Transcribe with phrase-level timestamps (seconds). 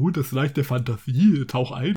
[0.00, 1.96] Oh, das Reich der Fantasie, tauch ein.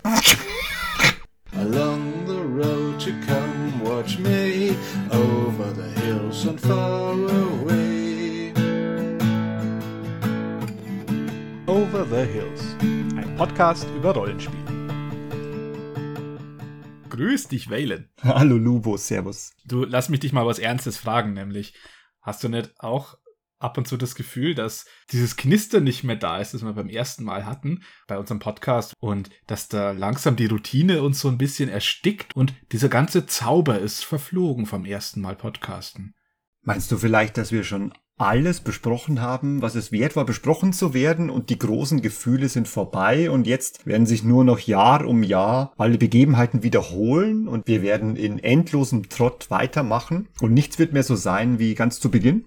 [1.53, 4.75] Along the road to come watch me
[5.11, 8.53] over the hills and far away.
[11.67, 14.57] Over the Hills, ein Podcast über Rollenspiel.
[17.09, 18.09] Grüß dich, Valen.
[18.23, 19.51] Hallo Lubo, servus.
[19.65, 21.75] Du, lass mich dich mal was Ernstes fragen, nämlich,
[22.21, 23.17] hast du nicht auch
[23.61, 26.89] ab und zu das Gefühl, dass dieses Knistern nicht mehr da ist, das wir beim
[26.89, 31.37] ersten Mal hatten bei unserem Podcast und dass da langsam die Routine uns so ein
[31.37, 36.13] bisschen erstickt und dieser ganze Zauber ist verflogen vom ersten Mal Podcasten.
[36.63, 40.93] Meinst du vielleicht, dass wir schon alles besprochen haben, was es wert war, besprochen zu
[40.93, 45.23] werden und die großen Gefühle sind vorbei und jetzt werden sich nur noch Jahr um
[45.23, 51.01] Jahr alle Begebenheiten wiederholen und wir werden in endlosem Trott weitermachen und nichts wird mehr
[51.01, 52.45] so sein wie ganz zu Beginn?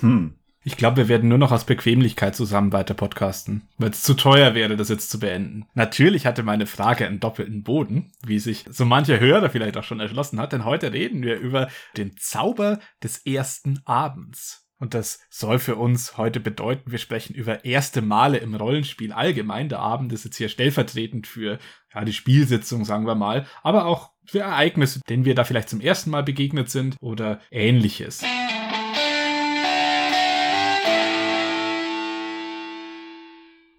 [0.00, 0.34] Hm.
[0.66, 4.54] Ich glaube, wir werden nur noch aus Bequemlichkeit zusammen weiter podcasten, weil es zu teuer
[4.54, 5.66] wäre, das jetzt zu beenden.
[5.74, 10.00] Natürlich hatte meine Frage einen doppelten Boden, wie sich so mancher Hörer vielleicht auch schon
[10.00, 14.66] erschlossen hat, denn heute reden wir über den Zauber des ersten Abends.
[14.78, 19.68] Und das soll für uns heute bedeuten, wir sprechen über erste Male im Rollenspiel allgemein.
[19.68, 21.58] Der Abend ist jetzt hier stellvertretend für
[21.94, 25.82] ja, die Spielsitzung, sagen wir mal, aber auch für Ereignisse, denen wir da vielleicht zum
[25.82, 28.22] ersten Mal begegnet sind oder ähnliches.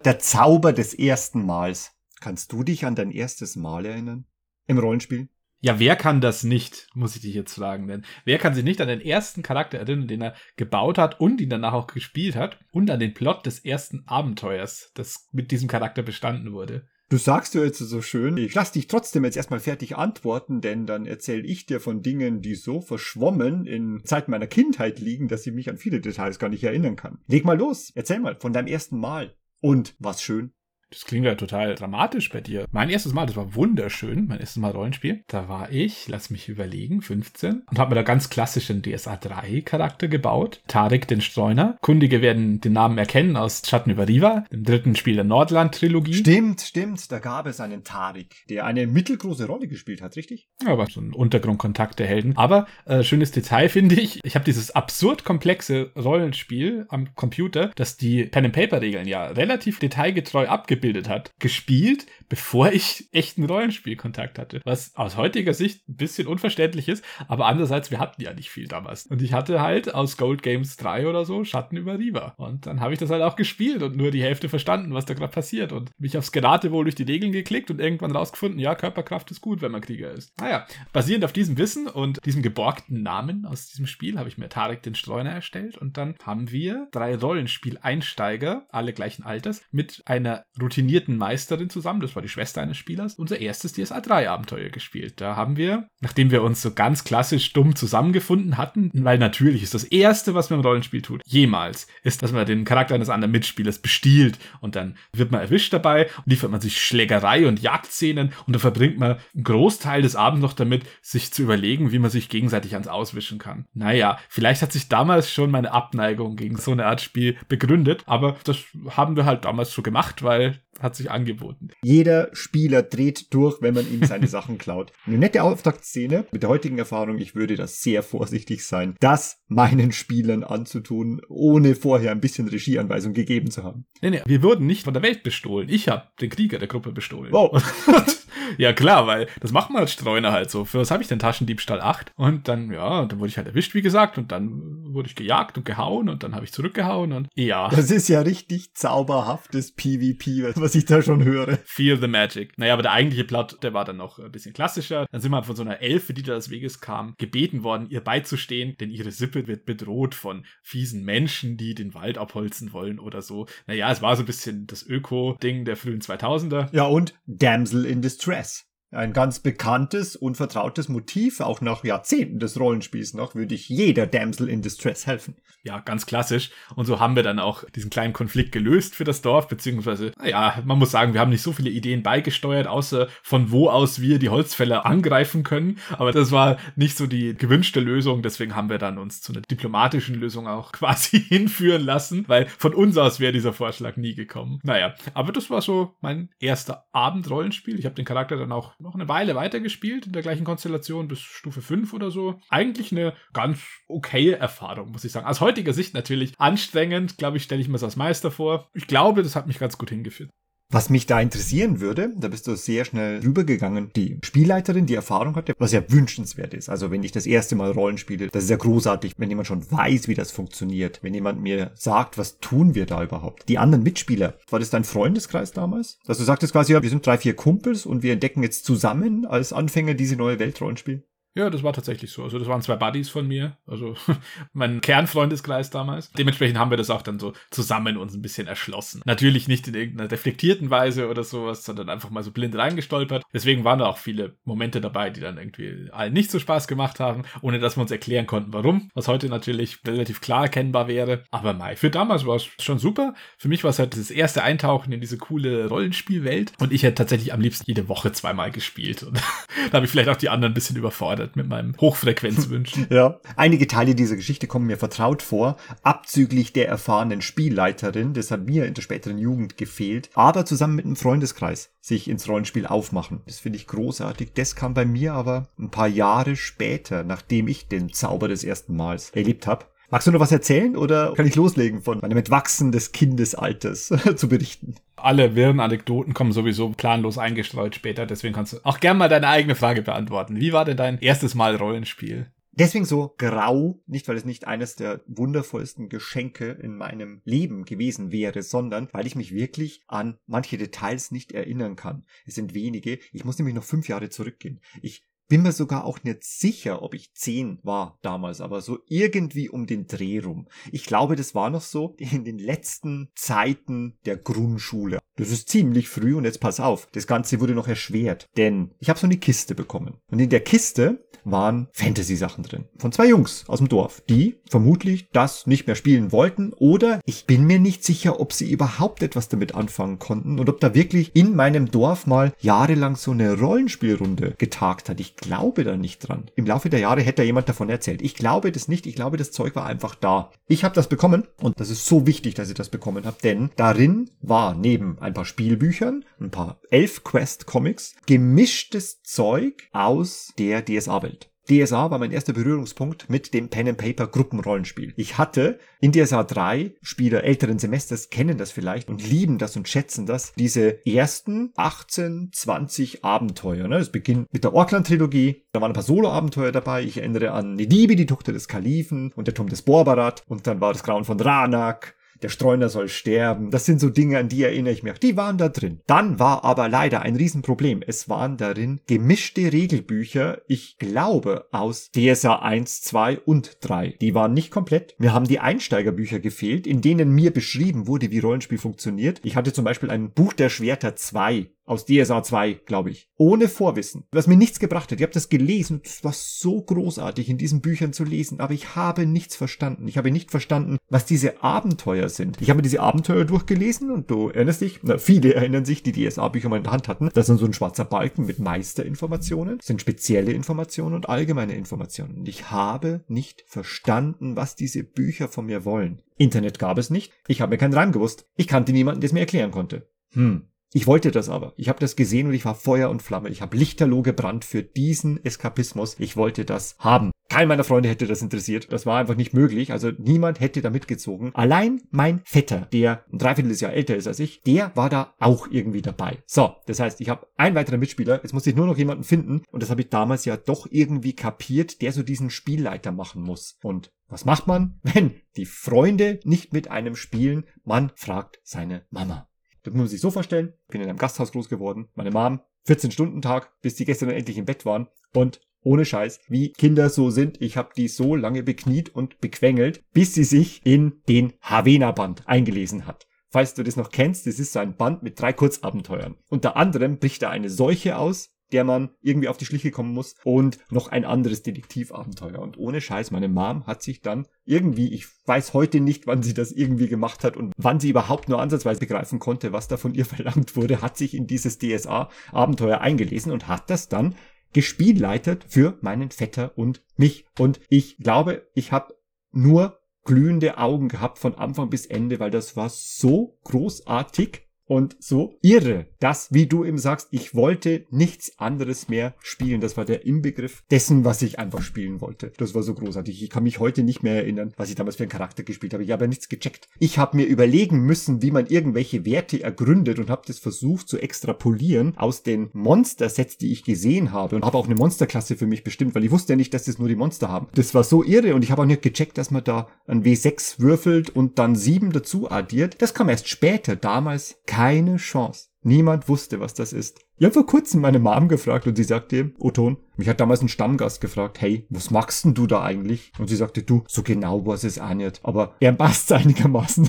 [0.06, 1.90] Der Zauber des ersten Mals.
[2.20, 4.24] Kannst du dich an dein erstes Mal erinnern?
[4.68, 5.28] Im Rollenspiel?
[5.58, 7.88] Ja, wer kann das nicht, muss ich dich jetzt fragen.
[7.88, 11.40] Denn wer kann sich nicht an den ersten Charakter erinnern, den er gebaut hat und
[11.40, 15.66] ihn danach auch gespielt hat und an den Plot des ersten Abenteuers, das mit diesem
[15.66, 16.86] Charakter bestanden wurde?
[17.08, 20.86] Du sagst du jetzt so schön, ich lass dich trotzdem jetzt erstmal fertig antworten, denn
[20.86, 25.44] dann erzähle ich dir von Dingen, die so verschwommen in Zeit meiner Kindheit liegen, dass
[25.48, 27.18] ich mich an viele Details gar nicht erinnern kann.
[27.26, 29.34] Leg mal los, erzähl mal von deinem ersten Mal.
[29.60, 30.52] Und was schön?
[30.96, 32.64] Das klingt ja total dramatisch bei dir.
[32.72, 35.22] Mein erstes Mal, das war wunderschön, mein erstes Mal Rollenspiel.
[35.26, 39.60] Da war ich, lass mich überlegen, 15 und habe mir da ganz klassischen DSA 3
[39.60, 40.62] Charakter gebaut.
[40.68, 41.76] Tarek den Streuner.
[41.82, 46.14] Kundige werden den Namen erkennen aus Schatten über Riva, dem dritten Spiel der Nordland-Trilogie.
[46.14, 47.12] Stimmt, stimmt.
[47.12, 50.48] Da gab es einen Tarek, der eine mittelgroße Rolle gespielt hat, richtig?
[50.64, 52.38] Aber so ein Untergrundkontakt der Helden.
[52.38, 57.98] Aber äh, schönes Detail finde ich, ich habe dieses absurd komplexe Rollenspiel am Computer, das
[57.98, 64.60] die Pen-and-Paper-Regeln ja relativ detailgetreu abgebildet abgebildet hat, gespielt, bevor ich echten Rollenspielkontakt hatte.
[64.64, 68.68] Was aus heutiger Sicht ein bisschen unverständlich ist, aber andererseits, wir hatten ja nicht viel
[68.68, 69.06] damals.
[69.06, 72.34] Und ich hatte halt aus Gold Games 3 oder so Schatten über Riva.
[72.36, 75.14] Und dann habe ich das halt auch gespielt und nur die Hälfte verstanden, was da
[75.14, 75.72] gerade passiert.
[75.72, 79.62] Und mich aufs Geratewohl durch die Regeln geklickt und irgendwann rausgefunden, ja, Körperkraft ist gut,
[79.62, 80.32] wenn man Krieger ist.
[80.40, 84.48] Naja, basierend auf diesem Wissen und diesem geborgten Namen aus diesem Spiel habe ich mir
[84.48, 90.44] Tarek den Streuner erstellt und dann haben wir drei Rollenspiel-Einsteiger, alle gleichen Alters, mit einer
[90.66, 95.20] routinierten Meisterin zusammen, das war die Schwester eines Spielers, unser erstes DSA 3 Abenteuer gespielt.
[95.20, 99.74] Da haben wir, nachdem wir uns so ganz klassisch dumm zusammengefunden hatten, weil natürlich ist
[99.74, 103.30] das erste, was man im Rollenspiel tut, jemals, ist, dass man den Charakter eines anderen
[103.30, 108.32] Mitspielers bestiehlt und dann wird man erwischt dabei und liefert man sich Schlägerei und Jagdszenen
[108.46, 112.10] und dann verbringt man einen Großteil des Abends noch damit, sich zu überlegen, wie man
[112.10, 113.66] sich gegenseitig ans Auswischen kann.
[113.72, 118.36] Naja, vielleicht hat sich damals schon meine Abneigung gegen so eine Art Spiel begründet, aber
[118.44, 118.58] das
[118.90, 121.68] haben wir halt damals so gemacht, weil hat sich angeboten.
[121.82, 124.92] Jeder Spieler dreht durch, wenn man ihm seine Sachen klaut.
[125.06, 126.26] Eine nette Auftaktszene.
[126.32, 131.74] Mit der heutigen Erfahrung, ich würde das sehr vorsichtig sein, das meinen Spielern anzutun, ohne
[131.74, 133.86] vorher ein bisschen Regieanweisung gegeben zu haben.
[134.02, 135.68] Nee, nee, wir wurden nicht von der Welt bestohlen.
[135.68, 137.32] Ich habe den Krieger der Gruppe bestohlen.
[137.32, 137.58] Oh.
[138.58, 140.64] ja, klar, weil das macht man als Streuner halt so.
[140.64, 142.12] Für was habe ich den Taschendiebstahl 8?
[142.16, 145.58] Und dann, ja, dann wurde ich halt erwischt, wie gesagt, und dann wurde ich gejagt
[145.58, 147.68] und gehauen und dann habe ich zurückgehauen und ja.
[147.68, 151.58] Das ist ja richtig zauberhaftes PvP, was ich da schon höre.
[151.64, 152.56] Feel the Magic.
[152.56, 155.06] Naja, aber der eigentliche Plot, der war dann noch ein bisschen klassischer.
[155.10, 158.00] Dann sind wir von so einer Elfe, die da des Weges kam, gebeten worden, ihr
[158.00, 163.22] beizustehen, denn ihre Sippe wird bedroht von fiesen Menschen, die den Wald abholzen wollen oder
[163.22, 163.46] so.
[163.66, 166.74] Naja, es war so ein bisschen das Öko-Ding der frühen 2000er.
[166.74, 168.35] Ja, und Damsel in Distress.
[168.36, 173.68] press Ein ganz bekanntes und vertrautes Motiv, auch nach Jahrzehnten des Rollenspiels noch, würde ich
[173.68, 175.36] jeder Damsel in Distress helfen.
[175.66, 176.50] Ja, ganz klassisch.
[176.76, 180.62] Und so haben wir dann auch diesen kleinen Konflikt gelöst für das Dorf, beziehungsweise, naja,
[180.64, 184.20] man muss sagen, wir haben nicht so viele Ideen beigesteuert, außer von wo aus wir
[184.20, 185.80] die Holzfäller angreifen können.
[185.98, 189.42] Aber das war nicht so die gewünschte Lösung, deswegen haben wir dann uns zu einer
[189.42, 194.60] diplomatischen Lösung auch quasi hinführen lassen, weil von uns aus wäre dieser Vorschlag nie gekommen.
[194.62, 197.76] Naja, aber das war so mein erster Abendrollenspiel.
[197.80, 201.20] Ich habe den Charakter dann auch noch eine Weile weitergespielt, in der gleichen Konstellation bis
[201.20, 202.40] Stufe 5 oder so.
[202.48, 205.26] Eigentlich eine ganz okaye Erfahrung, muss ich sagen.
[205.26, 208.68] Aus heutiger Sicht natürlich anstrengend, glaube ich, stelle ich mir das als Meister vor.
[208.74, 210.30] Ich glaube, das hat mich ganz gut hingeführt.
[210.68, 215.36] Was mich da interessieren würde, da bist du sehr schnell rübergegangen, die Spielleiterin, die Erfahrung
[215.36, 216.68] hatte, was ja wünschenswert ist.
[216.68, 219.70] Also wenn ich das erste Mal Rollen spiele, das ist ja großartig, wenn jemand schon
[219.70, 223.48] weiß, wie das funktioniert, wenn jemand mir sagt, was tun wir da überhaupt.
[223.48, 226.00] Die anderen Mitspieler, war das dein Freundeskreis damals?
[226.04, 229.24] Dass du sagtest quasi, ja, wir sind drei, vier Kumpels und wir entdecken jetzt zusammen
[229.24, 231.04] als Anfänger diese neue Welt Rollenspiel?
[231.36, 232.22] Ja, das war tatsächlich so.
[232.24, 233.94] Also das waren zwei Buddies von mir, also
[234.54, 236.10] mein Kernfreundeskreis damals.
[236.12, 239.02] Dementsprechend haben wir das auch dann so zusammen uns ein bisschen erschlossen.
[239.04, 243.22] Natürlich nicht in irgendeiner reflektierten Weise oder sowas, sondern einfach mal so blind reingestolpert.
[243.34, 247.00] Deswegen waren da auch viele Momente dabei, die dann irgendwie allen nicht so Spaß gemacht
[247.00, 248.88] haben, ohne dass wir uns erklären konnten, warum.
[248.94, 251.24] Was heute natürlich relativ klar erkennbar wäre.
[251.30, 253.12] Aber Mai, für damals war es schon super.
[253.36, 256.54] Für mich war es halt das erste Eintauchen in diese coole Rollenspielwelt.
[256.60, 259.02] Und ich hätte tatsächlich am liebsten jede Woche zweimal gespielt.
[259.02, 259.20] Und
[259.70, 262.86] da habe ich vielleicht auch die anderen ein bisschen überfordert gescheitert mit meinem Hochfrequenzwünschen.
[262.90, 263.20] ja.
[263.36, 268.66] Einige Teile dieser Geschichte kommen mir vertraut vor, abzüglich der erfahrenen Spielleiterin, das hat mir
[268.66, 273.20] in der späteren Jugend gefehlt, aber zusammen mit einem Freundeskreis sich ins Rollenspiel aufmachen.
[273.26, 274.32] Das finde ich großartig.
[274.34, 278.76] Das kam bei mir aber ein paar Jahre später, nachdem ich den Zauber des ersten
[278.76, 279.66] Mals erlebt habe.
[279.88, 284.28] Magst du noch was erzählen oder kann ich loslegen von meinem Entwachsen des Kindesalters zu
[284.28, 284.74] berichten?
[284.96, 289.28] Alle wirren Anekdoten kommen sowieso planlos eingestreut später, deswegen kannst du auch gern mal deine
[289.28, 290.40] eigene Frage beantworten.
[290.40, 292.32] Wie war denn dein erstes Mal Rollenspiel?
[292.58, 298.10] Deswegen so grau, nicht weil es nicht eines der wundervollsten Geschenke in meinem Leben gewesen
[298.10, 302.06] wäre, sondern weil ich mich wirklich an manche Details nicht erinnern kann.
[302.24, 302.98] Es sind wenige.
[303.12, 304.60] Ich muss nämlich noch fünf Jahre zurückgehen.
[304.80, 309.48] Ich bin mir sogar auch nicht sicher, ob ich zehn war damals, aber so irgendwie
[309.48, 310.48] um den Dreh rum.
[310.72, 314.98] Ich glaube, das war noch so in den letzten Zeiten der Grundschule.
[315.16, 318.90] Das ist ziemlich früh und jetzt pass auf, das Ganze wurde noch erschwert, denn ich
[318.90, 319.96] habe so eine Kiste bekommen.
[320.10, 322.66] Und in der Kiste waren Fantasy-Sachen drin.
[322.78, 327.26] Von zwei Jungs aus dem Dorf, die vermutlich das nicht mehr spielen wollten oder ich
[327.26, 331.16] bin mir nicht sicher, ob sie überhaupt etwas damit anfangen konnten und ob da wirklich
[331.16, 335.00] in meinem Dorf mal jahrelang so eine Rollenspielrunde getagt hat.
[335.00, 336.30] Ich glaube da nicht dran.
[336.34, 338.02] Im Laufe der Jahre hätte da jemand davon erzählt.
[338.02, 338.86] Ich glaube das nicht.
[338.86, 340.30] Ich glaube, das Zeug war einfach da.
[340.46, 343.50] Ich habe das bekommen und das ist so wichtig, dass ich das bekommen habe, denn
[343.56, 351.30] darin war neben ein paar Spielbüchern, ein paar Elf-Quest-Comics, gemischtes Zeug aus der DSA-Welt.
[351.48, 354.92] DSA war mein erster Berührungspunkt mit dem Pen and Paper Gruppenrollenspiel.
[354.96, 359.68] Ich hatte in DSA 3, Spieler älteren Semesters kennen das vielleicht und lieben das und
[359.68, 363.68] schätzen das, diese ersten 18, 20 Abenteuer.
[363.68, 363.86] Ne?
[363.92, 366.82] Beginnt mit der Orkland-Trilogie, da waren ein paar Solo-Abenteuer dabei.
[366.82, 370.60] Ich erinnere an Nedibi, die Tochter des Kalifen und der Turm des Borbarat und dann
[370.60, 373.50] war das Grauen von Ranak der Streuner soll sterben.
[373.50, 374.98] Das sind so Dinge, an die erinnere ich mich.
[374.98, 375.80] Die waren da drin.
[375.86, 377.82] Dann war aber leider ein Riesenproblem.
[377.86, 383.96] Es waren darin gemischte Regelbücher, ich glaube aus DSA 1, 2 und 3.
[384.00, 384.94] Die waren nicht komplett.
[384.98, 389.20] Mir haben die Einsteigerbücher gefehlt, in denen mir beschrieben wurde, wie Rollenspiel funktioniert.
[389.22, 393.10] Ich hatte zum Beispiel ein Buch der Schwerter 2 aus DSA 2, glaube ich.
[393.16, 394.04] Ohne Vorwissen.
[394.12, 394.98] Was mir nichts gebracht hat.
[394.98, 395.80] Ich habe das gelesen.
[395.84, 398.40] Es war so großartig, in diesen Büchern zu lesen.
[398.40, 399.88] Aber ich habe nichts verstanden.
[399.88, 402.40] Ich habe nicht verstanden, was diese Abenteuer sind.
[402.40, 406.48] Ich habe diese Abenteuer durchgelesen und du erinnerst dich, na, viele erinnern sich, die DSA-Bücher
[406.48, 407.10] mal in der Hand hatten.
[407.12, 409.58] Das sind so ein schwarzer Balken mit Meisterinformationen.
[409.58, 412.18] Das sind spezielle Informationen und allgemeine Informationen.
[412.18, 416.02] Und ich habe nicht verstanden, was diese Bücher von mir wollen.
[416.16, 417.12] Internet gab es nicht.
[417.26, 418.26] Ich habe mir keinen Reim gewusst.
[418.36, 419.90] Ich kannte niemanden, der es mir erklären konnte.
[420.12, 420.48] Hm.
[420.72, 421.54] Ich wollte das aber.
[421.56, 423.28] Ich habe das gesehen und ich war Feuer und Flamme.
[423.28, 425.96] Ich habe lichterloh gebrannt für diesen Eskapismus.
[425.98, 427.12] Ich wollte das haben.
[427.28, 428.72] Kein meiner Freunde hätte das interessiert.
[428.72, 429.72] Das war einfach nicht möglich.
[429.72, 431.34] Also niemand hätte da mitgezogen.
[431.34, 435.82] Allein mein Vetter, der ein Dreivierteljahr älter ist als ich, der war da auch irgendwie
[435.82, 436.22] dabei.
[436.26, 438.20] So, das heißt, ich habe einen weiteren Mitspieler.
[438.22, 439.42] Jetzt muss ich nur noch jemanden finden.
[439.50, 443.58] Und das habe ich damals ja doch irgendwie kapiert, der so diesen Spielleiter machen muss.
[443.62, 447.44] Und was macht man, wenn die Freunde nicht mit einem spielen?
[447.64, 449.28] Man fragt seine Mama.
[449.66, 450.52] Das muss man sich so vorstellen.
[450.68, 451.88] Bin in einem Gasthaus groß geworden.
[451.96, 454.86] Meine Mom, 14-Stunden-Tag, bis die gestern endlich im Bett waren.
[455.12, 459.82] Und ohne Scheiß, wie Kinder so sind, ich habe die so lange bekniet und bequengelt,
[459.92, 463.08] bis sie sich in den Havena-Band eingelesen hat.
[463.28, 466.14] Falls du das noch kennst, das ist so ein Band mit drei Kurzabenteuern.
[466.28, 470.14] Unter anderem bricht da eine Seuche aus, der man irgendwie auf die Schliche kommen muss
[470.24, 472.38] und noch ein anderes Detektivabenteuer.
[472.38, 476.34] Und ohne Scheiß, meine Mom hat sich dann irgendwie, ich weiß heute nicht, wann sie
[476.34, 479.94] das irgendwie gemacht hat und wann sie überhaupt nur ansatzweise begreifen konnte, was da von
[479.94, 484.14] ihr verlangt wurde, hat sich in dieses DSA-Abenteuer eingelesen und hat das dann
[484.52, 487.26] gespielleitet für meinen Vetter und mich.
[487.38, 488.94] Und ich glaube, ich habe
[489.32, 495.38] nur glühende Augen gehabt von Anfang bis Ende, weil das war so großartig und so
[495.42, 499.60] irre, dass, wie du eben sagst, ich wollte nichts anderes mehr spielen.
[499.60, 502.32] Das war der Inbegriff dessen, was ich einfach spielen wollte.
[502.36, 503.22] Das war so großartig.
[503.22, 505.84] Ich kann mich heute nicht mehr erinnern, was ich damals für einen Charakter gespielt habe.
[505.84, 506.68] Ich habe ja nichts gecheckt.
[506.78, 510.98] Ich habe mir überlegen müssen, wie man irgendwelche Werte ergründet und habe das versucht zu
[510.98, 515.64] extrapolieren aus den Monster-Sets, die ich gesehen habe und habe auch eine Monsterklasse für mich
[515.64, 517.48] bestimmt, weil ich wusste ja nicht, dass das nur die Monster haben.
[517.54, 520.58] Das war so irre und ich habe auch nicht gecheckt, dass man da ein W6
[520.58, 522.80] würfelt und dann 7 dazu addiert.
[522.82, 523.76] Das kam erst später.
[523.76, 525.50] Damals keine Chance.
[525.60, 527.05] Niemand wusste, was das ist.
[527.18, 530.48] Ich habe vor kurzem meine Mom gefragt und sie sagte, Oton, mich hat damals ein
[530.48, 533.12] Stammgast gefragt, hey, was machst denn du da eigentlich?
[533.18, 535.20] Und sie sagte, du, so genau weiß es auch nicht.
[535.22, 536.88] Aber er passt einigermaßen.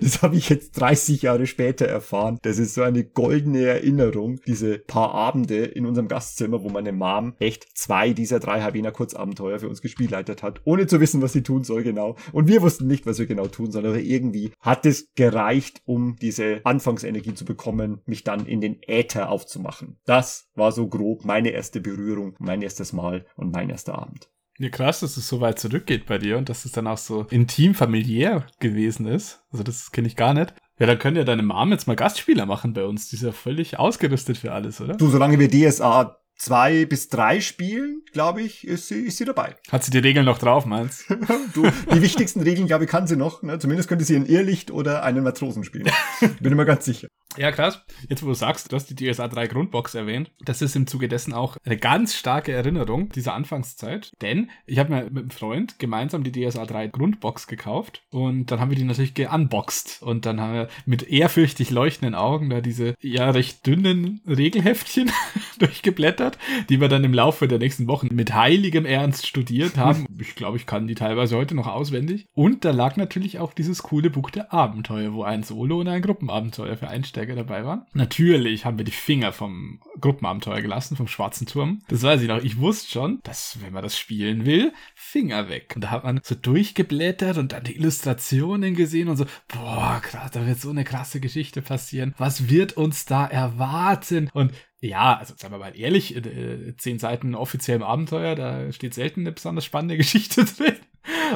[0.00, 2.38] Das habe ich jetzt 30 Jahre später erfahren.
[2.42, 7.34] Das ist so eine goldene Erinnerung, diese paar Abende in unserem Gastzimmer, wo meine Mom
[7.38, 11.42] echt zwei dieser drei Havena Kurzabenteuer für uns gespielleitet hat, ohne zu wissen, was sie
[11.42, 12.16] tun soll genau.
[12.32, 16.16] Und wir wussten nicht, was wir genau tun sollen, aber irgendwie hat es gereicht, um
[16.16, 19.98] diese Anfangsenergie zu bekommen, mich dann in den Äther aufzumachen.
[20.04, 24.30] Das war so grob meine erste Berührung, mein erstes Mal und mein erster Abend.
[24.58, 27.26] Ja, krass, dass es so weit zurückgeht bei dir und dass es dann auch so
[27.30, 29.42] intim familiär gewesen ist.
[29.50, 30.54] Also das kenne ich gar nicht.
[30.78, 33.08] Ja, dann können ja deine Mom jetzt mal Gastspieler machen bei uns.
[33.08, 34.94] Die ist ja völlig ausgerüstet für alles, oder?
[34.96, 39.56] Du, solange wir DSA zwei bis drei spielen, glaube ich, ist sie, ist sie dabei.
[39.70, 41.08] Hat sie die Regeln noch drauf, meinst
[41.54, 41.70] du?
[41.94, 43.42] Die wichtigsten Regeln, glaube ich, kann sie noch.
[43.42, 43.58] Ne?
[43.58, 45.90] Zumindest könnte sie ein Irrlicht oder einen Matrosen spielen.
[46.40, 47.08] Bin immer ganz sicher.
[47.36, 47.82] Ja, krass.
[48.08, 51.08] Jetzt, wo du sagst, du hast die DSA 3 Grundbox erwähnt, das ist im Zuge
[51.08, 54.12] dessen auch eine ganz starke Erinnerung dieser Anfangszeit.
[54.22, 58.60] Denn ich habe mir mit einem Freund gemeinsam die DSA 3 Grundbox gekauft und dann
[58.60, 62.94] haben wir die natürlich geunboxed und dann haben wir mit ehrfürchtig leuchtenden Augen da diese
[63.00, 65.10] ja recht dünnen Regelheftchen
[65.58, 66.33] durchgeblättert,
[66.68, 70.06] die wir dann im Laufe der nächsten Wochen mit heiligem Ernst studiert haben.
[70.24, 72.26] Ich glaube, ich kann die teilweise heute noch auswendig.
[72.32, 76.02] Und da lag natürlich auch dieses coole Buch der Abenteuer, wo ein Solo und ein
[76.02, 77.84] Gruppenabenteuer für Einsteiger dabei waren.
[77.92, 81.82] Natürlich haben wir die Finger vom Gruppenabenteuer gelassen, vom Schwarzen Turm.
[81.88, 82.42] Das weiß ich noch.
[82.42, 85.72] Ich wusste schon, dass, wenn man das spielen will, Finger weg.
[85.74, 90.30] Und da hat man so durchgeblättert und dann die Illustrationen gesehen und so, boah, krass,
[90.32, 92.14] da wird so eine krasse Geschichte passieren.
[92.18, 94.30] Was wird uns da erwarten?
[94.32, 94.52] Und
[94.86, 99.32] ja, also sagen wir mal ehrlich, äh, zehn Seiten offiziellem Abenteuer, da steht selten eine
[99.32, 100.76] besonders spannende Geschichte drin.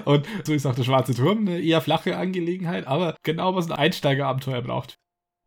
[0.05, 3.77] Und so ist auch der Schwarze Turm eine eher flache Angelegenheit, aber genau was ein
[3.77, 4.99] Einsteigerabenteuer braucht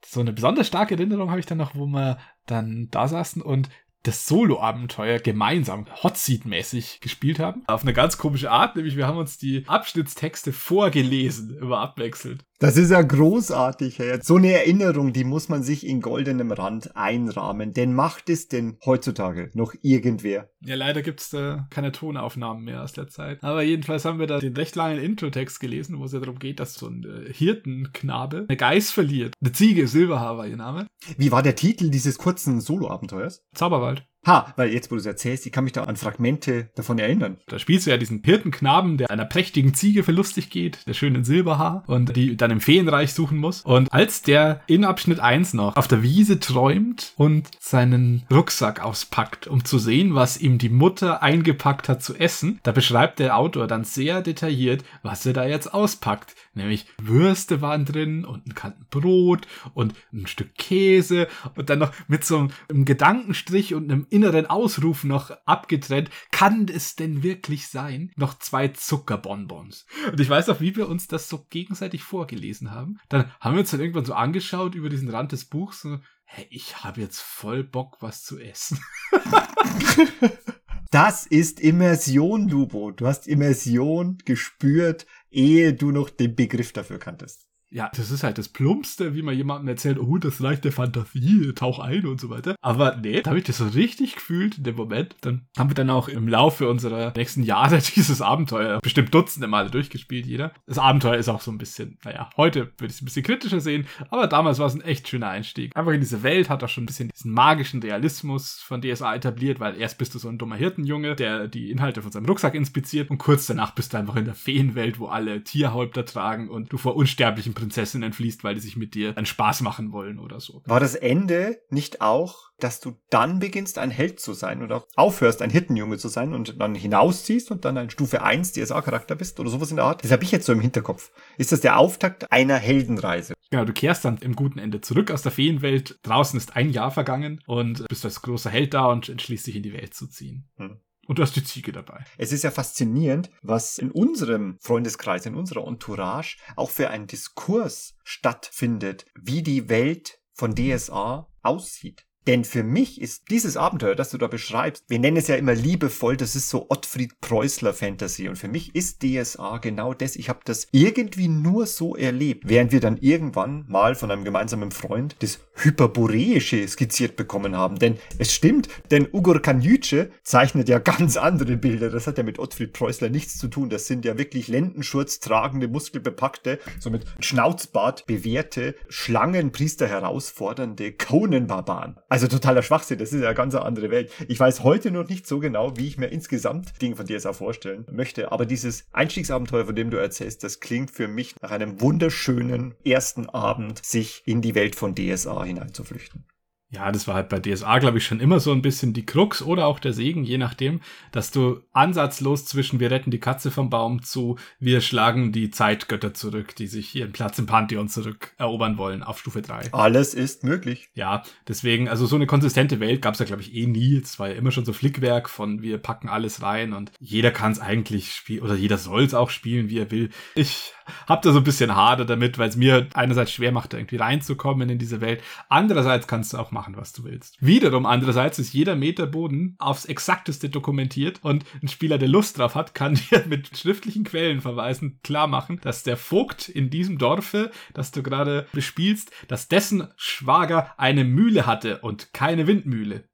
[0.05, 3.69] so eine besonders starke Erinnerung habe ich dann noch, wo wir dann da saßen und
[4.03, 7.63] das Solo-Abenteuer gemeinsam Hotseat-mäßig gespielt haben.
[7.67, 12.43] Auf eine ganz komische Art, nämlich wir haben uns die Abschnittstexte vorgelesen, immer abwechselnd.
[12.61, 14.21] Das ist ja großartig, Herr.
[14.21, 17.73] So eine Erinnerung, die muss man sich in goldenem Rand einrahmen.
[17.73, 20.51] Denn macht es denn heutzutage noch irgendwer?
[20.63, 23.43] Ja, leider gibt's da keine Tonaufnahmen mehr aus der Zeit.
[23.43, 26.59] Aber jedenfalls haben wir da den recht langen Introtext gelesen, wo es ja darum geht,
[26.59, 29.33] dass so ein äh, Hirtenknabe eine Geiß verliert.
[29.41, 30.85] Eine Ziege, Silberhaar war ihr Name.
[31.17, 33.43] Wie war der Titel dieses kurzen Solo-Abenteuers?
[33.55, 33.90] Zauberwald.
[34.25, 37.37] Ha, weil jetzt, wo du es erzählst, ich kann mich da an Fragmente davon erinnern.
[37.47, 41.83] Da spielst du ja diesen Hirtenknaben, der einer prächtigen Ziege verlustig geht, der schönen Silberhaar,
[41.87, 43.61] und die dann im Feenreich suchen muss.
[43.61, 49.47] Und als der in Abschnitt 1 noch auf der Wiese träumt und seinen Rucksack auspackt,
[49.47, 53.65] um zu sehen, was ihm die Mutter eingepackt hat zu essen, da beschreibt der Autor
[53.65, 56.35] dann sehr detailliert, was er da jetzt auspackt.
[56.53, 61.93] Nämlich Würste waren drin und ein Kanten Brot und ein Stück Käse und dann noch
[62.07, 66.09] mit so einem Gedankenstrich und einem inneren Ausruf noch abgetrennt.
[66.31, 68.11] Kann es denn wirklich sein?
[68.17, 69.85] Noch zwei Zuckerbonbons.
[70.11, 72.99] Und ich weiß auch, wie wir uns das so gegenseitig vorgelesen haben.
[73.07, 75.81] Dann haben wir uns dann irgendwann so angeschaut über diesen Rand des Buchs.
[75.81, 78.79] So, hey, ich habe jetzt voll Bock, was zu essen.
[80.91, 82.91] Das ist Immersion, Lubo.
[82.91, 88.37] Du hast Immersion gespürt, ehe du noch den Begriff dafür kanntest ja, das ist halt
[88.37, 92.29] das Plumpste, wie man jemandem erzählt, oh, das Reich der Fantasie, tauch ein und so
[92.29, 92.55] weiter.
[92.61, 95.15] Aber nee, da habe ich das so richtig gefühlt in dem Moment.
[95.21, 99.69] Dann haben wir dann auch im Laufe unserer nächsten Jahre dieses Abenteuer bestimmt Dutzende Male
[99.69, 100.51] durchgespielt, jeder.
[100.67, 103.61] Das Abenteuer ist auch so ein bisschen, naja, heute würde ich es ein bisschen kritischer
[103.61, 105.75] sehen, aber damals war es ein echt schöner Einstieg.
[105.75, 109.61] Einfach in diese Welt hat auch schon ein bisschen diesen magischen Realismus von DSA etabliert,
[109.61, 113.09] weil erst bist du so ein dummer Hirtenjunge, der die Inhalte von seinem Rucksack inspiziert
[113.09, 116.77] und kurz danach bist du einfach in der Feenwelt, wo alle Tierhäupter tragen und du
[116.77, 120.61] vor unsterblichen Prinzessin entfließt, weil die sich mit dir einen Spaß machen wollen oder so.
[120.65, 125.41] War das Ende nicht auch, dass du dann beginnst, ein Held zu sein oder aufhörst,
[125.41, 129.49] ein Hittenjunge zu sein und dann hinausziehst und dann ein Stufe 1 DSA-Charakter bist oder
[129.49, 130.03] sowas in der Art?
[130.03, 131.11] Das habe ich jetzt so im Hinterkopf.
[131.37, 133.33] Ist das der Auftakt einer Heldenreise?
[133.49, 135.99] Genau, du kehrst dann im guten Ende zurück aus der Feenwelt.
[136.03, 139.63] Draußen ist ein Jahr vergangen und bist als großer Held da und entschließt dich in
[139.63, 140.49] die Welt zu ziehen.
[140.57, 140.79] Hm.
[141.07, 142.03] Und du hast die Ziege dabei.
[142.17, 147.95] Es ist ja faszinierend, was in unserem Freundeskreis, in unserer Entourage auch für ein Diskurs
[148.03, 152.05] stattfindet, wie die Welt von DSA aussieht.
[152.27, 155.55] Denn für mich ist dieses Abenteuer, das du da beschreibst, wir nennen es ja immer
[155.55, 158.29] liebevoll, das ist so Ottfried Preußler Fantasy.
[158.29, 160.15] Und für mich ist DSA genau das.
[160.15, 164.69] Ich habe das irgendwie nur so erlebt, während wir dann irgendwann mal von einem gemeinsamen
[164.69, 167.79] Freund das Hyperboreische skizziert bekommen haben.
[167.79, 171.89] Denn es stimmt, denn Ugur Kanyüce zeichnet ja ganz andere Bilder.
[171.89, 173.69] Das hat ja mit Ottfried Preußler nichts zu tun.
[173.69, 181.97] Das sind ja wirklich Lendenschurz tragende, muskelbepackte, so mit Schnauzbart bewehrte, Schlangenpriester herausfordernde Conan-Barbaren.
[182.09, 184.11] Also totaler Schwachsinn, das ist ja eine ganz andere Welt.
[184.27, 187.85] Ich weiß heute noch nicht so genau, wie ich mir insgesamt Dinge von DSA vorstellen
[187.91, 192.75] möchte, aber dieses Einstiegsabenteuer, von dem du erzählst, das klingt für mich nach einem wunderschönen
[192.85, 196.25] ersten Abend, sich in die Welt von DSA hineinzuflüchten.
[196.73, 199.41] Ja, das war halt bei DSA, glaube ich, schon immer so ein bisschen die Krux
[199.41, 200.79] oder auch der Segen, je nachdem,
[201.11, 206.13] dass du ansatzlos zwischen wir retten die Katze vom Baum zu wir schlagen die Zeitgötter
[206.13, 209.73] zurück, die sich ihren Platz im Pantheon zurückerobern wollen auf Stufe 3.
[209.73, 210.89] Alles ist möglich.
[210.93, 213.97] Ja, deswegen, also so eine konsistente Welt gab es ja, glaube ich, eh nie.
[213.97, 217.51] Es war ja immer schon so Flickwerk von wir packen alles rein und jeder kann
[217.51, 220.09] es eigentlich spielen oder jeder soll es auch spielen, wie er will.
[220.35, 220.71] Ich
[221.07, 224.69] habe da so ein bisschen Hader damit, weil es mir einerseits schwer macht, irgendwie reinzukommen
[224.69, 225.21] in diese Welt.
[225.49, 227.37] Andererseits kannst du auch machen, was du willst.
[227.39, 232.55] Wiederum, andererseits ist jeder Meter Boden aufs exakteste dokumentiert und ein Spieler, der Lust drauf
[232.55, 237.91] hat, kann dir mit schriftlichen Quellenverweisen klar machen, dass der Vogt in diesem Dorfe, das
[237.91, 243.05] du gerade bespielst, dass dessen Schwager eine Mühle hatte und keine Windmühle.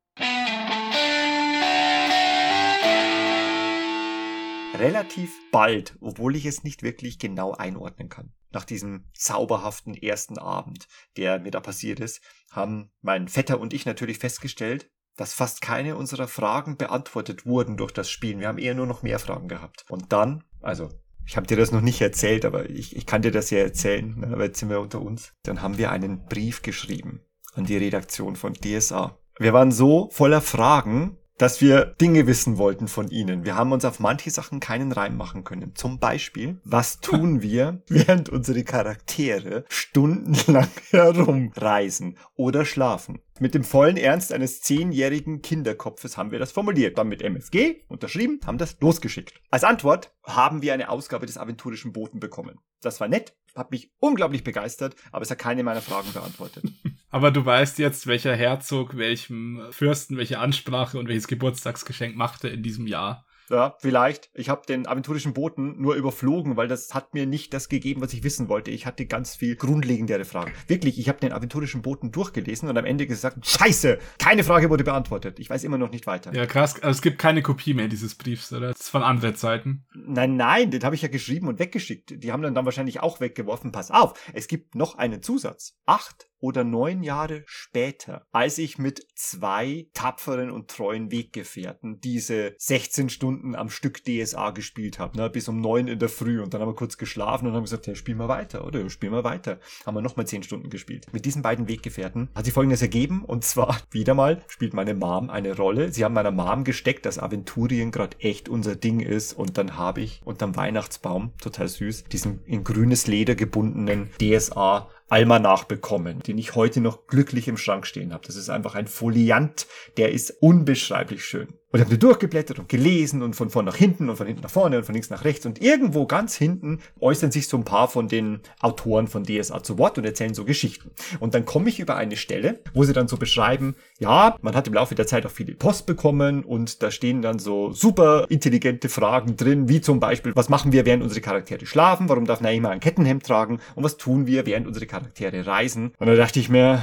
[4.79, 8.31] relativ bald, obwohl ich es nicht wirklich genau einordnen kann.
[8.51, 10.87] Nach diesem zauberhaften ersten Abend,
[11.17, 12.21] der mir da passiert ist,
[12.51, 17.91] haben mein Vetter und ich natürlich festgestellt, dass fast keine unserer Fragen beantwortet wurden durch
[17.91, 18.39] das Spielen.
[18.39, 19.83] Wir haben eher nur noch mehr Fragen gehabt.
[19.89, 20.89] Und dann, also
[21.25, 24.15] ich habe dir das noch nicht erzählt, aber ich, ich kann dir das ja erzählen,
[24.15, 25.33] ne, aber jetzt sind wir unter uns.
[25.41, 27.21] Dann haben wir einen Brief geschrieben
[27.55, 29.17] an die Redaktion von DSA.
[29.39, 33.45] Wir waren so voller Fragen, dass wir Dinge wissen wollten von ihnen.
[33.45, 35.75] Wir haben uns auf manche Sachen keinen Reim machen können.
[35.75, 43.21] Zum Beispiel, was tun wir, während unsere Charaktere stundenlang herumreisen oder schlafen?
[43.39, 46.97] Mit dem vollen Ernst eines zehnjährigen Kinderkopfes haben wir das formuliert.
[46.97, 49.39] Dann mit MFG unterschrieben, haben das losgeschickt.
[49.51, 52.59] Als Antwort haben wir eine Ausgabe des aventurischen Boten bekommen.
[52.81, 56.63] Das war nett, hat mich unglaublich begeistert, aber es hat keine meiner Fragen beantwortet.
[57.09, 62.63] Aber du weißt jetzt, welcher Herzog welchem Fürsten welche Ansprache und welches Geburtstagsgeschenk machte in
[62.63, 63.26] diesem Jahr.
[63.49, 64.29] Ja, vielleicht.
[64.33, 68.13] Ich habe den aventurischen Boten nur überflogen, weil das hat mir nicht das gegeben, was
[68.13, 68.71] ich wissen wollte.
[68.71, 70.51] Ich hatte ganz viel grundlegendere Fragen.
[70.67, 74.83] Wirklich, ich habe den aventurischen Boten durchgelesen und am Ende gesagt, scheiße, keine Frage wurde
[74.83, 75.39] beantwortet.
[75.39, 76.33] Ich weiß immer noch nicht weiter.
[76.33, 76.75] Ja, krass.
[76.75, 78.69] Also es gibt keine Kopie mehr dieses Briefs, oder?
[78.69, 79.85] Das ist von anderen Zeiten.
[79.93, 82.23] Nein, nein, den habe ich ja geschrieben und weggeschickt.
[82.23, 83.71] Die haben dann, dann wahrscheinlich auch weggeworfen.
[83.71, 85.77] Pass auf, es gibt noch einen Zusatz.
[85.85, 93.09] Acht oder neun Jahre später, als ich mit zwei tapferen und treuen Weggefährten diese 16
[93.09, 96.61] Stunden am Stück DSA gespielt habe, ne, bis um neun in der Früh und dann
[96.61, 98.81] haben wir kurz geschlafen und haben gesagt, ja, spielen wir weiter, oder?
[98.81, 99.59] Ja, spielen wir weiter.
[99.85, 101.05] Haben wir nochmal zehn Stunden gespielt.
[101.11, 105.29] Mit diesen beiden Weggefährten hat sich folgendes ergeben und zwar, wieder mal, spielt meine Mom
[105.29, 105.91] eine Rolle.
[105.91, 110.01] Sie haben meiner Mom gesteckt, dass Aventurien gerade echt unser Ding ist und dann habe
[110.01, 116.55] ich unterm Weihnachtsbaum, total süß, diesen in grünes Leder gebundenen DSA Almanach bekommen, den ich
[116.55, 118.25] heute noch glücklich im Schrank stehen habe.
[118.27, 121.47] Das ist einfach ein Foliant, der ist unbeschreiblich schön.
[121.69, 124.77] Und habe durchgeblättert und gelesen und von vorn nach hinten und von hinten nach vorne
[124.77, 125.45] und von links nach rechts.
[125.45, 129.77] Und irgendwo ganz hinten äußern sich so ein paar von den Autoren von DSA zu
[129.77, 130.91] Wort und erzählen so Geschichten.
[131.19, 134.67] Und dann komme ich über eine Stelle, wo sie dann so beschreiben, ja, man hat
[134.67, 138.87] im Laufe der Zeit auch viele Post bekommen und da stehen dann so super intelligente
[138.87, 142.07] Fragen drin, wie zum Beispiel, was machen wir, während unsere Charaktere schlafen?
[142.07, 143.59] Warum darf Naima ein Kettenhemd tragen?
[143.75, 145.91] Und was tun wir, während unsere Charaktere reisen?
[145.97, 146.81] Und da dachte ich mir,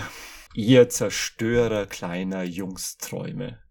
[0.54, 3.63] ihr Zerstörer kleiner Jungsträume.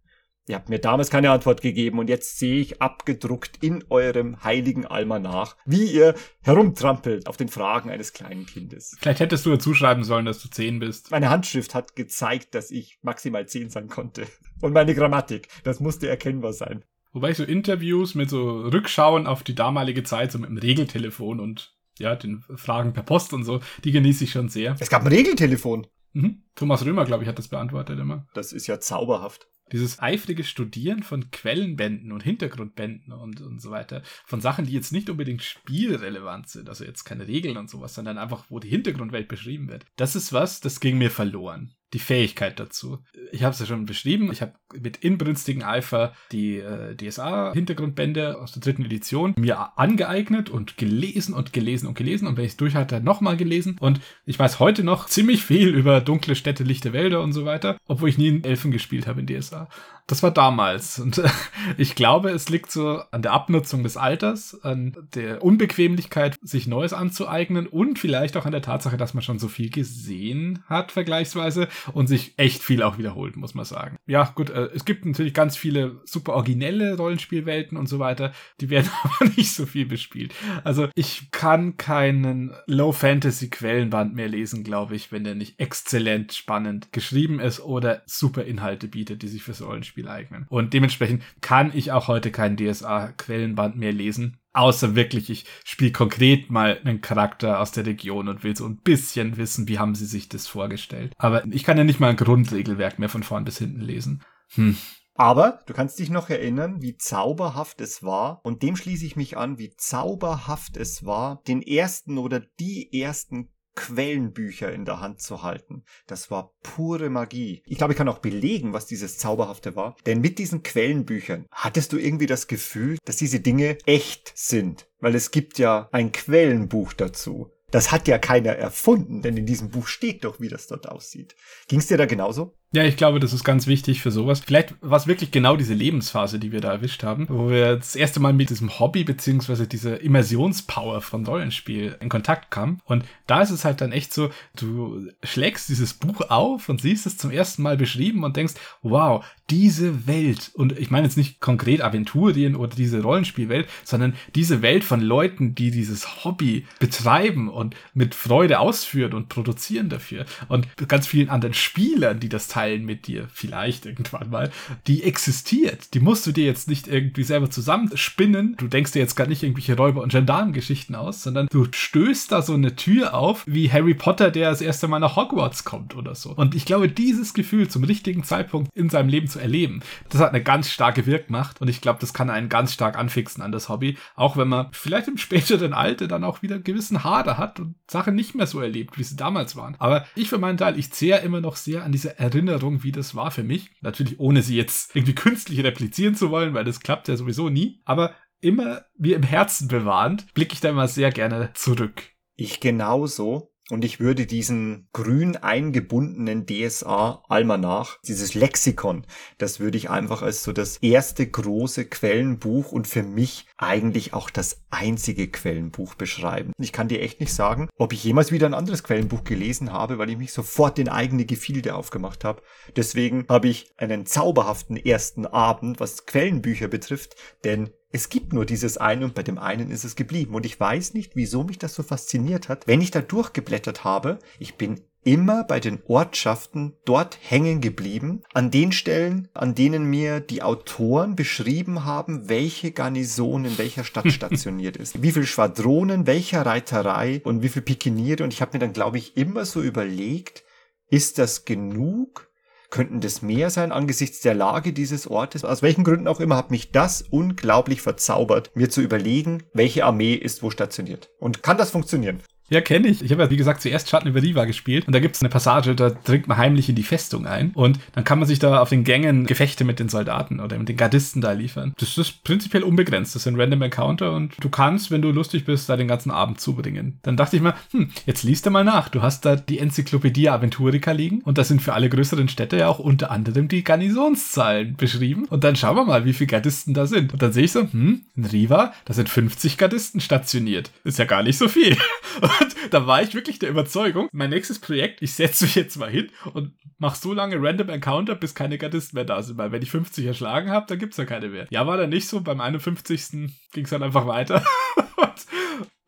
[0.45, 4.86] Ihr habt mir damals keine Antwort gegeben und jetzt sehe ich abgedruckt in eurem heiligen
[4.86, 8.97] Almanach, wie ihr herumtrampelt auf den Fragen eines kleinen Kindes.
[8.99, 11.12] Vielleicht hättest du dazu schreiben sollen, dass du zehn bist.
[11.12, 14.27] Meine Handschrift hat gezeigt, dass ich maximal zehn sein konnte.
[14.60, 16.84] Und meine Grammatik, das musste erkennbar sein.
[17.13, 21.39] Wobei ich so Interviews mit so Rückschauen auf die damalige Zeit, so mit dem Regeltelefon
[21.39, 24.75] und ja, den Fragen per Post und so, die genieße ich schon sehr.
[24.79, 25.88] Es gab ein Regeltelefon.
[26.12, 26.43] Mhm.
[26.56, 28.27] Thomas Römer, glaube ich, hat das beantwortet immer.
[28.34, 34.02] Das ist ja zauberhaft dieses eifrige Studieren von Quellenbänden und Hintergrundbänden und, und so weiter,
[34.26, 38.17] von Sachen, die jetzt nicht unbedingt spielrelevant sind, also jetzt keine Regeln und sowas, sondern
[38.17, 39.86] einfach, wo die Hintergrundwelt beschrieben wird.
[39.95, 41.73] Das ist was, das ging mir verloren.
[41.93, 42.99] Die Fähigkeit dazu.
[43.32, 44.32] Ich habe es ja schon beschrieben.
[44.32, 50.77] Ich habe mit inbrünstigen Eifer die äh, DSA-Hintergrundbände aus der dritten Edition mir angeeignet und
[50.77, 54.39] gelesen und gelesen und gelesen und wenn ich es durch hatte, nochmal gelesen und ich
[54.39, 58.17] weiß heute noch ziemlich viel über dunkle Städte, lichte Wälder und so weiter, obwohl ich
[58.17, 59.69] nie in Elfen gespielt habe in DSA.
[60.08, 61.00] Das war damals.
[61.00, 61.22] Und
[61.78, 66.94] ich glaube, es liegt so an der Abnutzung des Alters, an der Unbequemlichkeit, sich Neues
[66.94, 71.68] anzueignen und vielleicht auch an der Tatsache, dass man schon so viel gesehen hat, vergleichsweise,
[71.94, 73.96] und sich echt viel auch wiederholt, muss man sagen.
[74.06, 78.70] Ja, gut, äh, es gibt natürlich ganz viele super originelle Rollenspielwelten und so weiter, die
[78.70, 80.34] werden aber nicht so viel bespielt.
[80.63, 87.39] Also ich kann keinen Low-Fantasy-Quellenband mehr lesen, glaube ich, wenn der nicht exzellent spannend geschrieben
[87.39, 90.45] ist oder super Inhalte bietet, die sich fürs Rollenspiel Rollenspiel eignen.
[90.49, 94.38] Und dementsprechend kann ich auch heute keinen DSA-Quellenband mehr lesen.
[94.53, 98.77] Außer wirklich, ich spiele konkret mal einen Charakter aus der Region und will so ein
[98.77, 101.13] bisschen wissen, wie haben sie sich das vorgestellt.
[101.17, 104.21] Aber ich kann ja nicht mal ein Grundregelwerk mehr von vorn bis hinten lesen.
[104.53, 104.77] Hm.
[105.15, 109.38] Aber du kannst dich noch erinnern, wie zauberhaft es war, und dem schließe ich mich
[109.38, 115.43] an, wie zauberhaft es war, den ersten oder die ersten Quellenbücher in der Hand zu
[115.43, 115.83] halten.
[116.07, 117.63] Das war pure Magie.
[117.65, 119.95] Ich glaube, ich kann auch belegen, was dieses Zauberhafte war.
[120.05, 124.88] Denn mit diesen Quellenbüchern hattest du irgendwie das Gefühl, dass diese Dinge echt sind.
[124.99, 127.51] Weil es gibt ja ein Quellenbuch dazu.
[127.71, 131.36] Das hat ja keiner erfunden, denn in diesem Buch steht doch, wie das dort aussieht.
[131.67, 132.55] Ging es dir da genauso?
[132.75, 134.39] Ja, ich glaube, das ist ganz wichtig für sowas.
[134.39, 137.95] Vielleicht war es wirklich genau diese Lebensphase, die wir da erwischt haben, wo wir das
[137.95, 142.81] erste Mal mit diesem Hobby beziehungsweise dieser Immersionspower von Rollenspiel in Kontakt kamen.
[142.86, 147.05] Und da ist es halt dann echt so, du schlägst dieses Buch auf und siehst
[147.05, 151.41] es zum ersten Mal beschrieben und denkst, wow, diese Welt, und ich meine jetzt nicht
[151.41, 157.75] konkret Aventurien oder diese Rollenspielwelt, sondern diese Welt von Leuten, die dieses Hobby betreiben und
[157.93, 160.25] mit Freude ausführen und produzieren dafür.
[160.47, 164.52] Und ganz vielen anderen Spielern, die das teilen mit dir, vielleicht irgendwann mal,
[164.88, 165.93] die existiert.
[165.93, 168.56] Die musst du dir jetzt nicht irgendwie selber zusammenspinnen.
[168.58, 172.41] Du denkst dir jetzt gar nicht irgendwelche Räuber- und Gendarmengeschichten aus, sondern du stößt da
[172.41, 176.15] so eine Tür auf, wie Harry Potter, der das erste Mal nach Hogwarts kommt oder
[176.15, 176.32] so.
[176.32, 179.82] Und ich glaube, dieses Gefühl zum richtigen Zeitpunkt in seinem Leben zu erleben.
[180.10, 183.43] Das hat eine ganz starke Wirkmacht und ich glaube, das kann einen ganz stark anfixen
[183.43, 187.38] an das Hobby, auch wenn man vielleicht im späteren Alter dann auch wieder gewissen Hader
[187.38, 189.76] hat und Sachen nicht mehr so erlebt, wie sie damals waren.
[189.80, 193.16] Aber ich für meinen Teil, ich zehre immer noch sehr an diese Erinnerung, wie das
[193.16, 193.72] war für mich.
[193.82, 197.82] Natürlich ohne sie jetzt irgendwie künstlich replizieren zu wollen, weil das klappt ja sowieso nie.
[197.86, 202.04] Aber immer wie im Herzen bewahrend, blicke ich da immer sehr gerne zurück.
[202.36, 203.53] Ich genauso.
[203.69, 209.06] Und ich würde diesen grün eingebundenen DSA-Almanach, dieses Lexikon,
[209.38, 214.30] das würde ich einfach als so das erste große Quellenbuch und für mich eigentlich auch
[214.30, 216.52] das einzige Quellenbuch beschreiben.
[216.60, 219.97] Ich kann dir echt nicht sagen, ob ich jemals wieder ein anderes Quellenbuch gelesen habe,
[219.97, 222.41] weil ich mich sofort in eigene Gefilde aufgemacht habe.
[222.76, 228.77] Deswegen habe ich einen zauberhaften ersten Abend, was Quellenbücher betrifft, denn es gibt nur dieses
[228.77, 230.34] eine und bei dem einen ist es geblieben.
[230.34, 232.65] Und ich weiß nicht, wieso mich das so fasziniert hat.
[232.65, 238.49] Wenn ich da durchgeblättert habe, ich bin immer bei den Ortschaften dort hängen geblieben, an
[238.49, 244.75] den Stellen, an denen mir die Autoren beschrieben haben, welche Garnison in welcher Stadt stationiert
[244.75, 248.23] ist, wie viel Schwadronen, welcher Reiterei und wie viel Pikiniere.
[248.23, 250.43] Und ich habe mir dann, glaube ich, immer so überlegt,
[250.89, 252.33] ist das genug?
[252.73, 255.45] Könnten das mehr sein angesichts der Lage dieses Ortes.
[255.45, 260.15] Aus welchen Gründen auch immer hat mich das unglaublich verzaubert, mir zu überlegen, welche Armee
[260.15, 261.12] ist wo stationiert.
[261.19, 262.23] Und kann das funktionieren?
[262.49, 263.01] Ja, kenne ich.
[263.01, 265.29] Ich habe ja, wie gesagt, zuerst Schatten über Riva gespielt und da gibt es eine
[265.29, 268.62] Passage, da dringt man heimlich in die Festung ein und dann kann man sich da
[268.62, 271.73] auf den Gängen Gefechte mit den Soldaten oder mit den Gardisten da liefern.
[271.77, 273.15] Das ist prinzipiell unbegrenzt.
[273.15, 276.39] Das sind Random Encounter und du kannst, wenn du lustig bist, da den ganzen Abend
[276.41, 276.99] zubringen.
[277.01, 278.89] Dann dachte ich mir, hm, jetzt liest du mal nach.
[278.89, 282.67] Du hast da die Enzyklopädie Aventurica liegen und da sind für alle größeren Städte ja
[282.67, 286.86] auch unter anderem die Garnisonszahlen beschrieben und dann schauen wir mal, wie viele Gardisten da
[286.86, 287.13] sind.
[287.13, 290.71] Und dann sehe ich so, hm, in Riva, da sind 50 Gardisten stationiert.
[290.84, 291.77] Ist ja gar nicht so viel.
[292.41, 295.89] Und da war ich wirklich der Überzeugung, mein nächstes Projekt, ich setze mich jetzt mal
[295.89, 299.38] hin und mache so lange Random Encounter, bis keine Gardisten mehr da sind.
[299.38, 301.48] Weil wenn ich 50 erschlagen habe, dann gibt's ja keine mehr.
[301.50, 302.22] Ja, war dann nicht so.
[302.22, 303.32] Beim 51.
[303.52, 304.43] ging es dann einfach weiter.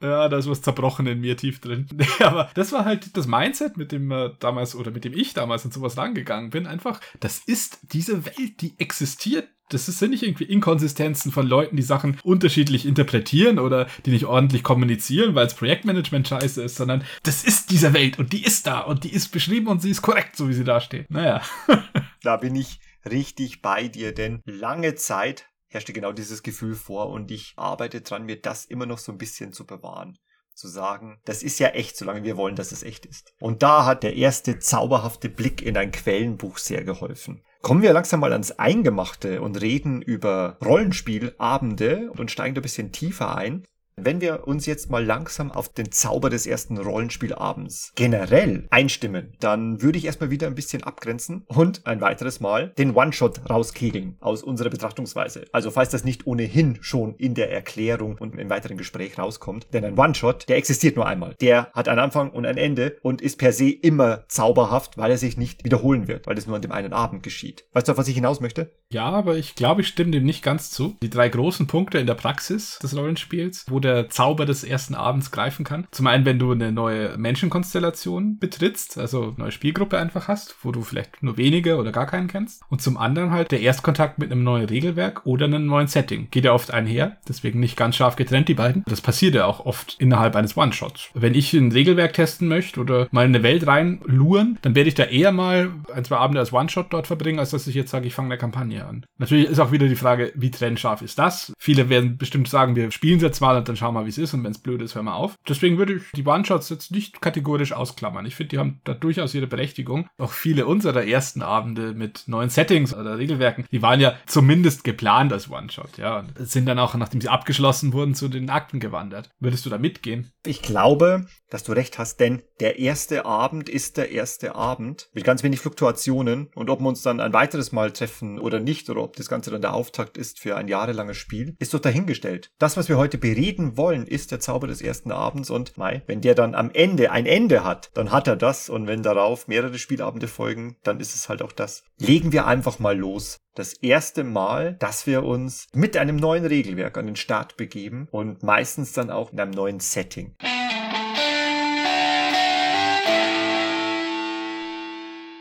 [0.01, 1.88] Ja, da ist was zerbrochen in mir tief drin.
[2.19, 5.65] aber das war halt das Mindset, mit dem äh, damals oder mit dem ich damals
[5.65, 6.67] in sowas rangegangen bin.
[6.67, 11.82] Einfach, das ist diese Welt, die existiert das sind nicht irgendwie Inkonsistenzen von Leuten, die
[11.82, 17.43] Sachen unterschiedlich interpretieren oder die nicht ordentlich kommunizieren, weil es Projektmanagement scheiße ist, sondern das
[17.43, 20.36] ist diese Welt und die ist da und die ist beschrieben und sie ist korrekt,
[20.36, 21.10] so wie sie da steht.
[21.10, 21.41] Naja.
[22.21, 27.32] da bin ich richtig bei dir, denn lange Zeit herrschte genau dieses Gefühl vor und
[27.32, 30.17] ich arbeite dran, mir das immer noch so ein bisschen zu bewahren
[30.56, 33.34] zu sagen, das ist ja echt, solange wir wollen, dass es echt ist.
[33.39, 37.43] Und da hat der erste zauberhafte Blick in ein Quellenbuch sehr geholfen.
[37.65, 42.91] Kommen wir langsam mal ans Eingemachte und reden über Rollenspielabende und steigen da ein bisschen
[42.91, 43.63] tiefer ein.
[43.97, 49.81] Wenn wir uns jetzt mal langsam auf den Zauber des ersten Rollenspielabends generell einstimmen, dann
[49.81, 54.43] würde ich erstmal wieder ein bisschen abgrenzen und ein weiteres Mal den One-Shot rauskegeln aus
[54.43, 55.45] unserer Betrachtungsweise.
[55.53, 59.67] Also falls das nicht ohnehin schon in der Erklärung und im weiteren Gespräch rauskommt.
[59.71, 61.34] Denn ein One-Shot, der existiert nur einmal.
[61.39, 65.17] Der hat einen Anfang und ein Ende und ist per se immer zauberhaft, weil er
[65.17, 67.63] sich nicht wiederholen wird, weil es nur an dem einen Abend geschieht.
[67.71, 68.73] Weißt du, auf was ich hinaus möchte?
[68.91, 70.97] Ja, aber ich glaube, ich stimme dem nicht ganz zu.
[71.01, 75.31] Die drei großen Punkte in der Praxis des Rollenspiels, wo der Zauber des ersten Abends
[75.31, 75.87] greifen kann.
[75.91, 80.71] Zum einen, wenn du eine neue Menschenkonstellation betrittst, also eine neue Spielgruppe einfach hast, wo
[80.71, 82.63] du vielleicht nur wenige oder gar keinen kennst.
[82.69, 86.27] Und zum anderen halt der Erstkontakt mit einem neuen Regelwerk oder einem neuen Setting.
[86.31, 88.83] Geht ja oft einher, deswegen nicht ganz scharf getrennt, die beiden.
[88.87, 91.09] Das passiert ja auch oft innerhalb eines One-Shots.
[91.13, 94.95] Wenn ich ein Regelwerk testen möchte oder mal in eine Welt reinluren, dann werde ich
[94.95, 98.07] da eher mal ein, zwei Abende als One-Shot dort verbringen, als dass ich jetzt sage,
[98.07, 99.05] ich fange eine Kampagne an.
[99.17, 101.53] Natürlich ist auch wieder die Frage, wie trennscharf ist das?
[101.59, 104.09] Viele werden bestimmt sagen, wir spielen es jetzt mal und dann schauen wir mal, wie
[104.09, 105.35] es ist und wenn es blöd ist, hör mal auf.
[105.47, 108.25] Deswegen würde ich die One-Shots jetzt nicht kategorisch ausklammern.
[108.25, 110.07] Ich finde, die haben da durchaus ihre Berechtigung.
[110.17, 115.33] Auch viele unserer ersten Abende mit neuen Settings oder Regelwerken, die waren ja zumindest geplant
[115.33, 116.19] als One-Shot, ja.
[116.19, 119.29] Und sind dann auch, nachdem sie abgeschlossen wurden, zu den Akten gewandert.
[119.39, 120.31] Würdest du da mitgehen?
[120.45, 125.23] Ich glaube, dass du recht hast, denn der erste Abend ist der erste Abend mit
[125.23, 129.01] ganz wenig Fluktuationen und ob wir uns dann ein weiteres Mal treffen oder nicht oder
[129.01, 132.51] ob das Ganze dann der Auftakt ist für ein jahrelanges Spiel, ist doch dahingestellt.
[132.59, 136.21] Das, was wir heute bereden wollen, ist der Zauber des ersten Abends und Mai, wenn
[136.21, 139.78] der dann am Ende ein Ende hat, dann hat er das und wenn darauf mehrere
[139.78, 141.84] Spielabende folgen, dann ist es halt auch das.
[141.97, 146.97] Legen wir einfach mal los das erste Mal, dass wir uns mit einem neuen Regelwerk
[146.97, 150.36] an den Start begeben und meistens dann auch in einem neuen Setting.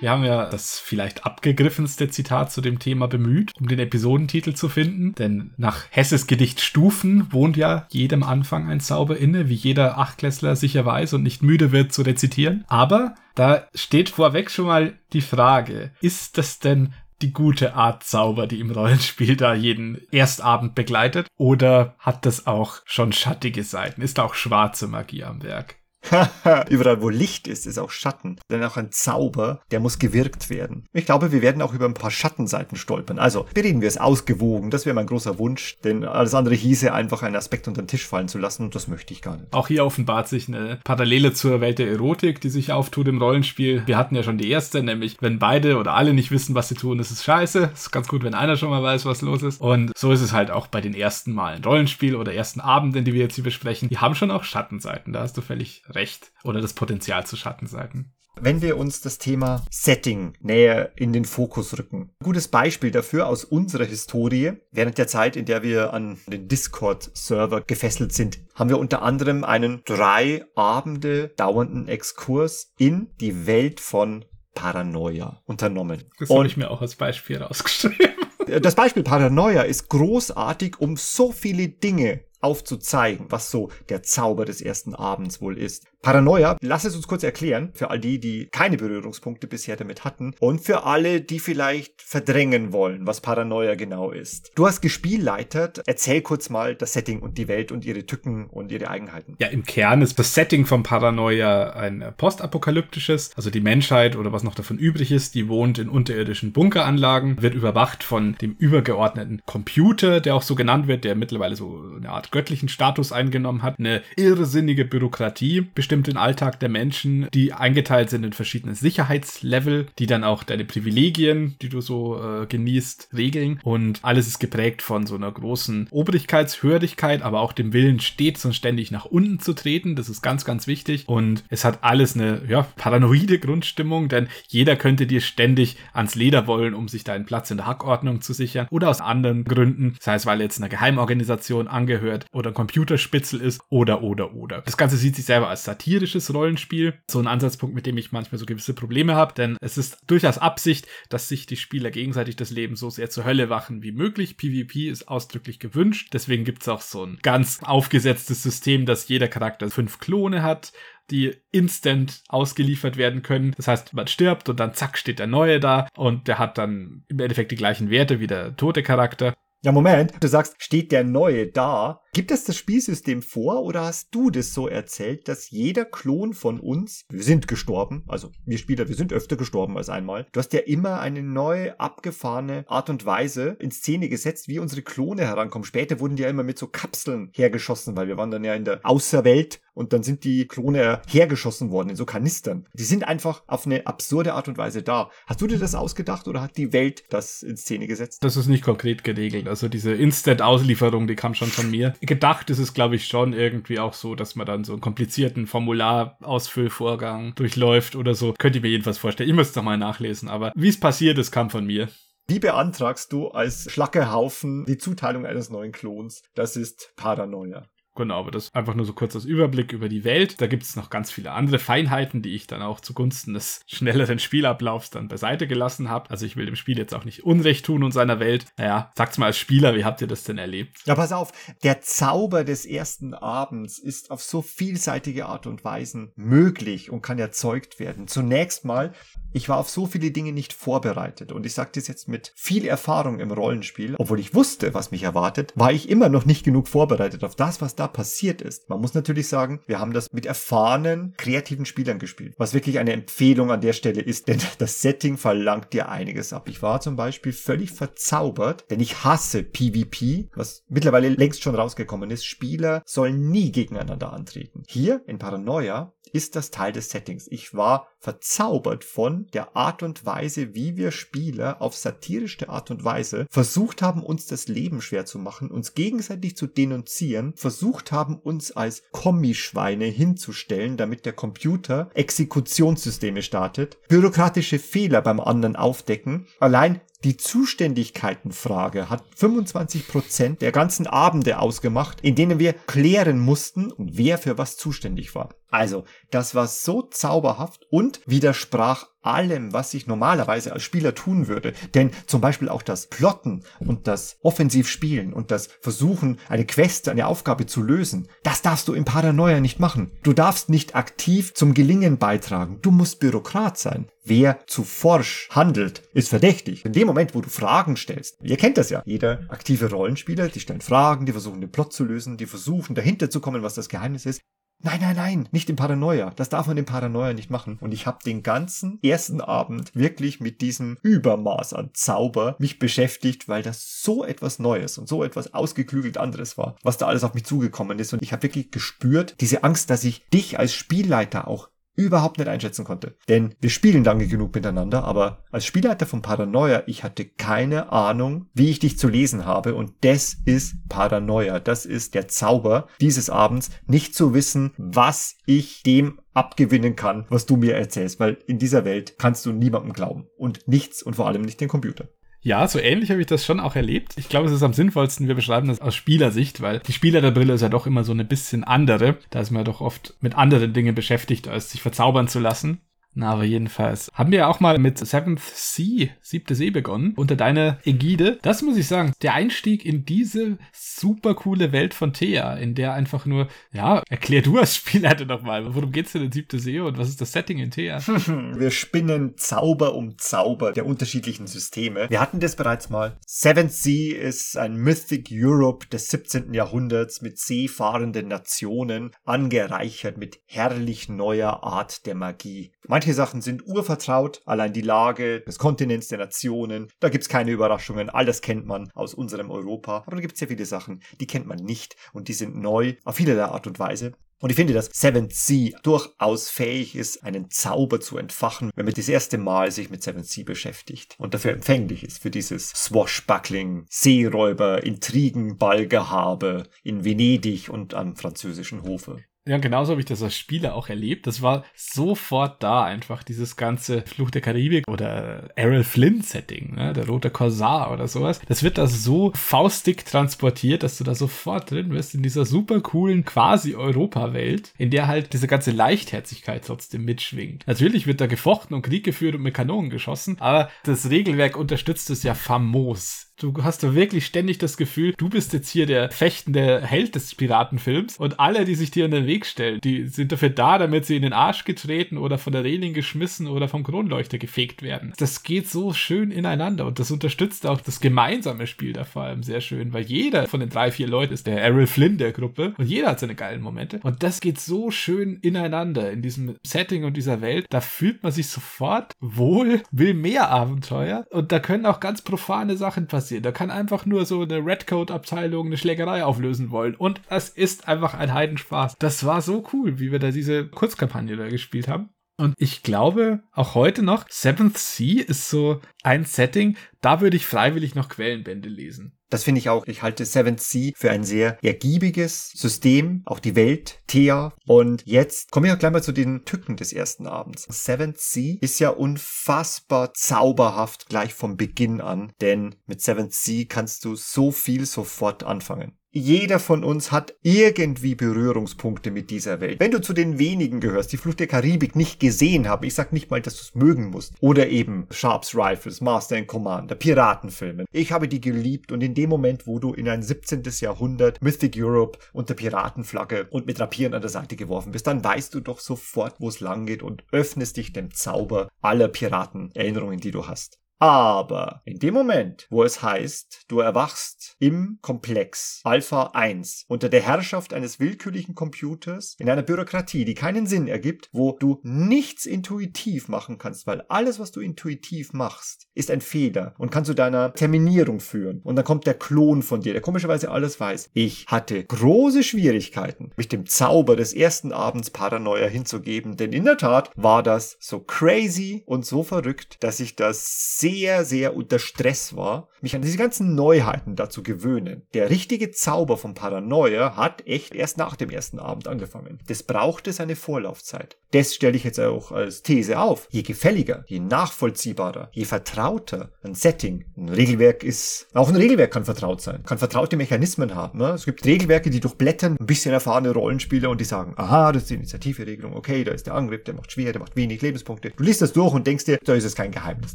[0.04, 4.68] Wir haben ja das vielleicht abgegriffenste Zitat zu dem Thema bemüht, um den Episodentitel zu
[4.68, 5.14] finden.
[5.14, 10.56] Denn nach Hesses Gedicht Stufen wohnt ja jedem Anfang ein Zauber inne, wie jeder Achtklässler
[10.56, 12.66] sicher weiß und nicht müde wird zu rezitieren.
[12.68, 18.46] Aber da steht vorweg schon mal die Frage, ist das denn die gute Art Zauber,
[18.46, 21.28] die im Rollenspiel da jeden Erstabend begleitet?
[21.38, 24.02] Oder hat das auch schon schattige Seiten?
[24.02, 25.76] Ist da auch schwarze Magie am Werk?
[26.68, 28.36] Überall, wo Licht ist, ist auch Schatten.
[28.50, 30.86] Denn auch ein Zauber, der muss gewirkt werden.
[30.92, 33.18] Ich glaube, wir werden auch über ein paar Schattenseiten stolpern.
[33.18, 34.70] Also, bereden wir es ausgewogen.
[34.70, 35.76] Das wäre mein großer Wunsch.
[35.84, 38.64] Denn alles andere hieße einfach einen Aspekt unter den Tisch fallen zu lassen.
[38.64, 39.52] Und das möchte ich gar nicht.
[39.52, 43.82] Auch hier offenbart sich eine Parallele zur Welt der Erotik, die sich auftut im Rollenspiel.
[43.86, 46.74] Wir hatten ja schon die erste, nämlich, wenn beide oder alle nicht wissen, was sie
[46.74, 47.70] tun, ist es scheiße.
[47.72, 49.60] Ist ganz gut, wenn einer schon mal weiß, was los ist.
[49.60, 53.12] Und so ist es halt auch bei den ersten Malen Rollenspiel oder ersten Abenden, die
[53.12, 53.88] wir jetzt hier besprechen.
[53.88, 55.12] Die haben schon auch Schattenseiten.
[55.12, 56.32] Da hast du völlig recht.
[56.42, 58.14] Oder das Potenzial zu Schattenseiten.
[58.40, 62.10] Wenn wir uns das Thema Setting näher in den Fokus rücken.
[62.20, 64.54] Ein gutes Beispiel dafür aus unserer Historie.
[64.72, 69.44] Während der Zeit, in der wir an den Discord-Server gefesselt sind, haben wir unter anderem
[69.44, 76.04] einen drei Abende dauernden Exkurs in die Welt von Paranoia unternommen.
[76.18, 78.14] Das habe ich mir auch als Beispiel rausgeschrieben.
[78.60, 84.60] Das Beispiel Paranoia ist großartig, um so viele Dinge aufzuzeigen, was so der Zauber des
[84.60, 85.86] ersten Abends wohl ist.
[86.04, 90.34] Paranoia, lass es uns kurz erklären, für all die, die keine Berührungspunkte bisher damit hatten
[90.38, 94.52] und für alle, die vielleicht verdrängen wollen, was Paranoia genau ist.
[94.54, 98.70] Du hast gespielleitert, erzähl kurz mal das Setting und die Welt und ihre Tücken und
[98.70, 99.34] ihre Eigenheiten.
[99.38, 104.42] Ja, im Kern ist das Setting von Paranoia ein postapokalyptisches, also die Menschheit oder was
[104.42, 110.20] noch davon übrig ist, die wohnt in unterirdischen Bunkeranlagen, wird überwacht von dem übergeordneten Computer,
[110.20, 114.02] der auch so genannt wird, der mittlerweile so eine Art göttlichen Status eingenommen hat, eine
[114.16, 120.24] irrsinnige Bürokratie, bestimmt den Alltag der Menschen, die eingeteilt sind in verschiedene Sicherheitslevel, die dann
[120.24, 123.60] auch deine Privilegien, die du so äh, genießt, regeln.
[123.62, 128.54] Und alles ist geprägt von so einer großen Obrigkeitshörigkeit, aber auch dem Willen, stets und
[128.54, 129.96] ständig nach unten zu treten.
[129.96, 131.08] Das ist ganz, ganz wichtig.
[131.08, 136.46] Und es hat alles eine ja, paranoide Grundstimmung, denn jeder könnte dir ständig ans Leder
[136.46, 138.66] wollen, um sich deinen Platz in der Hackordnung zu sichern.
[138.70, 143.60] Oder aus anderen Gründen, sei es, weil jetzt einer Geheimorganisation angehört oder ein Computerspitzel ist
[143.68, 144.62] oder, oder, oder.
[144.62, 146.94] Das Ganze sieht sich selber als Satire satirisches Rollenspiel.
[147.10, 150.38] So ein Ansatzpunkt, mit dem ich manchmal so gewisse Probleme habe, denn es ist durchaus
[150.38, 154.36] Absicht, dass sich die Spieler gegenseitig das Leben so sehr zur Hölle wachen wie möglich.
[154.36, 156.10] PvP ist ausdrücklich gewünscht.
[156.12, 160.72] Deswegen gibt es auch so ein ganz aufgesetztes System, dass jeder Charakter fünf Klone hat
[161.10, 163.52] die instant ausgeliefert werden können.
[163.58, 167.04] Das heißt, man stirbt und dann zack steht der neue da und der hat dann
[167.08, 169.34] im Endeffekt die gleichen Werte wie der tote Charakter.
[169.62, 172.02] Ja, Moment, du sagst, steht der Neue da.
[172.14, 176.60] Gibt es das Spielsystem vor oder hast du das so erzählt, dass jeder Klon von
[176.60, 180.52] uns, wir sind gestorben, also wir Spieler, wir sind öfter gestorben als einmal, du hast
[180.52, 185.64] ja immer eine neue, abgefahrene Art und Weise in Szene gesetzt, wie unsere Klone herankommen.
[185.64, 188.64] Später wurden die ja immer mit so Kapseln hergeschossen, weil wir waren dann ja in
[188.64, 192.66] der Außerwelt und dann sind die Klone hergeschossen worden in so Kanistern.
[192.74, 195.10] Die sind einfach auf eine absurde Art und Weise da.
[195.26, 198.22] Hast du dir das ausgedacht oder hat die Welt das in Szene gesetzt?
[198.22, 199.48] Das ist nicht konkret geregelt.
[199.48, 201.94] Also diese Instant-Auslieferung, die kam schon von mir.
[202.06, 205.46] Gedacht ist es, glaube ich, schon irgendwie auch so, dass man dann so einen komplizierten
[205.46, 208.34] Formularausfüllvorgang durchläuft oder so.
[208.38, 209.28] Könnt ihr mir jedenfalls vorstellen.
[209.28, 211.88] Ich müsste mal nachlesen, aber wie es passiert ist, kam von mir.
[212.26, 216.22] Wie beantragst du als Schlackehaufen die Zuteilung eines neuen Klons?
[216.34, 217.66] Das ist Paranoia.
[217.96, 220.40] Genau, aber das ist einfach nur so kurz als Überblick über die Welt.
[220.40, 224.18] Da gibt es noch ganz viele andere Feinheiten, die ich dann auch zugunsten des schnelleren
[224.18, 226.10] Spielablaufs dann beiseite gelassen habe.
[226.10, 228.46] Also ich will dem Spiel jetzt auch nicht Unrecht tun und seiner Welt.
[228.58, 230.78] Naja, sagt's mal als Spieler, wie habt ihr das denn erlebt?
[230.86, 236.12] Ja, pass auf, der Zauber des ersten Abends ist auf so vielseitige Art und Weisen
[236.16, 238.08] möglich und kann erzeugt werden.
[238.08, 238.92] Zunächst mal,
[239.32, 242.66] ich war auf so viele Dinge nicht vorbereitet und ich sage das jetzt mit viel
[242.66, 246.68] Erfahrung im Rollenspiel, obwohl ich wusste, was mich erwartet, war ich immer noch nicht genug
[246.68, 248.68] vorbereitet auf das, was da da passiert ist.
[248.68, 252.92] Man muss natürlich sagen, wir haben das mit erfahrenen, kreativen Spielern gespielt, was wirklich eine
[252.92, 256.48] Empfehlung an der Stelle ist, denn das Setting verlangt dir einiges ab.
[256.48, 262.10] Ich war zum Beispiel völlig verzaubert, denn ich hasse PvP, was mittlerweile längst schon rausgekommen
[262.10, 262.24] ist.
[262.24, 264.62] Spieler sollen nie gegeneinander antreten.
[264.66, 267.26] Hier in Paranoia ist das Teil des Settings.
[267.28, 272.84] Ich war verzaubert von der Art und Weise, wie wir Spieler auf satirische Art und
[272.84, 278.16] Weise versucht haben, uns das Leben schwer zu machen, uns gegenseitig zu denunzieren, versucht haben,
[278.16, 286.26] uns als Kommischweine hinzustellen, damit der Computer Exekutionssysteme startet, bürokratische Fehler beim anderen aufdecken.
[286.38, 293.72] Allein die Zuständigkeitenfrage hat 25 Prozent der ganzen Abende ausgemacht, in denen wir klären mussten,
[293.76, 295.28] wer für was zuständig war.
[295.50, 301.52] Also, das war so zauberhaft und widersprach allem, was ich normalerweise als Spieler tun würde.
[301.74, 307.06] Denn zum Beispiel auch das Plotten und das Offensivspielen und das Versuchen, eine Quest, eine
[307.06, 309.90] Aufgabe zu lösen, das darfst du im Paranoia nicht machen.
[310.02, 312.58] Du darfst nicht aktiv zum Gelingen beitragen.
[312.62, 313.88] Du musst Bürokrat sein.
[314.06, 316.64] Wer zu forsch handelt, ist verdächtig.
[316.66, 320.40] In dem Moment, wo du Fragen stellst, ihr kennt das ja, jeder aktive Rollenspieler, die
[320.40, 323.70] stellen Fragen, die versuchen den Plot zu lösen, die versuchen dahinter zu kommen, was das
[323.70, 324.20] Geheimnis ist.
[324.62, 326.10] Nein, nein, nein, nicht im Paranoia.
[326.16, 327.58] Das darf man im Paranoia nicht machen.
[327.60, 333.28] Und ich habe den ganzen ersten Abend wirklich mit diesem Übermaß an Zauber mich beschäftigt,
[333.28, 337.12] weil das so etwas Neues und so etwas ausgeklügelt anderes war, was da alles auf
[337.12, 337.92] mich zugekommen ist.
[337.92, 342.28] Und ich habe wirklich gespürt, diese Angst, dass ich dich als Spielleiter auch überhaupt nicht
[342.28, 342.96] einschätzen konnte.
[343.08, 348.26] Denn wir spielen lange genug miteinander, aber als Spielleiter von Paranoia, ich hatte keine Ahnung,
[348.34, 351.40] wie ich dich zu lesen habe und das ist Paranoia.
[351.40, 357.26] Das ist der Zauber dieses Abends, nicht zu wissen, was ich dem abgewinnen kann, was
[357.26, 361.08] du mir erzählst, weil in dieser Welt kannst du niemandem glauben und nichts und vor
[361.08, 361.88] allem nicht den Computer.
[362.24, 363.92] Ja, so ähnlich habe ich das schon auch erlebt.
[363.98, 367.10] Ich glaube, es ist am sinnvollsten, wir beschreiben das aus Spielersicht, weil die Spieler der
[367.10, 368.96] Brille ist ja doch immer so eine bisschen andere.
[369.10, 372.62] Da ist man ja doch oft mit anderen Dingen beschäftigt, als sich verzaubern zu lassen.
[372.94, 377.58] Na, aber jedenfalls haben wir auch mal mit Seventh Sea, siebte See begonnen, unter deiner
[377.64, 378.18] Ägide.
[378.22, 382.72] Das muss ich sagen, der Einstieg in diese super coole Welt von Thea, in der
[382.74, 386.78] einfach nur, ja, erklär du als Spielleiter nochmal, worum geht's denn in siebte See und
[386.78, 387.80] was ist das Setting in Thea?
[387.86, 391.90] wir spinnen Zauber um Zauber der unterschiedlichen Systeme.
[391.90, 392.96] Wir hatten das bereits mal.
[393.06, 396.32] Seventh Sea ist ein Mythic Europe des 17.
[396.32, 402.52] Jahrhunderts mit seefahrenden Nationen, angereichert mit herrlich neuer Art der Magie.
[402.66, 407.88] Manche Sachen sind urvertraut, allein die Lage des Kontinents, der Nationen, da gibt's keine Überraschungen,
[407.88, 411.26] all das kennt man aus unserem Europa, aber da gibt's sehr viele Sachen, die kennt
[411.26, 413.92] man nicht und die sind neu auf vielerlei Art und Weise.
[414.20, 418.74] Und ich finde, dass Seven Sea durchaus fähig ist, einen Zauber zu entfachen, wenn man
[418.74, 423.66] das erste Mal sich mit Seven Sea beschäftigt und dafür empfänglich ist für dieses Swashbuckling,
[423.68, 429.04] Seeräuber, Intrigen, Ballgehabe in Venedig und am französischen Hofe.
[429.26, 431.06] Ja, genauso habe ich das als Spieler auch erlebt.
[431.06, 436.74] Das war sofort da einfach, dieses ganze Fluch der Karibik oder Errol Flynn Setting, ne?
[436.74, 438.20] der rote Korsar oder sowas.
[438.28, 442.60] Das wird da so faustig transportiert, dass du da sofort drin bist in dieser super
[442.60, 447.46] coolen quasi Europa-Welt, in der halt diese ganze Leichtherzigkeit trotzdem mitschwingt.
[447.46, 451.88] Natürlich wird da gefochten und Krieg geführt und mit Kanonen geschossen, aber das Regelwerk unterstützt
[451.88, 455.90] es ja famos Du hast da wirklich ständig das Gefühl, du bist jetzt hier der
[455.90, 460.10] fechtende Held des Piratenfilms und alle, die sich dir in den Weg stellen, die sind
[460.10, 463.62] dafür da, damit sie in den Arsch getreten oder von der Reling geschmissen oder vom
[463.62, 464.92] Kronleuchter gefegt werden.
[464.98, 469.22] Das geht so schön ineinander und das unterstützt auch das gemeinsame Spiel da vor allem
[469.22, 472.54] sehr schön, weil jeder von den drei, vier Leuten ist der Errol Flynn der Gruppe
[472.58, 476.82] und jeder hat seine geilen Momente und das geht so schön ineinander in diesem Setting
[476.82, 477.46] und dieser Welt.
[477.50, 482.56] Da fühlt man sich sofort wohl, will mehr Abenteuer und da können auch ganz profane
[482.56, 483.03] Sachen passieren.
[483.10, 487.94] Da kann einfach nur so eine Redcoat-Abteilung eine Schlägerei auflösen wollen und es ist einfach
[487.94, 488.76] ein Heidenspaß.
[488.78, 491.90] Das war so cool, wie wir da diese Kurzkampagne da gespielt haben.
[492.16, 497.26] Und ich glaube, auch heute noch, Seventh Sea ist so ein Setting, da würde ich
[497.26, 498.96] freiwillig noch Quellenbände lesen.
[499.14, 499.64] Das finde ich auch.
[499.68, 504.32] Ich halte Seventh Sea für ein sehr ergiebiges System, auch die Welt, Thea.
[504.44, 507.46] Und jetzt kommen wir gleich mal zu den Tücken des ersten Abends.
[507.48, 513.84] Seventh Sea ist ja unfassbar zauberhaft gleich vom Beginn an, denn mit Seventh Sea kannst
[513.84, 515.78] du so viel sofort anfangen.
[515.96, 519.60] Jeder von uns hat irgendwie Berührungspunkte mit dieser Welt.
[519.60, 522.92] Wenn du zu den wenigen gehörst, die Flucht der Karibik nicht gesehen haben, ich sag
[522.92, 524.14] nicht mal, dass du es mögen musst.
[524.18, 527.66] Oder eben Sharps Rifles, Master and Commander, Piratenfilme.
[527.70, 530.42] Ich habe die geliebt und in dem Moment, wo du in ein 17.
[530.60, 535.34] Jahrhundert Mythic Europe unter Piratenflagge und mit Rapieren an der Seite geworfen bist, dann weißt
[535.34, 540.10] du doch sofort, wo es lang geht und öffnest dich dem Zauber aller Piratenerinnerungen, die
[540.10, 540.58] du hast.
[540.78, 547.00] Aber in dem Moment, wo es heißt, du erwachst im Komplex Alpha 1 unter der
[547.00, 553.08] Herrschaft eines willkürlichen Computers in einer Bürokratie, die keinen Sinn ergibt, wo du nichts intuitiv
[553.08, 557.32] machen kannst, weil alles, was du intuitiv machst, ist ein Fehler und kann zu deiner
[557.32, 558.40] Terminierung führen.
[558.42, 560.90] Und dann kommt der Klon von dir, der komischerweise alles weiß.
[560.92, 566.58] Ich hatte große Schwierigkeiten, mich dem Zauber des ersten Abends Paranoia hinzugeben, denn in der
[566.58, 572.16] Tat war das so crazy und so verrückt, dass ich das sehr, sehr unter Stress
[572.16, 574.86] war, mich an diese ganzen Neuheiten dazu gewöhnen.
[574.94, 579.18] Der richtige Zauber von Paranoia hat echt erst nach dem ersten Abend angefangen.
[579.26, 580.96] Das brauchte seine Vorlaufzeit.
[581.10, 583.06] Das stelle ich jetzt auch als These auf.
[583.10, 588.86] Je gefälliger, je nachvollziehbarer, je vertrauter ein Setting, ein Regelwerk ist, auch ein Regelwerk kann
[588.86, 590.78] vertraut sein, kann vertraute Mechanismen haben.
[590.78, 590.88] Ne?
[590.88, 594.70] Es gibt Regelwerke, die durchblättern, ein bisschen erfahrene Rollenspieler und die sagen, aha, das ist
[594.70, 597.90] die Initiativregelung, okay, da ist der Angriff, der macht schwer, der macht wenig Lebenspunkte.
[597.90, 599.94] Du liest das durch und denkst dir, da ist es kein Geheimnis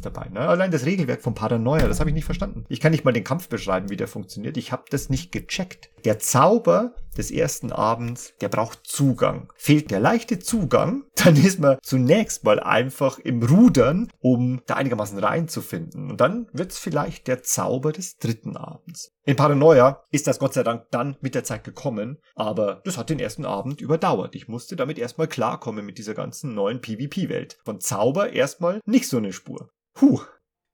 [0.00, 0.28] dabei.
[0.32, 0.40] Ne?
[0.60, 2.66] Allein das Regelwerk von Paranoia, das habe ich nicht verstanden.
[2.68, 4.58] Ich kann nicht mal den Kampf beschreiben, wie der funktioniert.
[4.58, 5.88] Ich habe das nicht gecheckt.
[6.04, 9.50] Der Zauber des ersten Abends, der braucht Zugang.
[9.56, 15.18] Fehlt der leichte Zugang, dann ist man zunächst mal einfach im Rudern, um da einigermaßen
[15.18, 16.10] reinzufinden.
[16.10, 19.12] Und dann wird's vielleicht der Zauber des dritten Abends.
[19.24, 23.08] In Paranoia ist das Gott sei Dank dann mit der Zeit gekommen, aber das hat
[23.08, 24.34] den ersten Abend überdauert.
[24.34, 27.56] Ich musste damit erstmal klarkommen mit dieser ganzen neuen PvP-Welt.
[27.64, 29.70] Von Zauber erstmal nicht so eine Spur.
[29.94, 30.20] Puh,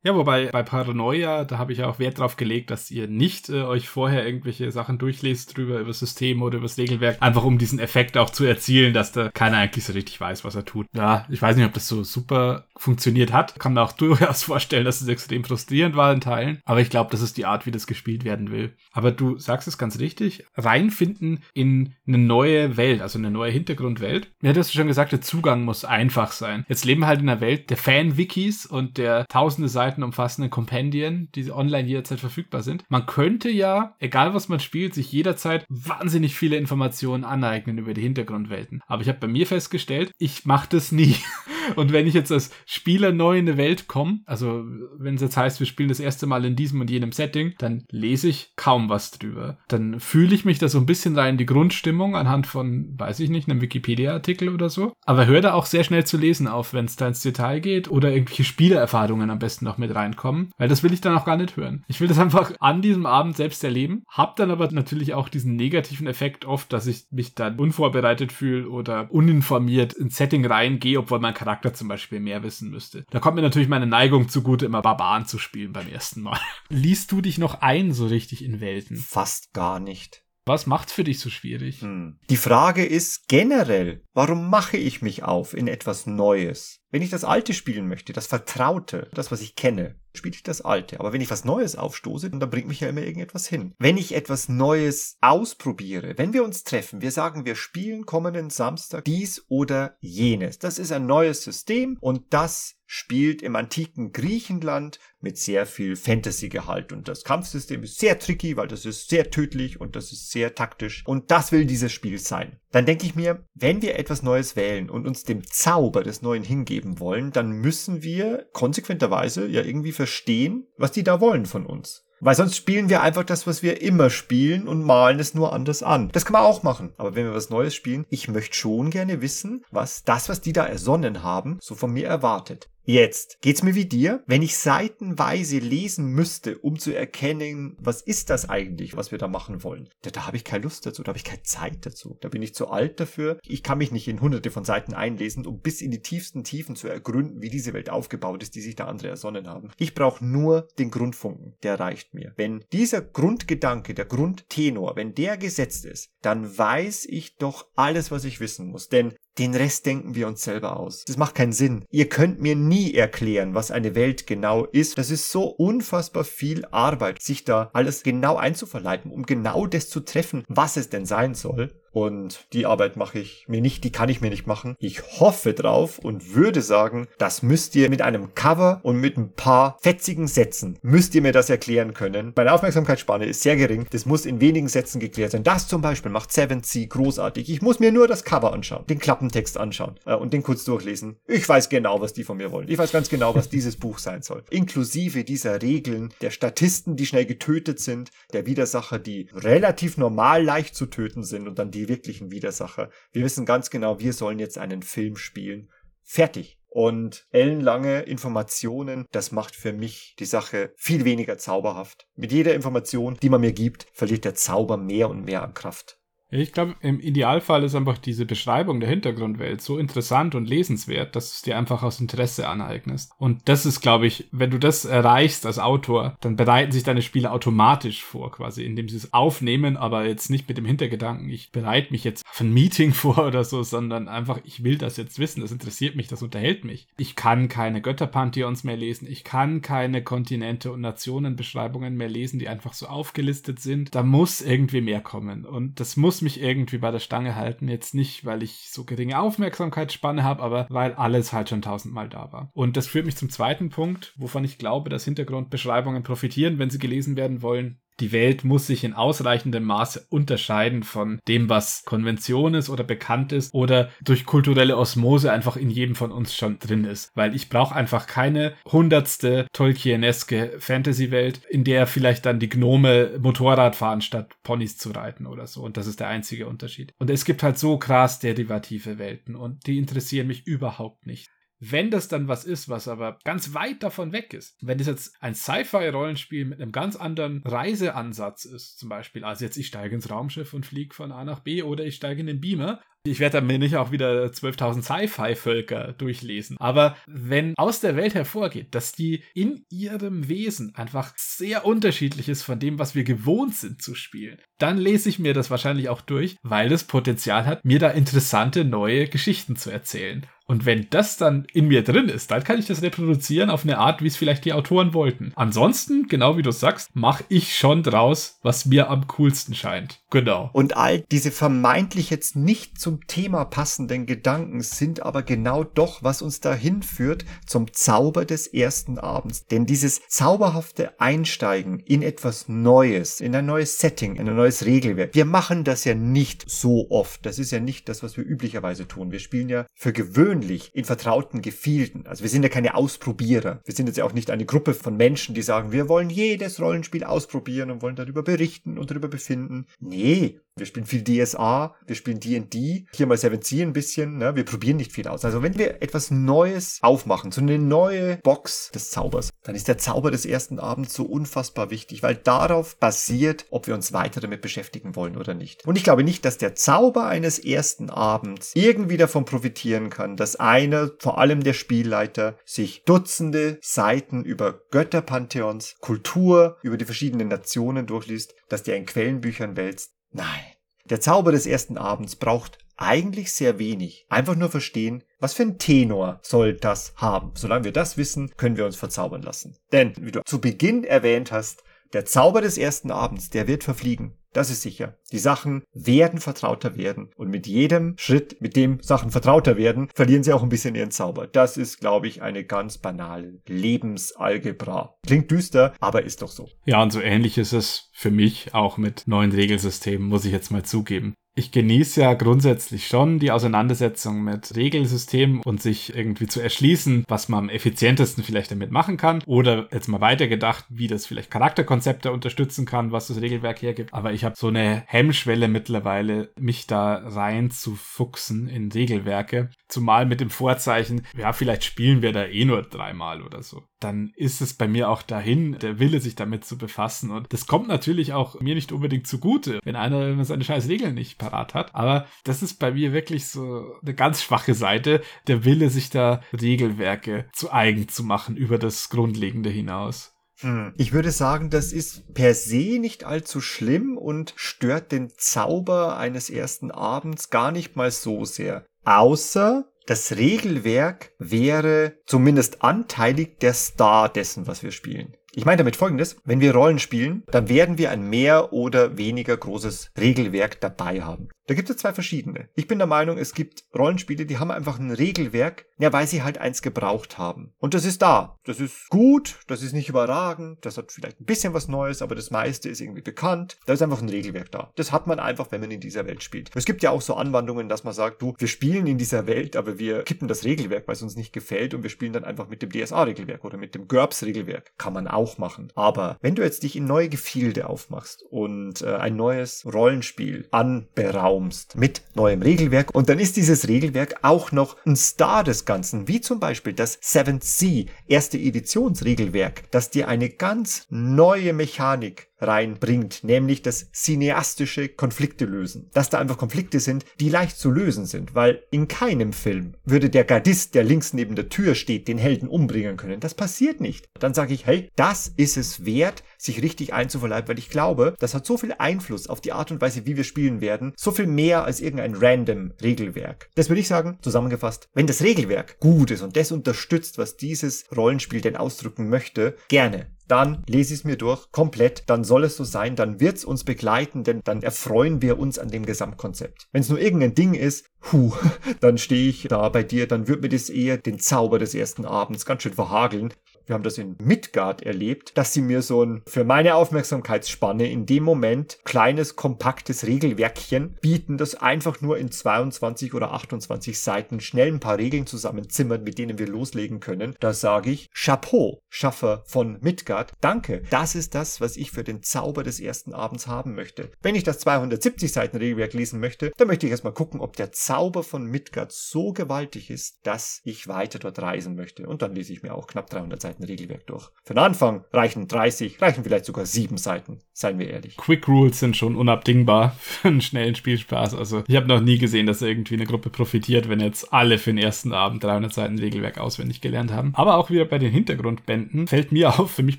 [0.05, 3.49] ja, wobei bei Paranoia, da habe ich ja auch Wert drauf gelegt, dass ihr nicht
[3.49, 7.59] äh, euch vorher irgendwelche Sachen durchlest drüber, über System oder über das Regelwerk, einfach um
[7.59, 10.87] diesen Effekt auch zu erzielen, dass da keiner eigentlich so richtig weiß, was er tut.
[10.95, 13.59] Ja, ich weiß nicht, ob das so super funktioniert hat.
[13.59, 17.11] Kann mir auch durchaus vorstellen, dass es extrem frustrierend war in Teilen, aber ich glaube,
[17.11, 18.77] das ist die Art, wie das gespielt werden will.
[18.93, 24.31] Aber du sagst es ganz richtig, reinfinden in eine neue Welt, also eine neue Hintergrundwelt.
[24.41, 26.65] Ja, du hast schon gesagt, der Zugang muss einfach sein.
[26.69, 30.51] Jetzt leben wir halt in einer Welt der Fan-Wikis und der tausende Seiten Seiten umfassenden
[30.51, 32.85] Kompendien, die online jederzeit verfügbar sind.
[32.89, 38.03] Man könnte ja, egal was man spielt, sich jederzeit wahnsinnig viele Informationen aneignen über die
[38.03, 38.83] Hintergrundwelten.
[38.87, 41.17] Aber ich habe bei mir festgestellt, ich mache das nie.
[41.75, 44.65] Und wenn ich jetzt als Spieler neu in eine Welt komme, also
[44.99, 47.85] wenn es jetzt heißt, wir spielen das erste Mal in diesem und jenem Setting, dann
[47.91, 49.59] lese ich kaum was drüber.
[49.69, 53.21] Dann fühle ich mich da so ein bisschen rein in die Grundstimmung anhand von, weiß
[53.21, 54.93] ich nicht, einem Wikipedia-Artikel oder so.
[55.05, 57.91] Aber höre da auch sehr schnell zu lesen auf, wenn es da ins Detail geht
[57.91, 61.37] oder irgendwelche Spielererfahrungen am besten noch mit reinkommen, weil das will ich dann auch gar
[61.37, 61.85] nicht hören.
[61.89, 65.57] Ich will das einfach an diesem Abend selbst erleben, hab dann aber natürlich auch diesen
[65.57, 71.21] negativen Effekt oft, dass ich mich dann unvorbereitet fühle oder uninformiert ins Setting reingehe, obwohl
[71.21, 73.05] mein Charakter zum Beispiel mehr wissen müsste.
[73.11, 76.39] Da kommt mir natürlich meine Neigung zugute, immer Barbaren zu spielen beim ersten Mal.
[76.69, 78.97] Liest du dich noch ein so richtig in Welten?
[78.97, 80.23] Fast gar nicht.
[80.49, 81.81] Was macht's für dich so schwierig?
[81.83, 82.21] Hm.
[82.31, 86.79] Die Frage ist generell, warum mache ich mich auf in etwas Neues?
[86.97, 90.63] Wenn ich das Alte spielen möchte, das Vertraute, das, was ich kenne, spiele ich das
[90.63, 90.99] Alte.
[90.99, 93.75] Aber wenn ich was Neues aufstoße, dann bringt mich ja immer irgendetwas hin.
[93.79, 99.05] Wenn ich etwas Neues ausprobiere, wenn wir uns treffen, wir sagen, wir spielen kommenden Samstag
[99.05, 100.59] dies oder jenes.
[100.59, 106.93] Das ist ein neues System und das spielt im antiken Griechenland mit sehr viel Fantasy-Gehalt.
[106.93, 110.55] Und das Kampfsystem ist sehr tricky, weil das ist sehr tödlich und das ist sehr
[110.55, 111.03] taktisch.
[111.05, 112.61] Und das will dieses Spiel sein.
[112.71, 116.45] Dann denke ich mir, wenn wir etwas Neues wählen und uns dem Zauber des Neuen
[116.45, 122.07] hingeben wollen, dann müssen wir konsequenterweise ja irgendwie verstehen, was die da wollen von uns.
[122.21, 125.83] Weil sonst spielen wir einfach das, was wir immer spielen und malen es nur anders
[125.83, 126.09] an.
[126.13, 126.95] Das kann man auch machen.
[126.97, 130.55] Aber wenn wir was Neues spielen, ich möchte schon gerne wissen, was das, was die
[130.55, 132.71] da ersonnen haben, so von mir erwartet.
[132.89, 138.31] Jetzt geht's mir wie dir, wenn ich seitenweise lesen müsste, um zu erkennen, was ist
[138.31, 139.89] das eigentlich, was wir da machen wollen.
[140.03, 142.17] Da, da habe ich keine Lust dazu, da habe ich keine Zeit dazu.
[142.21, 143.41] Da bin ich zu alt dafür.
[143.45, 146.77] Ich kann mich nicht in hunderte von Seiten einlesen, um bis in die tiefsten Tiefen
[146.77, 149.73] zu ergründen, wie diese Welt aufgebaut ist, die sich da andere ersonnen haben.
[149.79, 152.35] Ich brauche nur den Grundfunken, der reicht mir.
[152.37, 158.25] Wenn dieser Grundgedanke, der Grundtenor, wenn der gesetzt ist, dann weiß ich doch alles, was
[158.25, 158.89] ich wissen muss.
[158.89, 161.05] Denn den Rest denken wir uns selber aus.
[161.05, 161.85] Das macht keinen Sinn.
[161.91, 164.97] Ihr könnt mir nie erklären, was eine Welt genau ist.
[164.97, 170.01] Das ist so unfassbar viel Arbeit, sich da alles genau einzuverleiben, um genau das zu
[170.01, 171.73] treffen, was es denn sein soll.
[171.97, 174.77] Und die Arbeit mache ich mir nicht, die kann ich mir nicht machen.
[174.79, 179.33] Ich hoffe drauf und würde sagen, das müsst ihr mit einem Cover und mit ein
[179.33, 182.35] paar fetzigen Sätzen, müsst ihr mir das erklären können.
[182.37, 183.87] Meine Aufmerksamkeitsspanne ist sehr gering.
[183.93, 185.43] Das muss in wenigen Sätzen geklärt sein.
[185.43, 187.49] Das zum Beispiel macht 7C großartig.
[187.49, 191.17] Ich muss mir nur das Cover anschauen, den Klappentext anschauen äh, und den kurz durchlesen.
[191.27, 192.69] Ich weiß genau, was die von mir wollen.
[192.69, 194.43] Ich weiß ganz genau, was dieses Buch sein soll.
[194.51, 200.75] Inklusive dieser Regeln der Statisten, die schnell getötet sind, der Widersacher, die relativ normal leicht
[200.75, 202.91] zu töten sind und dann die wirklichen Widersacher.
[203.13, 205.71] Wir wissen ganz genau, wir sollen jetzt einen Film spielen.
[206.03, 206.59] Fertig.
[206.69, 212.07] Und ellenlange Informationen, das macht für mich die Sache viel weniger zauberhaft.
[212.17, 215.96] Mit jeder Information, die man mir gibt, verliert der Zauber mehr und mehr an Kraft.
[216.31, 221.31] Ich glaube, im Idealfall ist einfach diese Beschreibung der Hintergrundwelt so interessant und lesenswert, dass
[221.31, 223.13] du es dir einfach aus Interesse aneignest.
[223.17, 227.03] Und das ist, glaube ich, wenn du das erreichst als Autor, dann bereiten sich deine
[227.03, 231.53] Spiele automatisch vor, quasi, indem sie es aufnehmen, aber jetzt nicht mit dem Hintergedanken, ich
[231.53, 235.21] bereite mich jetzt auf ein Meeting vor oder so, sondern einfach, ich will das jetzt
[235.21, 236.89] wissen, das interessiert mich, das unterhält mich.
[236.97, 242.49] Ich kann keine Götterpantheons mehr lesen, ich kann keine Kontinente und Nationenbeschreibungen mehr lesen, die
[242.49, 243.95] einfach so aufgelistet sind.
[243.95, 245.45] Da muss irgendwie mehr kommen.
[245.45, 247.69] Und das muss muss mich irgendwie bei der Stange halten.
[247.69, 252.33] Jetzt nicht, weil ich so geringe Aufmerksamkeitsspanne habe, aber weil alles halt schon tausendmal da
[252.33, 252.51] war.
[252.55, 256.79] Und das führt mich zum zweiten Punkt, wovon ich glaube, dass Hintergrundbeschreibungen profitieren, wenn sie
[256.79, 262.55] gelesen werden wollen die Welt muss sich in ausreichendem Maße unterscheiden von dem, was Konvention
[262.55, 266.85] ist oder bekannt ist oder durch kulturelle Osmose einfach in jedem von uns schon drin
[266.85, 267.11] ist.
[267.15, 273.77] Weil ich brauche einfach keine hundertste Tolkieneske Fantasy-Welt, in der vielleicht dann die Gnome Motorrad
[273.77, 275.63] fahren, statt Ponys zu reiten oder so.
[275.63, 276.93] Und das ist der einzige Unterschied.
[276.99, 281.31] Und es gibt halt so krass derivative Welten und die interessieren mich überhaupt nicht.
[281.59, 285.17] Wenn das dann was ist, was aber ganz weit davon weg ist, wenn das jetzt
[285.21, 290.11] ein Sci-Fi-Rollenspiel mit einem ganz anderen Reiseansatz ist, zum Beispiel, also jetzt ich steige ins
[290.11, 293.41] Raumschiff und fliege von A nach B oder ich steige in den Beamer, ich werde
[293.41, 296.57] mir nicht auch wieder 12.000 Sci-Fi-Völker durchlesen.
[296.59, 302.43] Aber wenn aus der Welt hervorgeht, dass die in ihrem Wesen einfach sehr unterschiedlich ist
[302.43, 306.01] von dem, was wir gewohnt sind zu spielen, dann lese ich mir das wahrscheinlich auch
[306.01, 310.27] durch, weil es Potenzial hat, mir da interessante neue Geschichten zu erzählen.
[310.47, 313.79] Und wenn das dann in mir drin ist, dann kann ich das reproduzieren auf eine
[313.79, 315.33] Art, wie es vielleicht die Autoren wollten.
[315.35, 320.01] Ansonsten, genau wie du sagst, mache ich schon draus, was mir am coolsten scheint.
[320.11, 320.51] Genau.
[320.53, 326.23] Und all diese vermeintlich jetzt nicht zum Thema passenden Gedanken sind aber genau doch, was
[326.23, 329.47] uns dahin führt zum Zauber des ersten Abends.
[329.47, 335.15] Denn dieses zauberhafte Einsteigen in etwas Neues, in ein neues Setting, in ein neues Regelwerk.
[335.15, 337.27] Wir machen das ja nicht so oft.
[337.27, 339.11] Das ist ja nicht das, was wir üblicherweise tun.
[339.11, 342.07] Wir spielen ja für gewöhnlich gewöhnlich in vertrauten Gefilden.
[342.07, 343.61] Also wir sind ja keine Ausprobierer.
[343.65, 346.61] Wir sind jetzt ja auch nicht eine Gruppe von Menschen, die sagen, wir wollen jedes
[346.61, 349.67] Rollenspiel ausprobieren und wollen darüber berichten und darüber befinden.
[349.81, 354.37] Nee, wir spielen viel DSA, wir spielen D&D, hier mal 7C ein bisschen, ne?
[354.37, 355.23] wir probieren nicht viel aus.
[355.25, 359.77] Also wenn wir etwas Neues aufmachen, so eine neue Box des Zaubers, dann ist der
[359.77, 364.41] Zauber des ersten Abends so unfassbar wichtig, weil darauf basiert, ob wir uns weiter damit
[364.41, 365.67] beschäftigen wollen oder nicht.
[365.67, 370.37] Und ich glaube nicht, dass der Zauber eines ersten Abends irgendwie davon profitieren kann, dass
[370.37, 377.87] einer, vor allem der Spielleiter, sich Dutzende Seiten über Götterpantheons, Kultur, über die verschiedenen Nationen
[377.87, 380.45] durchliest, dass der in Quellenbüchern wälzt Nein.
[380.85, 384.07] Der Zauber des ersten Abends braucht eigentlich sehr wenig.
[384.09, 387.33] Einfach nur verstehen, was für ein Tenor soll das haben.
[387.35, 389.57] Solange wir das wissen, können wir uns verzaubern lassen.
[389.73, 391.65] Denn, wie du zu Beginn erwähnt hast,
[391.97, 394.19] der Zauber des ersten Abends, der wird verfliegen.
[394.35, 394.99] Das ist sicher.
[395.13, 397.09] Die Sachen werden vertrauter werden.
[397.17, 400.91] Und mit jedem Schritt, mit dem Sachen vertrauter werden, verlieren sie auch ein bisschen ihren
[400.91, 401.27] Zauber.
[401.27, 404.99] Das ist, glaube ich, eine ganz banale Lebensalgebra.
[405.07, 406.51] Klingt düster, aber ist doch so.
[406.67, 410.51] Ja, und so ähnlich ist es für mich auch mit neuen Regelsystemen, muss ich jetzt
[410.51, 411.15] mal zugeben.
[411.39, 417.29] Ich genieße ja grundsätzlich schon die Auseinandersetzung mit Regelsystemen und sich irgendwie zu erschließen, was
[417.29, 419.23] man am effizientesten vielleicht damit machen kann.
[419.27, 423.93] Oder jetzt mal weitergedacht, wie das vielleicht Charakterkonzepte unterstützen kann, was das Regelwerk hergibt.
[423.93, 429.51] Aber ich habe so eine Hemmschwelle mittlerweile, mich da rein zu fuchsen in Regelwerke.
[429.69, 433.63] Zumal mit dem Vorzeichen, ja, vielleicht spielen wir da eh nur dreimal oder so.
[433.81, 437.11] Dann ist es bei mir auch dahin, der Wille, sich damit zu befassen.
[437.11, 441.19] Und das kommt natürlich auch mir nicht unbedingt zugute, wenn einer seine scheiß Regeln nicht
[441.19, 441.75] parat hat.
[441.75, 446.23] Aber das ist bei mir wirklich so eine ganz schwache Seite, der Wille, sich da
[446.33, 450.17] Regelwerke zu eigen zu machen über das Grundlegende hinaus.
[450.41, 450.75] Hm.
[450.77, 456.29] Ich würde sagen, das ist per se nicht allzu schlimm und stört den Zauber eines
[456.29, 458.67] ersten Abends gar nicht mal so sehr.
[458.85, 465.17] Außer das Regelwerk wäre zumindest anteilig der Star dessen, was wir spielen.
[465.33, 469.37] Ich meine damit folgendes, wenn wir Rollen spielen, dann werden wir ein mehr oder weniger
[469.37, 471.29] großes Regelwerk dabei haben.
[471.47, 472.49] Da gibt es zwei verschiedene.
[472.57, 476.25] Ich bin der Meinung, es gibt Rollenspiele, die haben einfach ein Regelwerk, ja, weil sie
[476.25, 477.55] halt eins gebraucht haben.
[477.59, 478.37] Und das ist da.
[478.45, 482.17] Das ist gut, das ist nicht überragend, das hat vielleicht ein bisschen was Neues, aber
[482.17, 483.59] das meiste ist irgendwie bekannt.
[483.67, 484.73] Da ist einfach ein Regelwerk da.
[484.75, 486.51] Das hat man einfach, wenn man in dieser Welt spielt.
[486.55, 489.55] Es gibt ja auch so Anwandlungen, dass man sagt, du, wir spielen in dieser Welt,
[489.55, 492.49] aber wir kippen das Regelwerk, weil es uns nicht gefällt und wir spielen dann einfach
[492.49, 494.73] mit dem DSA-Regelwerk oder mit dem GURPS-Regelwerk.
[494.79, 495.73] Kann man auch machen.
[495.77, 501.36] Aber wenn du jetzt dich in neue Gefilde aufmachst und äh, ein neues Rollenspiel anberaubst,
[501.37, 502.95] raumst mit neuem Regelwerk.
[502.95, 507.01] Und dann ist dieses Regelwerk auch noch ein Star des Ganzen, wie zum Beispiel das
[507.01, 515.45] 7th Sea, erste Editionsregelwerk, das dir eine ganz neue Mechanik reinbringt, nämlich das cineastische Konflikte
[515.45, 515.91] lösen.
[515.93, 520.11] Dass da einfach Konflikte sind, die leicht zu lösen sind, weil in keinem Film würde
[520.11, 523.21] der Gardist, der links neben der Tür steht, den Helden umbringen können.
[523.21, 524.07] Das passiert nicht.
[524.19, 528.35] Dann sage ich, hey, das ist es wert, sich richtig einzuverleiben, weil ich glaube, das
[528.35, 531.27] hat so viel Einfluss auf die Art und Weise, wie wir spielen werden, so viel
[531.27, 533.49] mehr als irgendein random Regelwerk.
[533.55, 537.85] Das würde ich sagen, zusammengefasst, wenn das Regelwerk gut ist und das unterstützt, was dieses
[537.95, 542.57] Rollenspiel denn ausdrücken möchte, gerne dann lese ich es mir durch, komplett, dann soll es
[542.57, 546.69] so sein, dann wird es uns begleiten, denn dann erfreuen wir uns an dem Gesamtkonzept.
[546.73, 548.33] Wenn es nur irgendein Ding ist, hu,
[548.81, 552.05] dann stehe ich da bei dir, dann wird mir das eher den Zauber des ersten
[552.05, 553.33] Abends ganz schön verhageln
[553.67, 558.07] wir haben das in Midgard erlebt, dass sie mir so ein für meine Aufmerksamkeitsspanne in
[558.07, 564.69] dem Moment kleines, kompaktes Regelwerkchen bieten, das einfach nur in 22 oder 28 Seiten schnell
[564.69, 567.35] ein paar Regeln zusammenzimmert, mit denen wir loslegen können.
[567.41, 570.83] Da sage ich Chapeau, Schaffer von Midgard, danke.
[570.91, 574.11] Das ist das, was ich für den Zauber des ersten Abends haben möchte.
[574.23, 577.73] Wenn ich das 270 Seiten Regelwerk lesen möchte, dann möchte ich erstmal gucken, ob der
[577.73, 582.07] Zauber von Midgard so gewaltig ist, dass ich weiter dort reisen möchte.
[582.07, 584.29] Und dann lese ich mir auch knapp 300 Seiten Seiten Regelwerk durch.
[584.45, 588.17] Für den Anfang reichen 30, reichen vielleicht sogar 7 Seiten, seien wir ehrlich.
[588.17, 591.35] Quick Rules sind schon unabdingbar für einen schnellen Spielspaß.
[591.35, 594.71] Also ich habe noch nie gesehen, dass irgendwie eine Gruppe profitiert, wenn jetzt alle für
[594.71, 597.33] den ersten Abend 300 Seiten Regelwerk auswendig gelernt haben.
[597.35, 599.99] Aber auch wieder bei den Hintergrundbänden fällt mir auf, für mich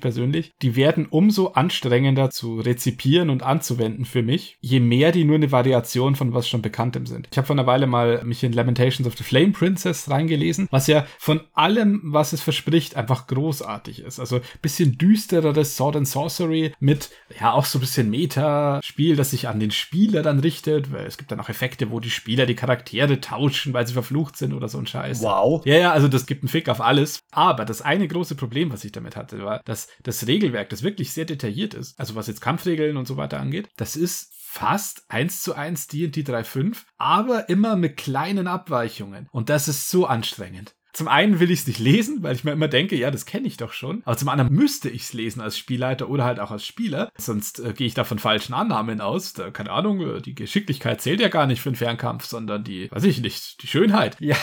[0.00, 5.36] persönlich, die werden umso anstrengender zu rezipieren und anzuwenden für mich, je mehr die nur
[5.36, 7.28] eine Variation von was schon Bekanntem sind.
[7.30, 10.86] Ich habe vor einer Weile mal mich in Lamentations of the Flame Princess reingelesen, was
[10.86, 14.20] ja von allem, was es verspricht, einfach groß großartig ist.
[14.20, 19.48] Also bisschen düstereres Sword and Sorcery mit, ja, auch so ein bisschen Meta-Spiel, das sich
[19.48, 22.54] an den Spieler dann richtet, weil es gibt dann auch Effekte, wo die Spieler die
[22.54, 25.22] Charaktere tauschen, weil sie verflucht sind oder so ein Scheiß.
[25.22, 25.64] Wow.
[25.64, 27.20] Ja, ja, also das gibt einen Fick auf alles.
[27.30, 31.12] Aber das eine große Problem, was ich damit hatte, war, dass das Regelwerk, das wirklich
[31.12, 35.42] sehr detailliert ist, also was jetzt Kampfregeln und so weiter angeht, das ist fast eins
[35.42, 39.28] zu eins D&D 3.5, aber immer mit kleinen Abweichungen.
[39.30, 40.74] Und das ist so anstrengend.
[40.92, 43.46] Zum einen will ich es nicht lesen, weil ich mir immer denke, ja, das kenne
[43.46, 44.02] ich doch schon.
[44.04, 47.10] Aber zum anderen müsste ich es lesen als Spielleiter oder halt auch als Spieler.
[47.16, 49.32] Sonst äh, gehe ich da von falschen Annahmen aus.
[49.32, 52.90] Da, keine Ahnung, äh, die Geschicklichkeit zählt ja gar nicht für einen Fernkampf, sondern die,
[52.90, 54.16] weiß ich nicht, die Schönheit.
[54.20, 54.36] Ja,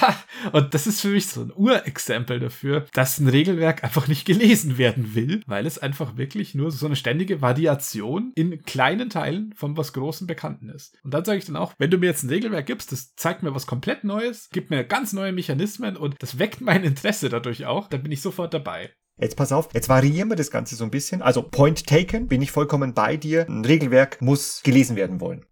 [0.52, 4.80] und das ist für mich so ein Urexempel dafür, dass ein Regelwerk einfach nicht gelesen
[4.80, 9.78] werden will, weil es einfach wirklich nur so eine ständige Variation in kleinen Teilen von
[9.78, 10.96] was Großem Bekannten ist.
[11.04, 13.44] Und dann sage ich dann auch, wenn du mir jetzt ein Regelwerk gibst, das zeigt
[13.44, 17.66] mir was komplett Neues, gibt mir ganz neue Mechanismen und das weckt mein Interesse dadurch
[17.66, 18.92] auch, dann bin ich sofort dabei.
[19.20, 21.22] Jetzt pass auf, jetzt variieren wir das Ganze so ein bisschen.
[21.22, 23.48] Also Point taken, bin ich vollkommen bei dir.
[23.48, 25.46] Ein Regelwerk muss gelesen werden wollen.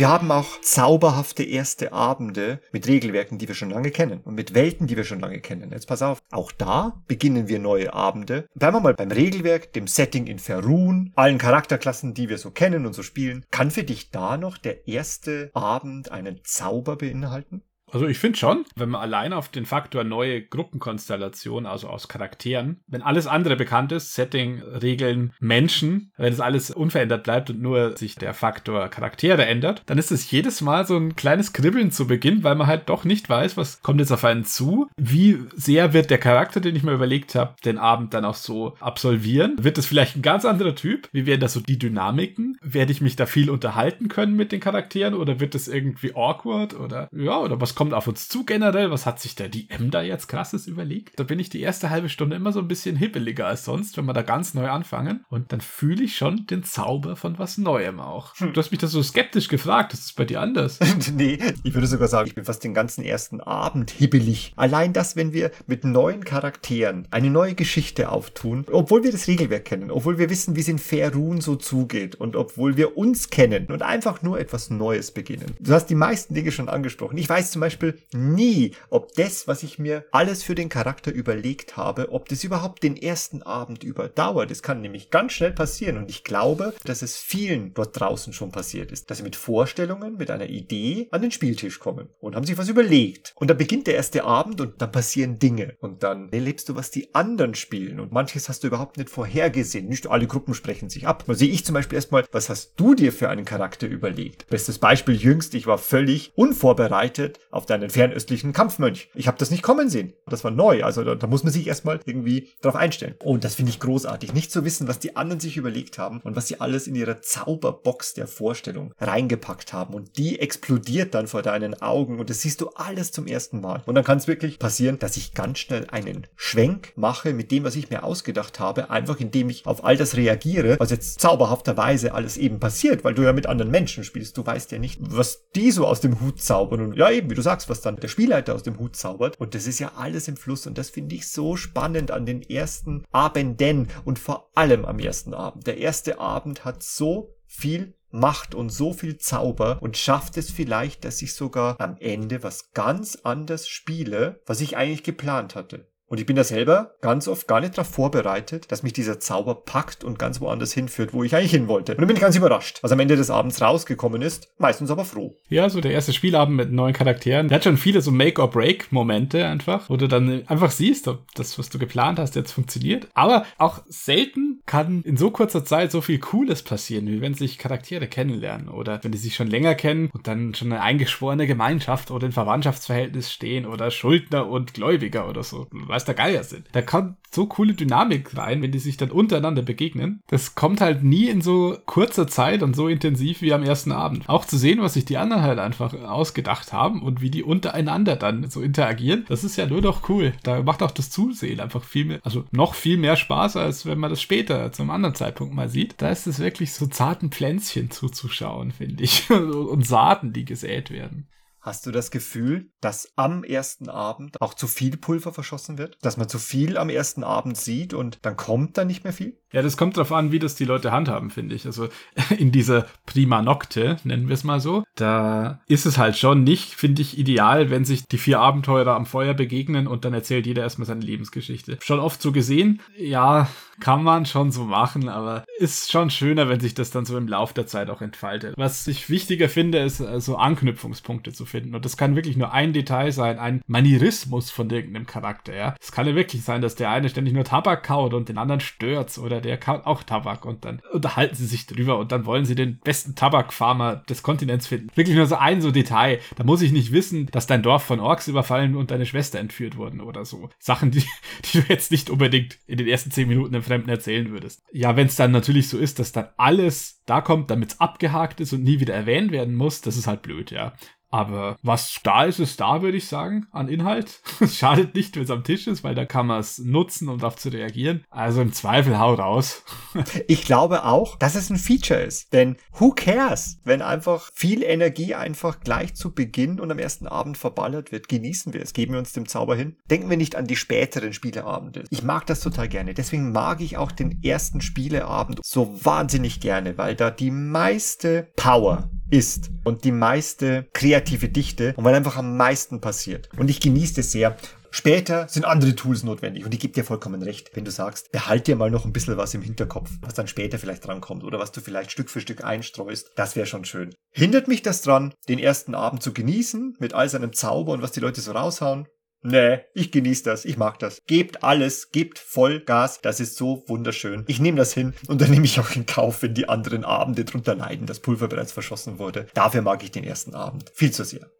[0.00, 4.54] Wir haben auch zauberhafte erste Abende mit Regelwerken, die wir schon lange kennen und mit
[4.54, 5.72] Welten, die wir schon lange kennen.
[5.72, 8.48] Jetzt pass auf, auch da beginnen wir neue Abende.
[8.54, 12.86] Bleiben wir mal beim Regelwerk, dem Setting in Ferun, allen Charakterklassen, die wir so kennen
[12.86, 13.44] und so spielen.
[13.50, 17.62] Kann für dich da noch der erste Abend einen Zauber beinhalten?
[17.92, 22.80] Also ich finde schon, wenn man allein auf den Faktor neue Gruppenkonstellation, also aus Charakteren,
[22.86, 27.96] wenn alles andere bekannt ist, Setting, Regeln, Menschen, wenn es alles unverändert bleibt und nur
[27.96, 32.06] sich der Faktor Charaktere ändert, dann ist es jedes Mal so ein kleines Kribbeln zu
[32.06, 35.92] Beginn, weil man halt doch nicht weiß, was kommt jetzt auf einen zu, wie sehr
[35.92, 39.56] wird der Charakter, den ich mir überlegt habe, den Abend dann auch so absolvieren.
[39.60, 41.08] Wird es vielleicht ein ganz anderer Typ?
[41.12, 42.58] Wie werden das so die Dynamiken?
[42.62, 46.78] Werde ich mich da viel unterhalten können mit den Charakteren oder wird es irgendwie awkward
[46.78, 48.90] oder ja, oder was kommt auf uns zu generell?
[48.90, 51.18] Was hat sich der DM da jetzt krasses überlegt?
[51.18, 54.04] Da bin ich die erste halbe Stunde immer so ein bisschen hippeliger als sonst, wenn
[54.04, 57.98] wir da ganz neu anfangen und dann fühle ich schon den Zauber von was Neuem
[57.98, 58.36] auch.
[58.36, 58.52] Hm.
[58.52, 60.78] Du hast mich das so skeptisch gefragt, ist das bei dir anders?
[61.16, 64.52] nee, ich würde sogar sagen, ich bin fast den ganzen ersten Abend hibbelig.
[64.56, 69.64] Allein das, wenn wir mit neuen Charakteren eine neue Geschichte auftun, obwohl wir das Regelwerk
[69.64, 73.68] kennen, obwohl wir wissen, wie es in Faerun so zugeht und obwohl wir uns kennen
[73.68, 75.56] und einfach nur etwas Neues beginnen.
[75.60, 77.16] Du hast die meisten Dinge schon angesprochen.
[77.16, 77.69] Ich weiß zum Beispiel
[78.12, 82.82] nie, ob das, was ich mir alles für den Charakter überlegt habe, ob das überhaupt
[82.82, 84.50] den ersten Abend überdauert.
[84.50, 88.52] Das kann nämlich ganz schnell passieren und ich glaube, dass es vielen dort draußen schon
[88.52, 92.46] passiert ist, dass sie mit Vorstellungen, mit einer Idee an den Spieltisch kommen und haben
[92.46, 93.32] sich was überlegt.
[93.36, 96.90] Und dann beginnt der erste Abend und dann passieren Dinge und dann erlebst du, was
[96.90, 99.88] die anderen spielen und manches hast du überhaupt nicht vorhergesehen.
[99.88, 101.24] Nicht alle Gruppen sprechen sich ab.
[101.26, 104.46] Da sehe ich zum Beispiel erstmal, was hast du dir für einen Charakter überlegt?
[104.48, 109.10] Bestes Beispiel jüngst, ich war völlig unvorbereitet auf deinen fernöstlichen Kampfmönch.
[109.14, 110.12] Ich habe das nicht kommen sehen.
[110.26, 113.14] Das war neu, also da, da muss man sich erstmal irgendwie darauf einstellen.
[113.22, 116.36] Und das finde ich großartig, nicht zu wissen, was die anderen sich überlegt haben und
[116.36, 121.42] was sie alles in ihrer Zauberbox der Vorstellung reingepackt haben und die explodiert dann vor
[121.42, 123.82] deinen Augen und das siehst du alles zum ersten Mal.
[123.86, 127.64] Und dann kann es wirklich passieren, dass ich ganz schnell einen Schwenk mache mit dem,
[127.64, 132.14] was ich mir ausgedacht habe, einfach indem ich auf all das reagiere, was jetzt zauberhafterweise
[132.14, 134.36] alles eben passiert, weil du ja mit anderen Menschen spielst.
[134.36, 137.34] Du weißt ja nicht, was die so aus dem Hut zaubern und ja eben, wie
[137.34, 140.28] du sagst, was dann der Spielleiter aus dem Hut zaubert und das ist ja alles
[140.28, 144.84] im Fluss und das finde ich so spannend an den ersten Abenden und vor allem
[144.84, 145.66] am ersten Abend.
[145.66, 151.04] Der erste Abend hat so viel Macht und so viel Zauber und schafft es vielleicht,
[151.04, 155.89] dass ich sogar am Ende was ganz anders spiele, was ich eigentlich geplant hatte.
[156.10, 159.54] Und ich bin da selber ganz oft gar nicht darauf vorbereitet, dass mich dieser Zauber
[159.54, 161.92] packt und ganz woanders hinführt, wo ich eigentlich hin wollte.
[161.92, 164.48] Und dann bin ich ganz überrascht, was am Ende des Abends rausgekommen ist.
[164.58, 165.36] Meistens aber froh.
[165.50, 167.46] Ja, so der erste Spielabend mit neuen Charakteren.
[167.46, 171.70] Der hat schon viele so Make-or-Break-Momente einfach, wo du dann einfach siehst, ob das, was
[171.70, 173.06] du geplant hast, jetzt funktioniert.
[173.14, 177.56] Aber auch selten kann in so kurzer Zeit so viel Cooles passieren, wie wenn sich
[177.56, 182.10] Charaktere kennenlernen oder wenn die sich schon länger kennen und dann schon eine eingeschworene Gemeinschaft
[182.10, 185.68] oder ein Verwandtschaftsverhältnis stehen oder Schuldner und Gläubiger oder so.
[185.70, 186.66] Weißt weiß der Geier sind.
[186.72, 190.20] Da kommt so coole Dynamik rein, wenn die sich dann untereinander begegnen.
[190.26, 194.28] Das kommt halt nie in so kurzer Zeit und so intensiv wie am ersten Abend.
[194.28, 198.16] Auch zu sehen, was sich die anderen halt einfach ausgedacht haben und wie die untereinander
[198.16, 200.32] dann so interagieren, das ist ja nur doch cool.
[200.42, 203.98] Da macht auch das Zusehen einfach viel mehr, also noch viel mehr Spaß, als wenn
[203.98, 205.94] man das später zum anderen Zeitpunkt mal sieht.
[205.98, 209.30] Da ist es wirklich so zarten Pflänzchen zuzuschauen, finde ich.
[209.30, 211.28] und Saaten, die gesät werden.
[211.60, 215.98] Hast du das Gefühl, dass am ersten Abend auch zu viel Pulver verschossen wird?
[216.02, 219.39] Dass man zu viel am ersten Abend sieht und dann kommt da nicht mehr viel?
[219.52, 221.66] Ja, das kommt darauf an, wie das die Leute handhaben, finde ich.
[221.66, 221.88] Also
[222.38, 226.74] in dieser Prima Nocte, nennen wir es mal so, da ist es halt schon nicht,
[226.74, 230.62] finde ich, ideal, wenn sich die vier Abenteurer am Feuer begegnen und dann erzählt jeder
[230.62, 231.78] erstmal seine Lebensgeschichte.
[231.82, 233.48] Schon oft so gesehen, ja,
[233.80, 237.26] kann man schon so machen, aber ist schon schöner, wenn sich das dann so im
[237.26, 238.54] Lauf der Zeit auch entfaltet.
[238.56, 241.74] Was ich wichtiger finde, ist so also Anknüpfungspunkte zu finden.
[241.74, 245.74] Und das kann wirklich nur ein Detail sein, ein Manierismus von irgendeinem Charakter, ja.
[245.80, 248.60] Es kann ja wirklich sein, dass der eine ständig nur Tabak kaut und den anderen
[248.60, 252.44] stört's oder der kaut auch Tabak und dann unterhalten sie sich drüber und dann wollen
[252.44, 254.88] sie den besten Tabakfarmer des Kontinents finden.
[254.94, 256.20] Wirklich nur so ein so Detail.
[256.36, 259.76] Da muss ich nicht wissen, dass dein Dorf von Orks überfallen und deine Schwester entführt
[259.76, 260.50] wurden oder so.
[260.58, 261.04] Sachen, die,
[261.44, 264.62] die du jetzt nicht unbedingt in den ersten zehn Minuten im Fremden erzählen würdest.
[264.72, 268.40] Ja, wenn es dann natürlich so ist, dass dann alles da kommt, damit es abgehakt
[268.40, 270.74] ist und nie wieder erwähnt werden muss, das ist halt blöd, ja.
[271.10, 274.20] Aber was da ist, ist da, würde ich sagen, an Inhalt.
[274.40, 277.18] Es schadet nicht, wenn es am Tisch ist, weil da kann man es nutzen, um
[277.18, 278.04] darauf zu reagieren.
[278.10, 279.62] Also im Zweifel hau raus.
[280.28, 282.32] ich glaube auch, dass es ein Feature ist.
[282.32, 287.36] Denn who cares, wenn einfach viel Energie einfach gleich zu Beginn und am ersten Abend
[287.36, 288.08] verballert wird.
[288.08, 289.76] Genießen wir es, geben wir uns dem Zauber hin.
[289.90, 291.84] Denken wir nicht an die späteren Spieleabende.
[291.90, 292.94] Ich mag das total gerne.
[292.94, 298.90] Deswegen mag ich auch den ersten Spieleabend so wahnsinnig gerne, weil da die meiste Power
[299.10, 303.28] ist und die meiste kreative Dichte und weil einfach am meisten passiert.
[303.36, 304.36] Und ich genieße es sehr.
[304.72, 308.52] Später sind andere Tools notwendig und ich gebe dir vollkommen recht, wenn du sagst, behalte
[308.52, 311.50] dir mal noch ein bisschen was im Hinterkopf, was dann später vielleicht drankommt oder was
[311.50, 313.10] du vielleicht Stück für Stück einstreust.
[313.16, 313.92] Das wäre schon schön.
[314.12, 317.92] Hindert mich das dran, den ersten Abend zu genießen mit all seinem Zauber und was
[317.92, 318.86] die Leute so raushauen?
[319.22, 321.02] Nee, ich genieße das, ich mag das.
[321.06, 324.24] Gebt alles, gebt Vollgas, das ist so wunderschön.
[324.28, 327.24] Ich nehme das hin und dann nehme ich auch in Kauf, wenn die anderen Abende
[327.24, 329.26] drunter leiden, dass Pulver bereits verschossen wurde.
[329.34, 330.70] Dafür mag ich den ersten Abend.
[330.74, 331.30] Viel zu sehr.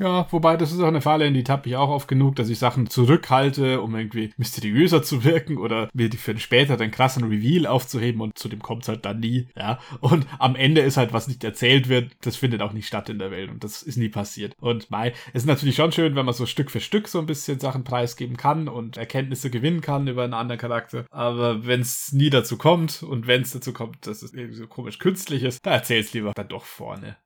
[0.00, 2.48] Ja, wobei das ist auch eine Falle, in die tappe ich auch oft genug, dass
[2.48, 7.24] ich Sachen zurückhalte, um irgendwie mysteriöser zu wirken oder mir die für später den krassen
[7.24, 9.48] Reveal aufzuheben und zu dem kommt's halt dann nie.
[9.54, 13.10] Ja, und am Ende ist halt, was nicht erzählt wird, das findet auch nicht statt
[13.10, 14.54] in der Welt und das ist nie passiert.
[14.58, 17.26] Und Mai, es ist natürlich schon schön, wenn man so Stück für Stück so ein
[17.26, 21.04] bisschen Sachen preisgeben kann und Erkenntnisse gewinnen kann über einen anderen Charakter.
[21.10, 24.66] Aber wenn es nie dazu kommt und wenn es dazu kommt, dass es irgendwie so
[24.66, 27.18] komisch künstlich ist, da erzähl's lieber dann doch vorne.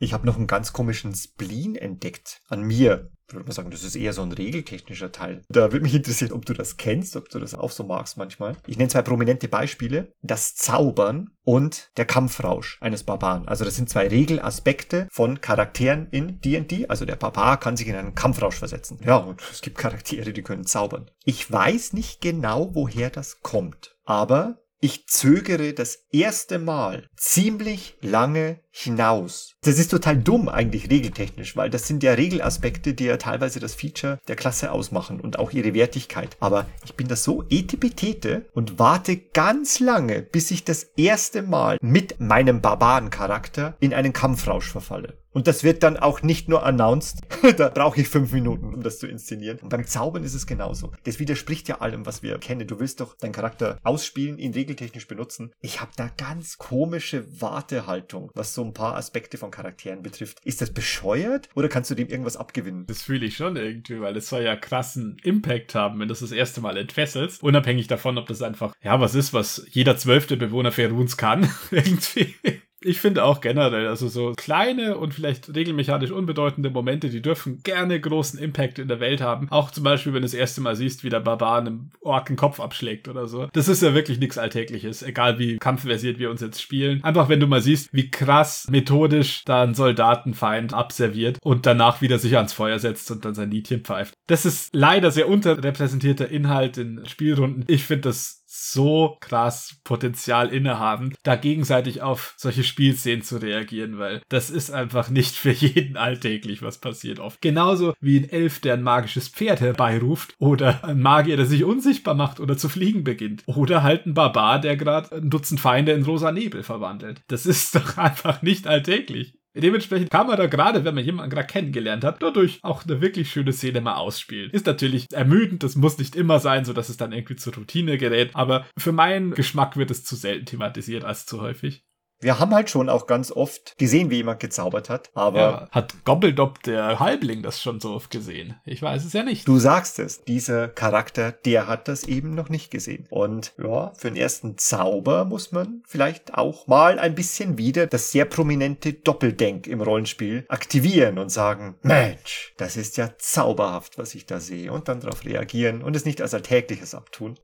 [0.00, 2.15] Ich habe noch einen ganz komischen Spleen entdeckt
[2.48, 3.10] an mir.
[3.28, 5.42] Würde mal sagen, das ist eher so ein regeltechnischer Teil.
[5.48, 8.56] Da würde mich interessieren, ob du das kennst, ob du das auch so magst manchmal.
[8.68, 10.12] Ich nenne zwei prominente Beispiele.
[10.22, 13.48] Das Zaubern und der Kampfrausch eines Barbaren.
[13.48, 16.86] Also das sind zwei Regelaspekte von Charakteren in D&D.
[16.86, 19.00] Also der Barbar kann sich in einen Kampfrausch versetzen.
[19.04, 21.10] Ja, und es gibt Charaktere, die können zaubern.
[21.24, 23.96] Ich weiß nicht genau, woher das kommt.
[24.04, 29.54] Aber ich zögere das erste Mal ziemlich lange hinaus.
[29.62, 33.74] Das ist total dumm eigentlich regeltechnisch, weil das sind ja Regelaspekte, die ja teilweise das
[33.74, 36.36] Feature der Klasse ausmachen und auch ihre Wertigkeit.
[36.40, 41.78] Aber ich bin da so etipetete und warte ganz lange, bis ich das erste Mal
[41.80, 45.14] mit meinem Barbarencharakter in einen Kampfrausch verfalle.
[45.36, 47.20] Und das wird dann auch nicht nur announced.
[47.58, 49.58] da brauche ich fünf Minuten, um das zu inszenieren.
[49.58, 50.92] Und beim Zaubern ist es genauso.
[51.04, 52.66] Das widerspricht ja allem, was wir kennen.
[52.66, 55.52] Du willst doch deinen Charakter ausspielen, ihn regeltechnisch benutzen.
[55.60, 60.38] Ich habe da ganz komische Wartehaltung, was so ein paar Aspekte von Charakteren betrifft.
[60.44, 62.86] Ist das bescheuert oder kannst du dem irgendwas abgewinnen?
[62.86, 66.20] Das fühle ich schon irgendwie, weil es soll ja krassen Impact haben, wenn du das,
[66.20, 67.42] das erste Mal entfesselst.
[67.42, 71.48] Unabhängig davon, ob das einfach, ja, was ist, was jeder zwölfte Bewohner Feruns kann.
[71.70, 72.34] irgendwie
[72.82, 77.98] ich finde auch generell, also so kleine und vielleicht regelmechanisch unbedeutende Momente, die dürfen gerne
[77.98, 79.48] großen Impact in der Welt haben.
[79.50, 82.36] Auch zum Beispiel, wenn du das erste Mal siehst, wie der Barbar einem Ork den
[82.36, 83.48] Kopf abschlägt oder so.
[83.52, 87.02] Das ist ja wirklich nichts Alltägliches, egal wie kampfversiert wir uns jetzt spielen.
[87.02, 92.18] Einfach, wenn du mal siehst, wie krass methodisch da ein Soldatenfeind abserviert und danach wieder
[92.18, 94.14] sich ans Feuer setzt und dann sein Liedchen pfeift.
[94.26, 97.64] Das ist leider sehr unterrepräsentierter Inhalt in Spielrunden.
[97.68, 104.22] Ich finde das so krass Potenzial innehaben, da gegenseitig auf solche Spielszenen zu reagieren, weil
[104.28, 107.40] das ist einfach nicht für jeden alltäglich, was passiert oft.
[107.40, 112.14] Genauso wie ein Elf, der ein magisches Pferd herbeiruft oder ein Magier, der sich unsichtbar
[112.14, 116.04] macht oder zu fliegen beginnt oder halt ein Barbar, der gerade ein Dutzend Feinde in
[116.04, 117.22] rosa Nebel verwandelt.
[117.28, 119.34] Das ist doch einfach nicht alltäglich.
[119.56, 123.30] Dementsprechend kann man da gerade, wenn man jemanden gerade kennengelernt hat, dadurch auch eine wirklich
[123.30, 124.50] schöne Szene mal ausspielen.
[124.50, 127.96] Ist natürlich ermüdend, das muss nicht immer sein, so dass es dann irgendwie zur Routine
[127.96, 131.85] gerät, aber für meinen Geschmack wird es zu selten thematisiert als zu häufig.
[132.20, 135.38] Wir haben halt schon auch ganz oft gesehen, wie jemand gezaubert hat, aber.
[135.38, 138.56] Ja, hat Gobbledopp, der Halbling, das schon so oft gesehen?
[138.64, 139.46] Ich weiß es ja nicht.
[139.46, 143.06] Du sagst es, dieser Charakter, der hat das eben noch nicht gesehen.
[143.10, 148.12] Und ja, für den ersten Zauber muss man vielleicht auch mal ein bisschen wieder das
[148.12, 154.26] sehr prominente Doppeldenk im Rollenspiel aktivieren und sagen, Mensch, das ist ja zauberhaft, was ich
[154.26, 154.72] da sehe.
[154.72, 157.38] Und dann darauf reagieren und es nicht als Alltägliches abtun.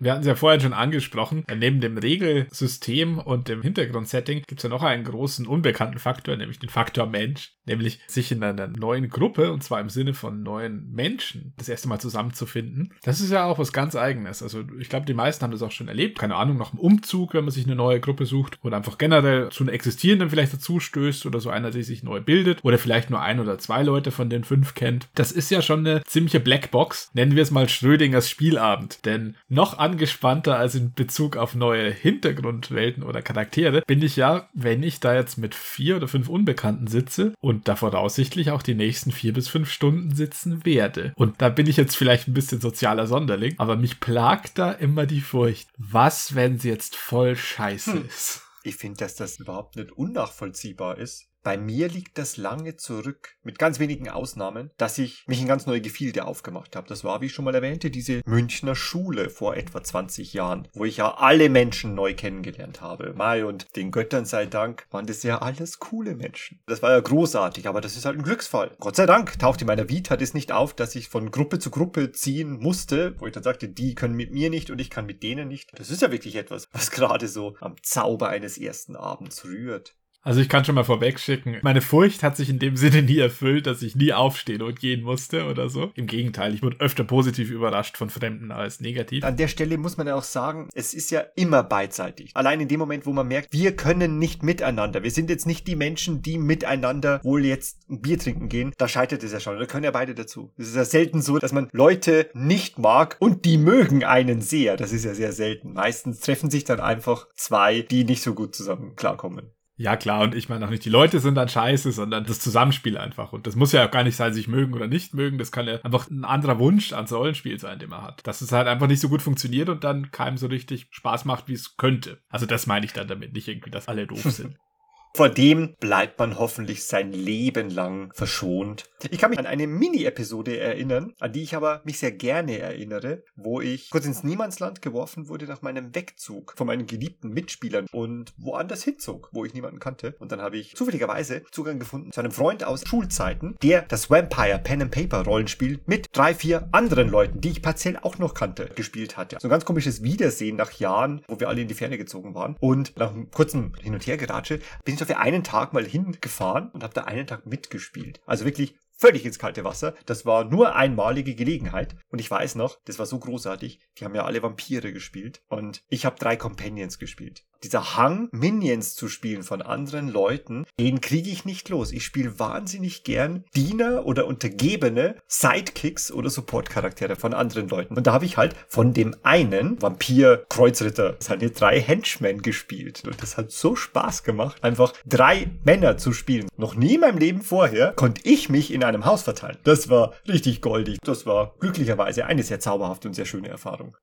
[0.00, 1.44] Wir hatten es ja vorhin schon angesprochen.
[1.54, 6.58] Neben dem Regelsystem und dem Hintergrundsetting gibt es ja noch einen großen unbekannten Faktor, nämlich
[6.58, 7.52] den Faktor Mensch.
[7.66, 11.88] Nämlich sich in einer neuen Gruppe, und zwar im Sinne von neuen Menschen, das erste
[11.88, 12.94] Mal zusammenzufinden.
[13.04, 14.42] Das ist ja auch was ganz Eigenes.
[14.42, 16.18] Also ich glaube, die meisten haben das auch schon erlebt.
[16.18, 19.50] Keine Ahnung, nach einem Umzug, wenn man sich eine neue Gruppe sucht oder einfach generell
[19.50, 23.10] zu einer existierenden vielleicht dazu stößt oder so einer, die sich neu bildet oder vielleicht
[23.10, 25.08] nur ein oder zwei Leute von den fünf kennt.
[25.14, 27.10] Das ist ja schon eine ziemliche Blackbox.
[27.12, 29.04] Nennen wir es mal Schrödingers Spielabend.
[29.04, 34.48] Denn noch an angespannter als in Bezug auf neue Hintergrundwelten oder Charaktere bin ich ja,
[34.52, 38.74] wenn ich da jetzt mit vier oder fünf Unbekannten sitze und da voraussichtlich auch die
[38.74, 41.12] nächsten vier bis fünf Stunden sitzen werde.
[41.16, 45.06] Und da bin ich jetzt vielleicht ein bisschen sozialer Sonderling, aber mich plagt da immer
[45.06, 45.68] die Furcht.
[45.76, 48.06] Was, wenn sie jetzt voll scheiße hm.
[48.06, 48.42] ist?
[48.62, 51.29] Ich finde, dass das überhaupt nicht unnachvollziehbar ist.
[51.42, 55.66] Bei mir liegt das lange zurück, mit ganz wenigen Ausnahmen, dass ich mich in ganz
[55.66, 56.88] neue Gefilde aufgemacht habe.
[56.88, 60.84] Das war, wie ich schon mal erwähnte, diese Münchner Schule vor etwa 20 Jahren, wo
[60.84, 63.14] ich ja alle Menschen neu kennengelernt habe.
[63.14, 66.60] Mai und den Göttern sei Dank waren das ja alles coole Menschen.
[66.66, 68.76] Das war ja großartig, aber das ist halt ein Glücksfall.
[68.78, 71.70] Gott sei Dank taucht in meiner Vita das nicht auf, dass ich von Gruppe zu
[71.70, 75.06] Gruppe ziehen musste, wo ich dann sagte, die können mit mir nicht und ich kann
[75.06, 75.70] mit denen nicht.
[75.78, 79.94] Das ist ja wirklich etwas, was gerade so am Zauber eines ersten Abends rührt.
[80.22, 83.66] Also ich kann schon mal vorwegschicken, meine Furcht hat sich in dem Sinne nie erfüllt,
[83.66, 85.92] dass ich nie aufstehen und gehen musste oder so.
[85.94, 89.24] Im Gegenteil, ich wurde öfter positiv überrascht von Fremden als negativ.
[89.24, 92.32] An der Stelle muss man ja auch sagen, es ist ja immer beidseitig.
[92.34, 95.02] Allein in dem Moment, wo man merkt, wir können nicht miteinander.
[95.02, 98.74] Wir sind jetzt nicht die Menschen, die miteinander wohl jetzt ein Bier trinken gehen.
[98.76, 99.58] Da scheitert es ja schon.
[99.58, 100.52] Da können ja beide dazu.
[100.58, 104.76] Es ist ja selten so, dass man Leute nicht mag und die mögen einen sehr.
[104.76, 105.72] Das ist ja sehr selten.
[105.72, 109.50] Meistens treffen sich dann einfach zwei, die nicht so gut zusammen klarkommen.
[109.80, 112.98] Ja, klar, und ich meine auch nicht, die Leute sind dann scheiße, sondern das Zusammenspiel
[112.98, 113.32] einfach.
[113.32, 115.38] Und das muss ja auch gar nicht sein, sich mögen oder nicht mögen.
[115.38, 118.26] Das kann ja einfach ein anderer Wunsch ans Rollenspiel sein, den man hat.
[118.26, 121.48] Dass es halt einfach nicht so gut funktioniert und dann keinem so richtig Spaß macht,
[121.48, 122.18] wie es könnte.
[122.28, 124.58] Also das meine ich dann damit, nicht irgendwie, dass alle doof sind.
[125.12, 128.84] Vor dem bleibt man hoffentlich sein Leben lang verschont.
[129.10, 133.24] Ich kann mich an eine Mini-Episode erinnern, an die ich aber mich sehr gerne erinnere,
[133.34, 138.32] wo ich kurz ins Niemandsland geworfen wurde nach meinem Wegzug von meinen geliebten Mitspielern und
[138.36, 140.14] woanders hinzog, wo ich niemanden kannte.
[140.20, 144.60] Und dann habe ich zufälligerweise Zugang gefunden zu einem Freund aus Schulzeiten, der das Vampire
[144.62, 148.70] Pen and Paper Rollenspiel mit drei, vier anderen Leuten, die ich partiell auch noch kannte,
[148.76, 149.38] gespielt hatte.
[149.40, 152.56] So ein ganz komisches Wiedersehen nach Jahren, wo wir alle in die Ferne gezogen waren.
[152.60, 156.94] Und nach einem kurzen Hin- und Hergeratsche bin dafür einen Tag mal hingefahren und habe
[156.94, 158.20] da einen Tag mitgespielt.
[158.26, 159.94] Also wirklich völlig ins kalte Wasser.
[160.06, 161.96] Das war nur einmalige Gelegenheit.
[162.10, 163.80] Und ich weiß noch, das war so großartig.
[163.98, 165.42] Die haben ja alle Vampire gespielt.
[165.48, 171.00] Und ich habe drei Companions gespielt dieser Hang, Minions zu spielen von anderen Leuten, den
[171.00, 171.92] kriege ich nicht los.
[171.92, 177.96] Ich spiele wahnsinnig gern Diener oder Untergebene, Sidekicks oder Supportcharaktere von anderen Leuten.
[177.96, 183.02] Und da habe ich halt von dem einen Vampir, Kreuzritter, seine drei Henchmen gespielt.
[183.04, 186.48] Und das hat so Spaß gemacht, einfach drei Männer zu spielen.
[186.56, 189.58] Noch nie in meinem Leben vorher konnte ich mich in einem Haus verteilen.
[189.64, 190.98] Das war richtig goldig.
[191.02, 193.96] Das war glücklicherweise eine sehr zauberhafte und sehr schöne Erfahrung.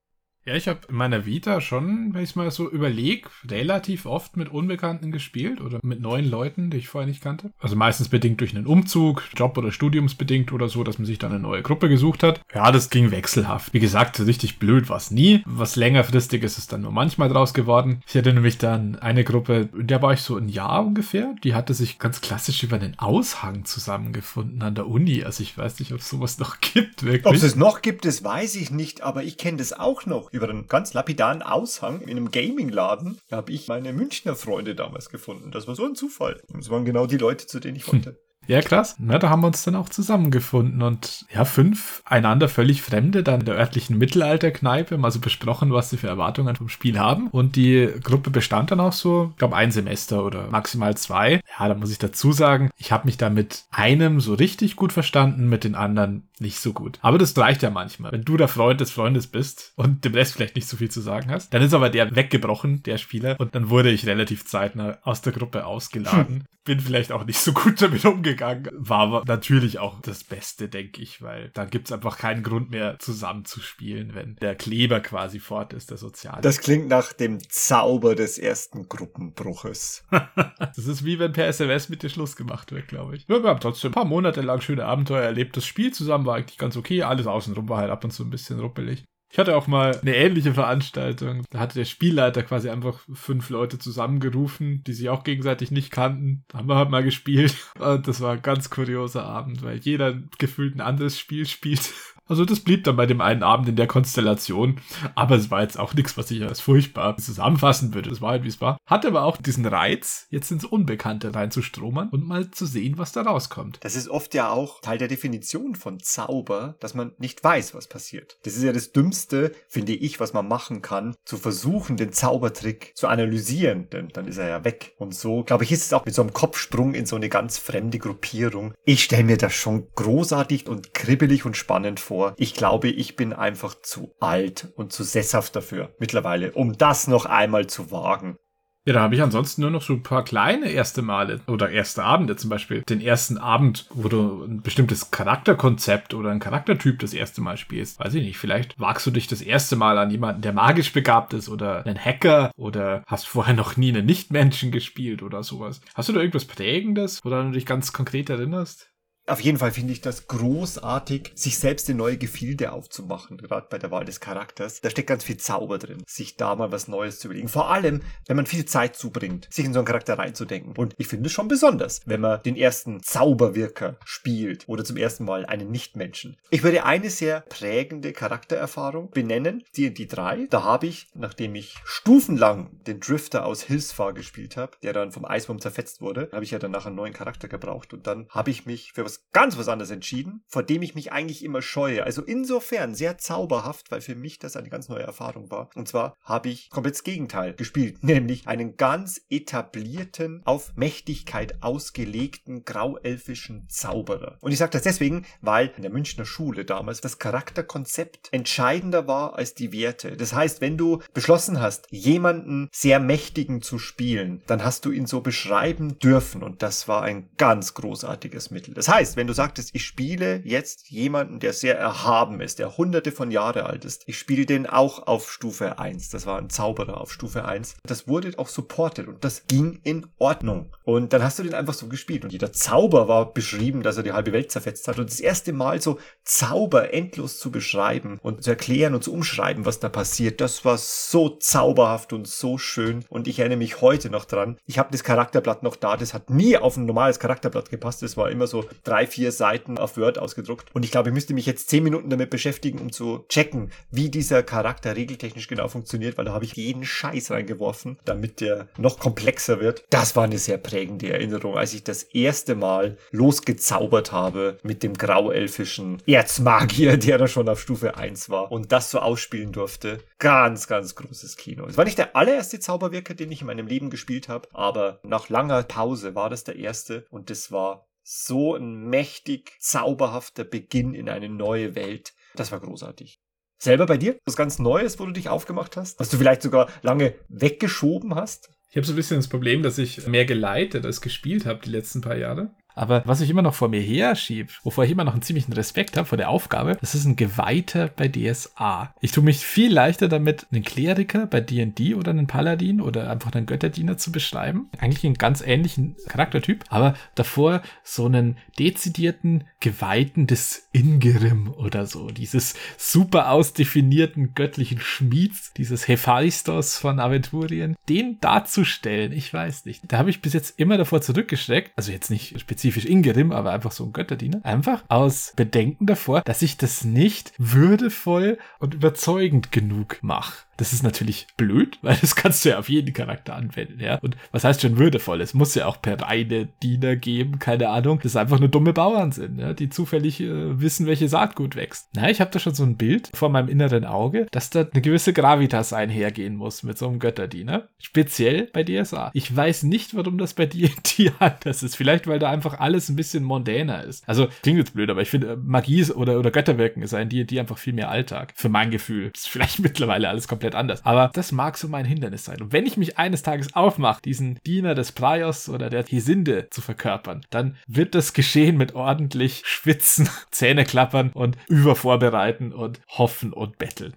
[0.48, 4.48] Ja, ich habe in meiner Vita schon, wenn ich mal so überlege, relativ oft mit
[4.48, 7.50] Unbekannten gespielt oder mit neuen Leuten, die ich vorher nicht kannte.
[7.58, 11.32] Also meistens bedingt durch einen Umzug, Job- oder Studiumsbedingt oder so, dass man sich dann
[11.32, 12.40] eine neue Gruppe gesucht hat.
[12.54, 13.74] Ja, das ging wechselhaft.
[13.74, 15.42] Wie gesagt, richtig blöd war es nie.
[15.44, 18.00] Was längerfristig ist es dann nur manchmal draus geworden.
[18.06, 21.34] Ich hatte nämlich dann eine Gruppe, in der war ich so ein Jahr ungefähr.
[21.44, 25.24] Die hatte sich ganz klassisch über einen Aushang zusammengefunden an der Uni.
[25.24, 27.26] Also ich weiß nicht, ob es sowas noch gibt, wirklich.
[27.26, 30.48] Ob es noch gibt, das weiß ich nicht, aber ich kenne das auch noch über
[30.48, 35.50] einen ganz lapidaren Aushang in einem Gaming-Laden habe ich meine Münchner Freunde damals gefunden.
[35.50, 36.40] Das war so ein Zufall.
[36.48, 38.18] Das waren genau die Leute, zu denen ich wollte.
[38.48, 38.96] Ja, krass.
[38.98, 43.40] Na, da haben wir uns dann auch zusammengefunden und ja, fünf einander völlig Fremde dann
[43.40, 47.28] in der örtlichen Mittelalterkneipe mal so besprochen, was sie für Erwartungen vom Spiel haben.
[47.28, 51.42] Und die Gruppe bestand dann auch so, ich glaube, ein Semester oder maximal zwei.
[51.58, 54.94] Ja, da muss ich dazu sagen, ich habe mich da mit einem so richtig gut
[54.94, 56.98] verstanden, mit den anderen nicht so gut.
[57.02, 58.12] Aber das reicht ja manchmal.
[58.12, 61.02] Wenn du der Freund des Freundes bist und dem Rest vielleicht nicht so viel zu
[61.02, 63.36] sagen hast, dann ist aber der weggebrochen, der Spieler.
[63.38, 66.36] Und dann wurde ich relativ zeitnah aus der Gruppe ausgeladen.
[66.36, 66.44] Hm.
[66.64, 68.68] Bin vielleicht auch nicht so gut damit umgegangen gegangen.
[68.72, 72.70] War aber natürlich auch das Beste, denke ich, weil dann gibt es einfach keinen Grund
[72.70, 76.40] mehr zusammen zu spielen, wenn der Kleber quasi fort ist, der Soziale.
[76.40, 80.04] Das klingt nach dem Zauber des ersten Gruppenbruches.
[80.58, 83.28] das ist wie wenn per SMS mit dir Schluss gemacht wird, glaube ich.
[83.28, 85.56] Wir haben trotzdem ein paar Monate lang schöne Abenteuer erlebt.
[85.56, 87.02] Das Spiel zusammen war eigentlich ganz okay.
[87.02, 89.04] Alles außenrum war halt ab und zu ein bisschen ruppelig.
[89.30, 91.44] Ich hatte auch mal eine ähnliche Veranstaltung.
[91.50, 96.44] Da hatte der Spielleiter quasi einfach fünf Leute zusammengerufen, die sich auch gegenseitig nicht kannten.
[96.48, 97.54] Da haben wir halt mal gespielt.
[97.78, 101.92] Und das war ein ganz kurioser Abend, weil jeder gefühlt ein anderes Spiel spielt.
[102.28, 104.80] Also das blieb dann bei dem einen Abend in der Konstellation.
[105.14, 108.10] Aber es war jetzt auch nichts, was ich als furchtbar zusammenfassen würde.
[108.10, 108.78] Es war halt, wie es war.
[108.86, 113.22] Hatte aber auch diesen Reiz, jetzt ins Unbekannte reinzustromern und mal zu sehen, was da
[113.22, 113.78] rauskommt.
[113.80, 117.88] Das ist oft ja auch Teil der Definition von Zauber, dass man nicht weiß, was
[117.88, 118.38] passiert.
[118.44, 122.92] Das ist ja das Dümmste, finde ich, was man machen kann, zu versuchen, den Zaubertrick
[122.94, 124.94] zu analysieren, denn dann ist er ja weg.
[124.98, 127.58] Und so, glaube ich, ist es auch mit so einem Kopfsprung in so eine ganz
[127.58, 128.74] fremde Gruppierung.
[128.84, 132.34] Ich stelle mir das schon großartig und kribbelig und spannend vor vor.
[132.36, 137.26] Ich glaube, ich bin einfach zu alt und zu sesshaft dafür mittlerweile, um das noch
[137.26, 138.38] einmal zu wagen.
[138.84, 142.02] Ja, da habe ich ansonsten nur noch so ein paar kleine erste Male oder erste
[142.02, 142.82] Abende zum Beispiel.
[142.88, 148.00] Den ersten Abend, wo du ein bestimmtes Charakterkonzept oder ein Charaktertyp das erste Mal spielst.
[148.00, 151.34] Weiß ich nicht, vielleicht wagst du dich das erste Mal an jemanden, der magisch begabt
[151.34, 155.82] ist oder einen Hacker oder hast vorher noch nie einen Nichtmenschen gespielt oder sowas.
[155.94, 158.90] Hast du da irgendwas Prägendes, woran du dich ganz konkret erinnerst?
[159.28, 163.76] Auf jeden Fall finde ich das großartig, sich selbst in neue Gefilde aufzumachen, gerade bei
[163.76, 164.80] der Wahl des Charakters.
[164.80, 167.48] Da steckt ganz viel Zauber drin, sich da mal was Neues zu überlegen.
[167.48, 170.74] Vor allem, wenn man viel Zeit zubringt, sich in so einen Charakter reinzudenken.
[170.78, 175.26] Und ich finde es schon besonders, wenn man den ersten Zauberwirker spielt oder zum ersten
[175.26, 176.38] Mal einen Nichtmenschen.
[176.48, 180.46] Ich würde eine sehr prägende Charaktererfahrung benennen, D&D 3.
[180.48, 185.26] Da habe ich, nachdem ich stufenlang den Drifter aus Hilsfar gespielt habe, der dann vom
[185.26, 188.64] Eiswurm zerfetzt wurde, habe ich ja danach einen neuen Charakter gebraucht und dann habe ich
[188.64, 192.04] mich für was ganz was anderes entschieden, vor dem ich mich eigentlich immer scheue.
[192.04, 195.70] Also insofern sehr zauberhaft, weil für mich das eine ganz neue Erfahrung war.
[195.74, 202.64] Und zwar habe ich komplett das Gegenteil gespielt, nämlich einen ganz etablierten, auf Mächtigkeit ausgelegten
[202.64, 204.38] grauelfischen Zauberer.
[204.40, 209.34] Und ich sage das deswegen, weil in der Münchner Schule damals das Charakterkonzept entscheidender war
[209.34, 210.16] als die Werte.
[210.16, 215.06] Das heißt, wenn du beschlossen hast, jemanden sehr mächtigen zu spielen, dann hast du ihn
[215.06, 218.74] so beschreiben dürfen und das war ein ganz großartiges Mittel.
[218.74, 222.76] Das heißt, heißt, wenn du sagtest, ich spiele jetzt jemanden, der sehr erhaben ist, der
[222.76, 226.10] hunderte von Jahre alt ist, ich spiele den auch auf Stufe 1.
[226.10, 227.76] Das war ein Zauberer auf Stufe 1.
[227.84, 230.74] Das wurde auch supported und das ging in Ordnung.
[230.84, 234.02] Und dann hast du den einfach so gespielt und jeder Zauber war beschrieben, dass er
[234.02, 234.98] die halbe Welt zerfetzt hat.
[234.98, 239.64] Und das erste Mal so Zauber endlos zu beschreiben und zu erklären und zu umschreiben,
[239.64, 243.04] was da passiert, das war so zauberhaft und so schön.
[243.08, 244.58] Und ich erinnere mich heute noch dran.
[244.66, 245.96] Ich habe das Charakterblatt noch da.
[245.96, 248.02] Das hat nie auf ein normales Charakterblatt gepasst.
[248.02, 250.74] Das war immer so drei, vier Seiten auf Word ausgedruckt.
[250.74, 254.08] Und ich glaube, ich müsste mich jetzt zehn Minuten damit beschäftigen, um zu checken, wie
[254.08, 258.98] dieser Charakter regeltechnisch genau funktioniert, weil da habe ich jeden Scheiß reingeworfen, damit der noch
[258.98, 259.84] komplexer wird.
[259.90, 264.94] Das war eine sehr prägende Erinnerung, als ich das erste Mal losgezaubert habe mit dem
[264.94, 269.98] grauelfischen Erzmagier, der da schon auf Stufe 1 war und das so ausspielen durfte.
[270.18, 271.66] Ganz, ganz großes Kino.
[271.66, 275.28] Es war nicht der allererste Zauberwirker, den ich in meinem Leben gespielt habe, aber nach
[275.28, 281.10] langer Pause war das der erste und das war so ein mächtig zauberhafter Beginn in
[281.10, 282.14] eine neue Welt.
[282.36, 283.20] Das war großartig.
[283.58, 284.16] Selber bei dir?
[284.24, 286.00] Was ganz Neues, wo du dich aufgemacht hast?
[286.00, 288.48] Was du vielleicht sogar lange weggeschoben hast?
[288.70, 291.70] Ich habe so ein bisschen das Problem, dass ich mehr geleitet als gespielt habe die
[291.70, 292.54] letzten paar Jahre.
[292.78, 295.52] Aber was ich immer noch vor mir her schiebe, wovor ich immer noch einen ziemlichen
[295.52, 298.94] Respekt habe vor der Aufgabe, das ist ein Geweihter bei DSA.
[299.00, 303.32] Ich tue mich viel leichter damit, einen Kleriker bei D&D oder einen Paladin oder einfach
[303.32, 304.70] einen Götterdiener zu beschreiben.
[304.78, 312.10] Eigentlich einen ganz ähnlichen Charaktertyp, aber davor so einen dezidierten Geweihten des Ingerim oder so.
[312.10, 319.82] Dieses super ausdefinierten göttlichen Schmieds, dieses Hephaistos von Aventurien, den darzustellen, ich weiß nicht.
[319.88, 323.52] Da habe ich bis jetzt immer davor zurückgeschreckt, also jetzt nicht spezifisch spezifisch Ingerim, aber
[323.52, 329.52] einfach so ein Götterdiener, einfach aus Bedenken davor, dass ich das nicht würdevoll und überzeugend
[329.52, 330.47] genug mache.
[330.58, 333.96] Das ist natürlich blöd, weil das kannst du ja auf jeden Charakter anwenden, ja.
[333.96, 335.20] Und was heißt schon würdevoll?
[335.22, 339.12] Es muss ja auch per reine Diener geben, keine Ahnung, das einfach nur dumme Bauern
[339.12, 341.88] sind, ja, die zufällig äh, wissen, welche Saatgut wächst.
[341.94, 344.82] Na, ich habe da schon so ein Bild vor meinem inneren Auge, dass da eine
[344.82, 347.68] gewisse Gravitas einhergehen muss mit so einem Götterdiener.
[347.78, 349.10] Speziell bei DSA.
[349.14, 351.76] Ich weiß nicht, warum das bei D&D anders ist.
[351.76, 354.06] Vielleicht, weil da einfach alles ein bisschen mondäner ist.
[354.08, 357.38] Also, klingt jetzt blöd, aber ich finde, äh, Magie oder, oder Götterwirken ist ein D&D
[357.38, 358.32] einfach viel mehr Alltag.
[358.34, 359.12] Für mein Gefühl.
[359.14, 360.84] ist vielleicht mittlerweile alles komplett komplett anders.
[360.84, 362.40] Aber das mag so mein Hindernis sein.
[362.40, 366.60] Und wenn ich mich eines Tages aufmache, diesen Diener des Praios oder der Hesinde zu
[366.60, 373.58] verkörpern, dann wird das geschehen mit ordentlich Schwitzen, Zähne klappern und übervorbereiten und hoffen und
[373.58, 373.94] betteln.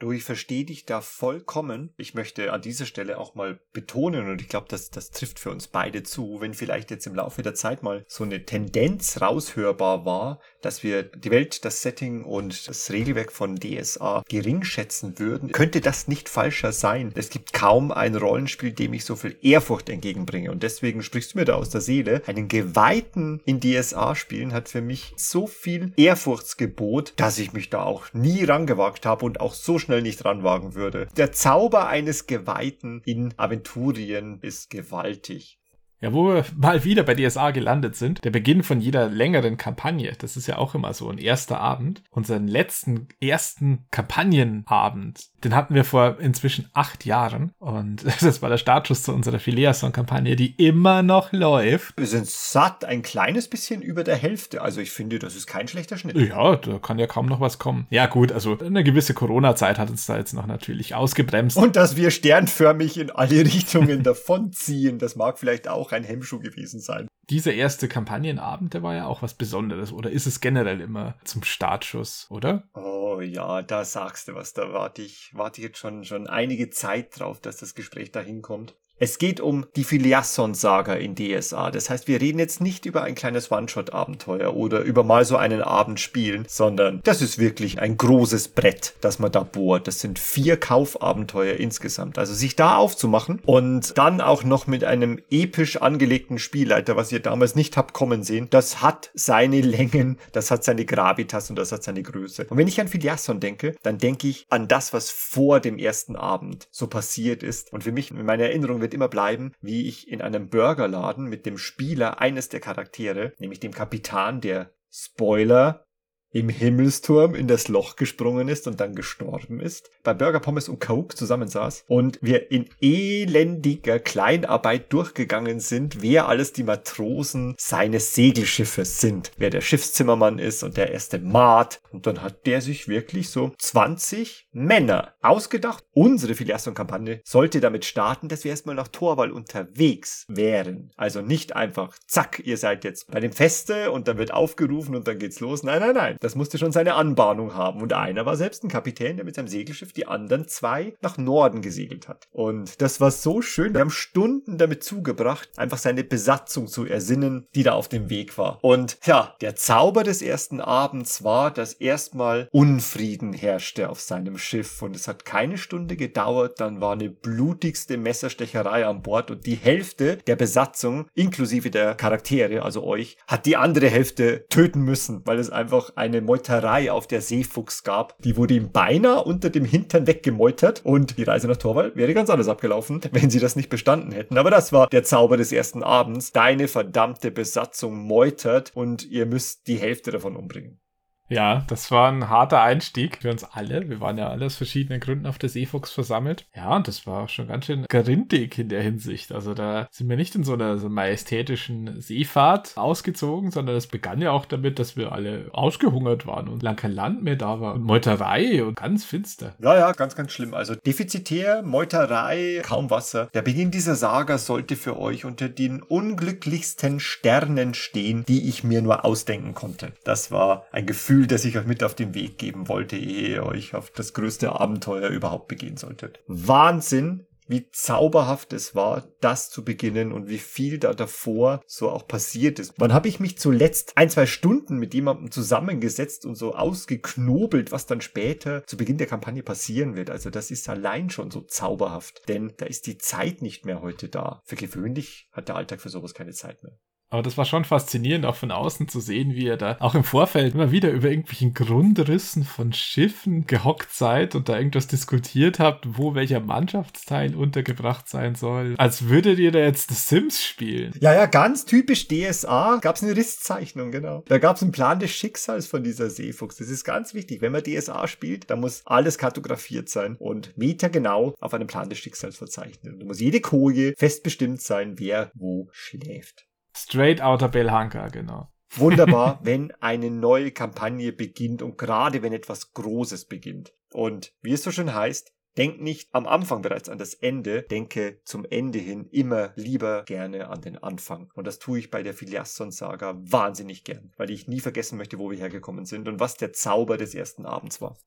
[0.00, 1.92] Du, ich verstehe dich da vollkommen.
[1.96, 5.50] Ich möchte an dieser Stelle auch mal betonen, und ich glaube, das, das trifft für
[5.50, 10.04] uns beide zu, wenn vielleicht jetzt im Laufe der Zeit mal so eine Tendenz raushörbar
[10.04, 15.52] war, dass wir die Welt, das Setting und das Regelwerk von DSA gering schätzen würden,
[15.52, 17.12] könnte das nicht falscher sein.
[17.14, 20.50] Es gibt kaum ein Rollenspiel, dem ich so viel Ehrfurcht entgegenbringe.
[20.50, 22.22] Und deswegen sprichst du mir da aus der Seele.
[22.26, 27.82] Einen Geweihten in DSA spielen hat für mich so viel Ehrfurchtsgebot, dass ich mich da
[27.82, 31.08] auch nie rangewagt habe und auch so schnell nicht ranwagen würde.
[31.16, 35.57] Der Zauber eines Geweihten in Aventurien ist gewaltig.
[36.00, 40.12] Ja, wo wir mal wieder bei DSA gelandet sind, der Beginn von jeder längeren Kampagne,
[40.18, 42.02] das ist ja auch immer so ein erster Abend.
[42.10, 48.58] Unseren letzten, ersten Kampagnenabend, den hatten wir vor inzwischen acht Jahren und das war der
[48.58, 51.94] Startschuss zu unserer Phileason-Kampagne, die immer noch läuft.
[51.96, 54.62] Wir sind satt, ein kleines bisschen über der Hälfte.
[54.62, 56.16] Also ich finde, das ist kein schlechter Schnitt.
[56.16, 57.86] Ja, da kann ja kaum noch was kommen.
[57.90, 61.56] Ja gut, also eine gewisse Corona-Zeit hat uns da jetzt noch natürlich ausgebremst.
[61.56, 66.80] Und dass wir sternförmig in alle Richtungen davonziehen, das mag vielleicht auch ein Hemmschuh gewesen
[66.80, 67.08] sein.
[67.30, 69.92] Dieser erste Kampagnenabend, der war ja auch was Besonderes.
[69.92, 72.68] Oder ist es generell immer zum Startschuss, oder?
[72.74, 74.54] Oh ja, da sagst du was.
[74.54, 78.40] Da warte ich, warte ich jetzt schon, schon einige Zeit drauf, dass das Gespräch dahin
[78.40, 78.74] kommt.
[79.00, 81.70] Es geht um die Filiasson-Saga in DSA.
[81.70, 85.62] Das heißt, wir reden jetzt nicht über ein kleines One-Shot-Abenteuer oder über mal so einen
[85.62, 89.86] Abend spielen, sondern das ist wirklich ein großes Brett, das man da bohrt.
[89.86, 92.18] Das sind vier Kaufabenteuer insgesamt.
[92.18, 97.20] Also sich da aufzumachen und dann auch noch mit einem episch angelegten Spielleiter, was ihr
[97.20, 101.70] damals nicht habt kommen sehen, das hat seine Längen, das hat seine Gravitas und das
[101.70, 102.46] hat seine Größe.
[102.50, 106.16] Und wenn ich an Filiasson denke, dann denke ich an das, was vor dem ersten
[106.16, 107.72] Abend so passiert ist.
[107.72, 111.44] Und für mich, in meiner Erinnerung wird immer bleiben, wie ich in einem Burgerladen mit
[111.44, 115.84] dem Spieler eines der Charaktere, nämlich dem Kapitän, der Spoiler
[116.30, 120.80] im Himmelsturm in das Loch gesprungen ist und dann gestorben ist, bei Burger Pommes und
[120.80, 129.00] Coke zusammensaß und wir in elendiger Kleinarbeit durchgegangen sind, wer alles die Matrosen seines Segelschiffes
[129.00, 133.30] sind, wer der Schiffszimmermann ist und der erste Maat und dann hat der sich wirklich
[133.30, 135.84] so 20 Männer ausgedacht.
[135.92, 140.90] Unsere Filiation-Kampagne sollte damit starten, dass wir erstmal nach Torwall unterwegs wären.
[140.96, 145.08] Also nicht einfach, zack, ihr seid jetzt bei dem Feste und dann wird aufgerufen und
[145.08, 145.62] dann geht's los.
[145.62, 146.17] Nein, nein, nein.
[146.20, 147.82] Das musste schon seine Anbahnung haben.
[147.82, 151.62] Und einer war selbst ein Kapitän, der mit seinem Segelschiff die anderen zwei nach Norden
[151.62, 152.26] gesegelt hat.
[152.32, 153.74] Und das war so schön.
[153.74, 158.38] Wir haben Stunden damit zugebracht, einfach seine Besatzung zu ersinnen, die da auf dem Weg
[158.38, 158.58] war.
[158.62, 164.82] Und ja, der Zauber des ersten Abends war, dass erstmal Unfrieden herrschte auf seinem Schiff.
[164.82, 169.54] Und es hat keine Stunde gedauert, dann war eine blutigste Messerstecherei an Bord und die
[169.54, 175.38] Hälfte der Besatzung, inklusive der Charaktere, also euch, hat die andere Hälfte töten müssen, weil
[175.38, 178.20] es einfach eine Meuterei auf der Seefuchs gab.
[178.22, 182.30] Die wurde ihm beinahe unter dem Hintern weggemeutert und die Reise nach Torwall wäre ganz
[182.30, 184.38] anders abgelaufen, wenn sie das nicht bestanden hätten.
[184.38, 186.32] Aber das war der Zauber des ersten Abends.
[186.32, 190.80] Deine verdammte Besatzung meutert und ihr müsst die Hälfte davon umbringen.
[191.28, 193.88] Ja, das war ein harter Einstieg für uns alle.
[193.88, 196.46] Wir waren ja alle aus verschiedenen Gründen auf der Seefuchs versammelt.
[196.56, 199.32] Ja, und das war schon ganz schön gerindig in der Hinsicht.
[199.32, 204.22] Also da sind wir nicht in so einer so majestätischen Seefahrt ausgezogen, sondern es begann
[204.22, 207.74] ja auch damit, dass wir alle ausgehungert waren und lang kein Land mehr da war.
[207.74, 209.54] Und Meuterei und ganz finster.
[209.60, 210.54] Ja, ja, ganz, ganz schlimm.
[210.54, 213.28] Also defizitär, Meuterei, kaum Wasser.
[213.34, 218.80] Der Beginn dieser Saga sollte für euch unter den unglücklichsten Sternen stehen, die ich mir
[218.80, 219.92] nur ausdenken konnte.
[220.04, 223.46] Das war ein Gefühl, das ich euch mit auf den Weg geben wollte, ehe ihr
[223.46, 226.20] euch auf das größte Abenteuer überhaupt begehen solltet.
[226.26, 232.06] Wahnsinn, wie zauberhaft es war, das zu beginnen und wie viel da davor so auch
[232.06, 232.74] passiert ist.
[232.76, 237.86] Wann habe ich mich zuletzt ein, zwei Stunden mit jemandem zusammengesetzt und so ausgeknobelt, was
[237.86, 240.10] dann später zu Beginn der Kampagne passieren wird.
[240.10, 244.08] Also das ist allein schon so zauberhaft, denn da ist die Zeit nicht mehr heute
[244.08, 244.42] da.
[244.44, 246.78] Für gewöhnlich hat der Alltag für sowas keine Zeit mehr.
[247.10, 250.04] Aber das war schon faszinierend, auch von außen zu sehen, wie ihr da auch im
[250.04, 255.98] Vorfeld immer wieder über irgendwelchen Grundrissen von Schiffen gehockt seid und da irgendwas diskutiert habt,
[255.98, 258.74] wo welcher Mannschaftsteil untergebracht sein soll.
[258.78, 260.92] Als würdet ihr da jetzt The Sims spielen.
[261.00, 264.22] Ja, ja, ganz typisch DSA gab es eine Risszeichnung, genau.
[264.28, 266.56] Da gab es einen Plan des Schicksals von dieser Seefuchs.
[266.56, 267.40] Das ist ganz wichtig.
[267.40, 271.98] Wenn man DSA spielt, dann muss alles kartografiert sein und metergenau auf einem Plan des
[271.98, 272.98] Schicksals verzeichnen.
[272.98, 276.47] Da muss jede Koje fest bestimmt sein, wer wo schläft.
[276.78, 278.48] Straight Outer Belhanka, genau.
[278.76, 283.74] Wunderbar, wenn eine neue Kampagne beginnt und gerade wenn etwas Großes beginnt.
[283.92, 288.20] Und wie es so schön heißt, denk nicht am Anfang bereits an das Ende, denke
[288.24, 291.30] zum Ende hin immer lieber gerne an den Anfang.
[291.34, 295.30] Und das tue ich bei der Filiasson-Saga wahnsinnig gern, weil ich nie vergessen möchte, wo
[295.30, 297.98] wir hergekommen sind und was der Zauber des ersten Abends war.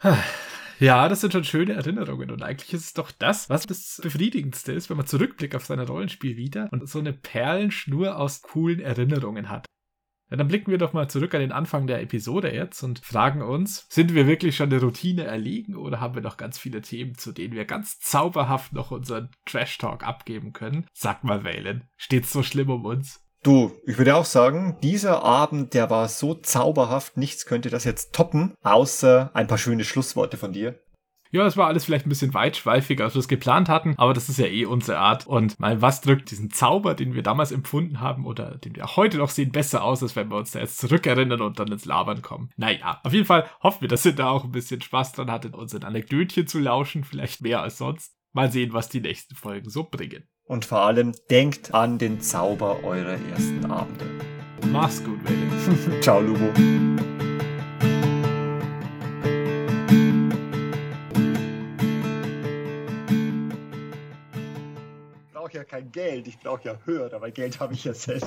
[0.80, 2.30] Ja, das sind schon schöne Erinnerungen.
[2.30, 5.80] Und eigentlich ist es doch das, was das Befriedigendste ist, wenn man zurückblickt auf sein
[5.80, 9.66] Rollenspiel wieder und so eine Perlenschnur aus coolen Erinnerungen hat.
[10.30, 13.42] Ja, dann blicken wir doch mal zurück an den Anfang der Episode jetzt und fragen
[13.42, 17.16] uns, sind wir wirklich schon der Routine erlegen oder haben wir noch ganz viele Themen,
[17.16, 20.86] zu denen wir ganz zauberhaft noch unseren Trash-Talk abgeben können?
[20.92, 23.23] Sag mal, Valen, steht's so schlimm um uns?
[23.44, 28.14] Du, ich würde auch sagen, dieser Abend, der war so zauberhaft, nichts könnte das jetzt
[28.14, 30.80] toppen, außer ein paar schöne Schlussworte von dir.
[31.30, 34.30] Ja, es war alles vielleicht ein bisschen weitschweifiger, als wir es geplant hatten, aber das
[34.30, 35.26] ist ja eh unsere Art.
[35.26, 39.18] Und mal was drückt diesen Zauber, den wir damals empfunden haben oder den wir heute
[39.18, 42.22] noch sehen, besser aus, als wenn wir uns da jetzt zurückerinnern und dann ins Labern
[42.22, 42.48] kommen.
[42.56, 45.54] Naja, auf jeden Fall hoffen wir, dass ihr da auch ein bisschen Spaß dran hattet,
[45.54, 48.16] unseren Anekdötchen zu lauschen, vielleicht mehr als sonst.
[48.32, 50.26] Mal sehen, was die nächsten Folgen so bringen.
[50.46, 54.04] Und vor allem denkt an den Zauber eurer ersten Abende.
[54.66, 56.00] Mach's gut, Welle.
[56.02, 56.50] Ciao, Lubo.
[65.16, 68.26] Ich brauche ja kein Geld, ich brauche ja Hörer, weil Geld habe ich ja selber.